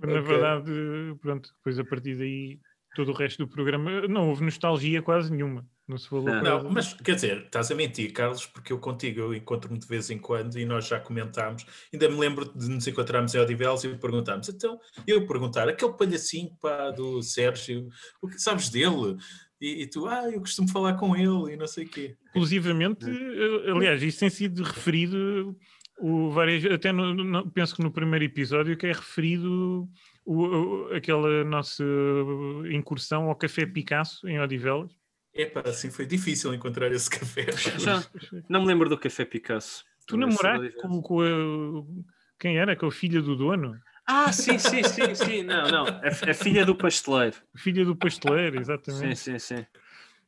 Na 0.01 0.21
verdade, 0.21 0.71
pronto, 1.21 1.51
depois 1.57 1.79
a 1.79 1.85
partir 1.85 2.17
daí 2.17 2.61
todo 2.95 3.11
o 3.11 3.15
resto 3.15 3.39
do 3.45 3.49
programa 3.49 4.07
não 4.09 4.29
houve 4.29 4.45
nostalgia 4.45 5.03
quase 5.03 5.31
nenhuma. 5.33 5.67
Não 5.91 5.99
se 5.99 6.09
falou 6.09 6.25
Não. 6.27 6.43
Não, 6.63 6.71
mas 6.71 6.95
quer 6.95 7.17
dizer, 7.17 7.43
estás 7.45 7.71
a 7.71 7.75
mentir, 7.75 8.13
Carlos, 8.13 8.47
porque 8.47 8.73
eu 8.73 8.79
contigo 8.79 9.21
eu 9.21 9.35
encontro-me 9.35 9.79
de 9.79 9.87
vez 9.87 10.09
em 10.09 10.19
quando 10.19 10.57
e 10.59 10.65
nós 10.65 10.87
já 10.87 11.01
comentámos. 11.01 11.67
Ainda 11.93 12.09
me 12.09 12.17
lembro 12.19 12.45
de 12.57 12.69
nos 12.69 12.87
encontrarmos 12.87 13.35
em 13.35 13.39
Odivelos 13.41 13.83
e 13.85 13.89
perguntámos. 13.97 14.49
Então, 14.49 14.79
eu 15.07 15.27
perguntar, 15.27 15.69
aquele 15.69 15.93
palhacinho 15.95 16.51
pá, 16.61 16.91
do 16.91 17.21
Sérgio, 17.23 17.89
o 18.23 18.29
que 18.29 18.39
sabes 18.39 18.69
dele? 18.71 19.17
E, 19.61 19.83
e 19.83 19.87
tu, 19.89 20.07
ah, 20.07 20.31
eu 20.31 20.41
costumo 20.41 20.69
falar 20.69 20.95
com 20.95 21.15
ele 21.17 21.53
e 21.55 21.57
não 21.57 21.67
sei 21.67 21.85
o 21.85 21.89
quê. 21.89 22.17
Inclusivamente, 22.31 23.05
eh, 23.11 23.71
aliás, 23.71 24.03
isso 24.03 24.21
tem 24.21 24.31
sido 24.31 24.63
referido 24.63 25.55
o, 25.99 26.31
várias, 26.31 26.65
até 26.65 26.93
no, 26.93 27.13
no- 27.13 27.51
penso 27.51 27.75
que 27.77 27.83
no 27.83 27.91
primeiro 27.93 28.25
episódio 28.25 28.75
que 28.77 28.87
é 28.87 28.93
referido 28.93 29.87
o, 30.25 30.45
o- 30.47 30.95
aquela 30.95 31.45
nossa 31.45 31.85
incursão 32.73 33.25
ao 33.29 33.37
Café 33.37 33.67
Picasso 33.67 34.27
em 34.29 34.41
Odivelas. 34.41 34.93
Epá, 35.33 35.63
assim 35.65 35.91
foi 35.91 36.07
difícil 36.07 36.53
encontrar 36.53 36.91
esse 36.93 37.09
café. 37.11 37.47
Já 37.79 38.05
não 38.49 38.63
me 38.63 38.67
lembro 38.67 38.89
do 38.89 38.99
Café 38.99 39.25
Picasso. 39.25 39.85
Tu 40.07 40.17
namoraste 40.17 40.73
com, 40.77 41.01
com 41.01 41.21
a, 41.21 41.27
quem 42.39 42.59
era? 42.59 42.75
Com 42.75 42.87
a 42.87 42.91
filha 42.93 43.23
do 43.23 43.37
dono? 43.37 43.79
Ah, 44.07 44.33
sim, 44.33 44.59
sim, 44.59 44.83
sim, 44.83 45.15
sim. 45.15 45.43
Não, 45.45 45.71
não. 45.71 45.87
A, 45.87 46.09
a 46.31 46.35
filha 46.35 46.67
do 46.67 46.75
pasteleiro. 46.75 47.37
Filha 47.57 47.85
do 47.85 47.95
pasteleiro, 47.95 48.57
Sim, 48.57 48.61
exatamente. 48.61 49.17
sim, 49.17 49.39
sim. 49.39 49.67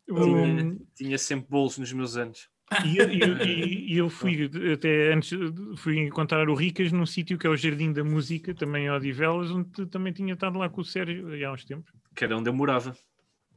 O- 0.09 0.23
Tinha, 0.25 0.77
tinha 0.95 1.19
sempre 1.19 1.49
bolos 1.51 1.79
nos 1.79 1.93
meus 1.93 2.17
anos. 2.17 2.49
E 2.85 2.97
eu, 2.97 3.11
eu- 3.11 3.39
e 3.43 3.97
eu 3.99 4.09
fui 4.09 4.49
até 4.73 5.13
antes 5.13 5.31
fui 5.77 5.99
encontrar 5.99 6.49
o 6.49 6.55
Ricas 6.55 6.91
num 6.93 7.05
sítio 7.05 7.37
que 7.37 7.47
é 7.47 7.51
o 7.51 7.57
Jardim 7.57 7.93
da 7.93 8.03
Música, 8.05 8.55
também 8.55 8.87
em 8.87 8.91
Odivelas, 8.91 9.51
onde 9.51 9.87
também 9.87 10.13
tinha 10.13 10.33
estado 10.35 10.59
lá 10.59 10.71
com 10.71 10.81
o 10.81 10.85
Sérgio 10.85 11.29
há 11.47 11.53
uns 11.53 11.65
tempos. 11.65 11.93
Que 12.15 12.25
era 12.25 12.37
onde 12.37 12.49
eu 12.49 12.55
morava. 12.55 12.97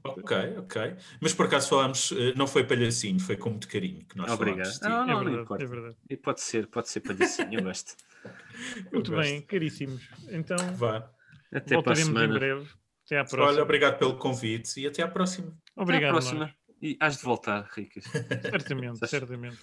Ok, 0.05 0.37
ok. 0.59 0.95
Mas 1.19 1.33
por 1.33 1.45
acaso 1.47 1.69
falámos, 1.69 2.11
eh, 2.11 2.33
não 2.35 2.45
foi 2.47 2.63
palhacinho, 2.63 3.19
foi 3.19 3.35
com 3.37 3.49
muito 3.49 3.67
carinho 3.67 4.05
que 4.05 4.15
nós 4.17 4.31
Obrigado. 4.31 4.65
falámos. 4.79 4.79
ti. 4.79 4.83
Não, 4.83 4.89
é, 4.89 4.97
não, 4.97 5.07
não 5.07 5.23
verdade, 5.23 5.41
importa. 5.43 5.63
é 5.63 5.67
verdade. 5.67 5.95
E 6.09 6.17
pode 6.17 6.41
ser, 6.41 6.67
pode 6.67 6.89
ser 6.89 6.99
palhacinho, 7.01 7.53
eu 7.59 7.63
gosto. 7.63 7.95
Muito 8.91 9.11
gosto. 9.11 9.29
bem, 9.29 9.41
caríssimos. 9.41 10.07
Então 10.29 10.57
Vá. 10.75 11.09
Até 11.53 11.59
para 11.59 11.73
a 11.73 11.75
voltaremos 11.75 11.99
em 12.09 12.13
semana. 12.13 12.33
breve. 12.33 12.67
Até 13.05 13.19
à 13.19 13.23
próxima. 13.25 13.47
Olha, 13.53 13.63
obrigado 13.63 13.97
pelo 13.99 14.17
convite 14.17 14.79
e 14.79 14.87
até 14.87 15.03
à 15.03 15.07
próxima. 15.07 15.47
Até 15.49 15.79
à 15.79 15.83
Obrigado. 15.83 16.11
próxima. 16.11 16.55
E 16.81 16.97
has 16.99 17.17
de 17.17 17.23
voltar, 17.23 17.69
Ricas. 17.71 18.03
Certamente, 18.49 19.07
certamente. 19.07 19.59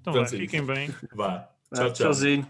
Então 0.00 0.12
vá, 0.12 0.24
fiquem 0.26 0.64
bem. 0.64 0.94
Vá. 1.12 1.48
Tchau, 1.74 1.84
tchau. 1.86 1.92
Tchauzinho. 1.92 2.46